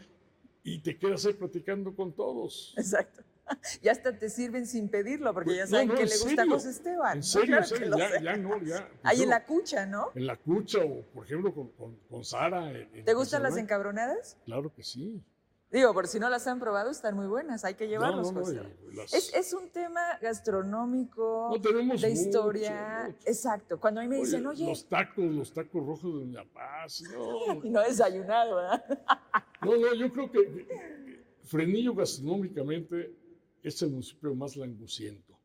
[0.63, 2.73] y te quedas ahí platicando con todos.
[2.77, 3.21] Exacto.
[3.81, 6.25] Ya hasta te sirven sin pedirlo, porque ya saben no, no, que le serio?
[6.27, 7.17] gusta a José Esteban.
[7.17, 7.97] En serio, claro serio?
[7.97, 8.87] Ya, ya, no, ya.
[9.01, 10.11] Pues Ahí en la cucha, ¿no?
[10.13, 12.71] En la cucha, o por ejemplo con, con, con Sara.
[12.71, 14.37] En, ¿Te gustan las encabronadas?
[14.45, 15.23] Claro que sí.
[15.71, 18.33] Digo, por si no las han probado, están muy buenas, hay que llevarlos.
[18.33, 18.61] No, no, José.
[18.91, 19.13] las...
[19.13, 23.05] es, es, un tema gastronómico, de historia.
[23.05, 23.29] mucho.
[23.29, 23.79] Exacto.
[23.79, 24.65] Cuando a mí me dicen, oye.
[24.65, 27.03] Los tacos, los tacos rojos de Doña Paz.
[27.13, 28.83] No, y no desayunado, ¿verdad?
[29.61, 33.15] no, no, yo creo que Frenillo gastronómicamente
[33.61, 35.37] es el municipio más languciento.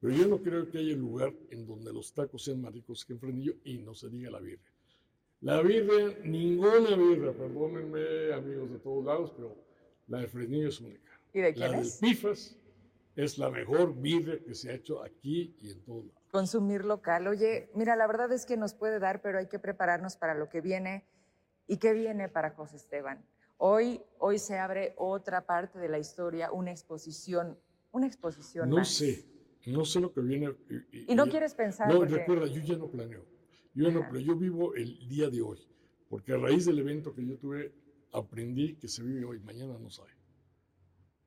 [0.00, 3.12] Pero yo no creo que haya lugar en donde los tacos sean más ricos que
[3.12, 4.72] en Frenillo y no se diga la birria.
[5.40, 9.67] La birria, ninguna birria, perdónenme amigos de todos lados, pero
[10.08, 11.20] la de Fresnillo es única.
[11.32, 12.00] ¿Y de quién la es?
[12.00, 12.56] del Pifas
[13.14, 16.22] es la mejor birria que se ha hecho aquí y en todos lados.
[16.30, 17.26] Consumir local.
[17.26, 20.48] Oye, mira, la verdad es que nos puede dar, pero hay que prepararnos para lo
[20.48, 21.04] que viene.
[21.66, 23.24] ¿Y qué viene para José Esteban?
[23.56, 27.58] Hoy, hoy se abre otra parte de la historia, una exposición,
[27.90, 28.88] una exposición No más.
[28.88, 29.24] sé,
[29.66, 30.54] no sé lo que viene.
[30.92, 31.88] Y, no quieres pensar.
[31.92, 32.14] No, porque...
[32.18, 33.24] recuerda, yo ya no planeo.
[33.74, 35.58] Yo, no, planeo, yo vivo el día de hoy,
[36.08, 37.72] porque a raíz del evento que yo tuve,
[38.12, 40.10] aprendí que se vive hoy, mañana no sabe.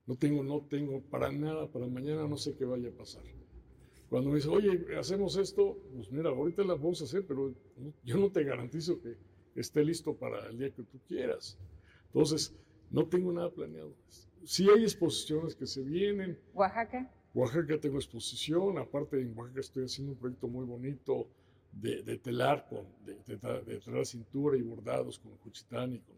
[0.06, 3.22] No tengo, no tengo para nada, para mañana no sé qué vaya a pasar.
[4.08, 7.54] Cuando me dice, oye, hacemos esto, pues mira, ahorita las vamos a hacer, pero
[8.04, 9.16] yo no te garantizo que
[9.54, 11.56] esté listo para el día que tú quieras.
[12.06, 12.54] Entonces,
[12.90, 13.94] no tengo nada planeado.
[14.44, 16.38] Sí hay exposiciones que se vienen.
[16.52, 17.10] ¿Oaxaca?
[17.32, 18.76] Oaxaca tengo exposición.
[18.76, 21.28] Aparte, en Oaxaca estoy haciendo un proyecto muy bonito
[21.72, 26.16] de, de telar, con, de, de, de traer cintura y bordados con Juchitán y con,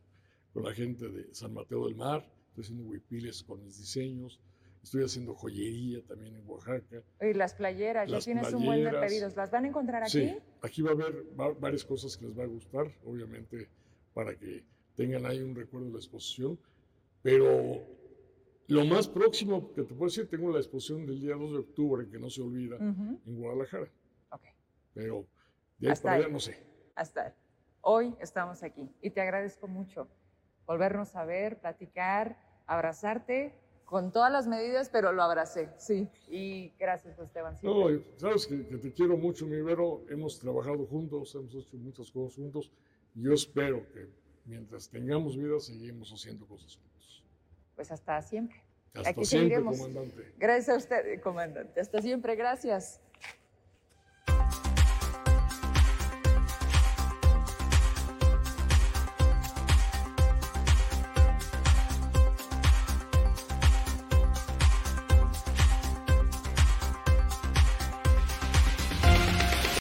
[0.55, 2.27] con, la gente de San Mateo del Mar.
[2.49, 4.41] Estoy haciendo huipiles con mis diseños.
[4.83, 7.03] Estoy haciendo joyería también en Oaxaca.
[7.21, 9.37] Y las playeras, Las ya tienes playeras, un buen de pedidos.
[9.37, 10.11] ¿Las van a encontrar aquí?
[10.11, 13.69] Sí, aquí va a haber va, varias cosas que les va a gustar, obviamente,
[14.13, 14.65] para que
[14.95, 16.59] tengan ahí un recuerdo de la exposición,
[17.23, 17.83] pero
[18.69, 22.09] lo más próximo que te puedo decir, tengo la exposición del día 2 de octubre,
[22.09, 23.21] que no se olvida, uh -huh.
[23.27, 23.91] en Guadalajara.
[24.31, 24.53] Okay.
[24.93, 25.27] Pero
[25.79, 26.57] de ahí Hasta para allá no sé.
[26.95, 27.35] Hasta
[27.81, 30.09] hoy estamos aquí y te agradezco mucho
[30.67, 32.37] volvernos a ver, platicar,
[32.67, 33.55] abrazarte
[33.85, 36.09] con todas las medidas, pero lo abracé, sí.
[36.29, 37.59] Y gracias, Esteban.
[37.63, 37.87] No,
[38.17, 40.05] sabes que, que, te quiero mucho, mi Vero.
[40.09, 42.73] Hemos trabajado juntos, hemos hecho muchas cosas juntos.
[43.15, 44.09] Yo espero que
[44.47, 47.25] mientras tengamos vida, seguimos haciendo cosas juntos.
[47.77, 48.63] Pues hasta siempre.
[48.95, 49.79] Hasta Aquí siempre, seguiremos.
[49.79, 50.33] comandante.
[50.39, 51.81] Gracias a usted, comandante.
[51.81, 53.01] Hasta siempre, gracias.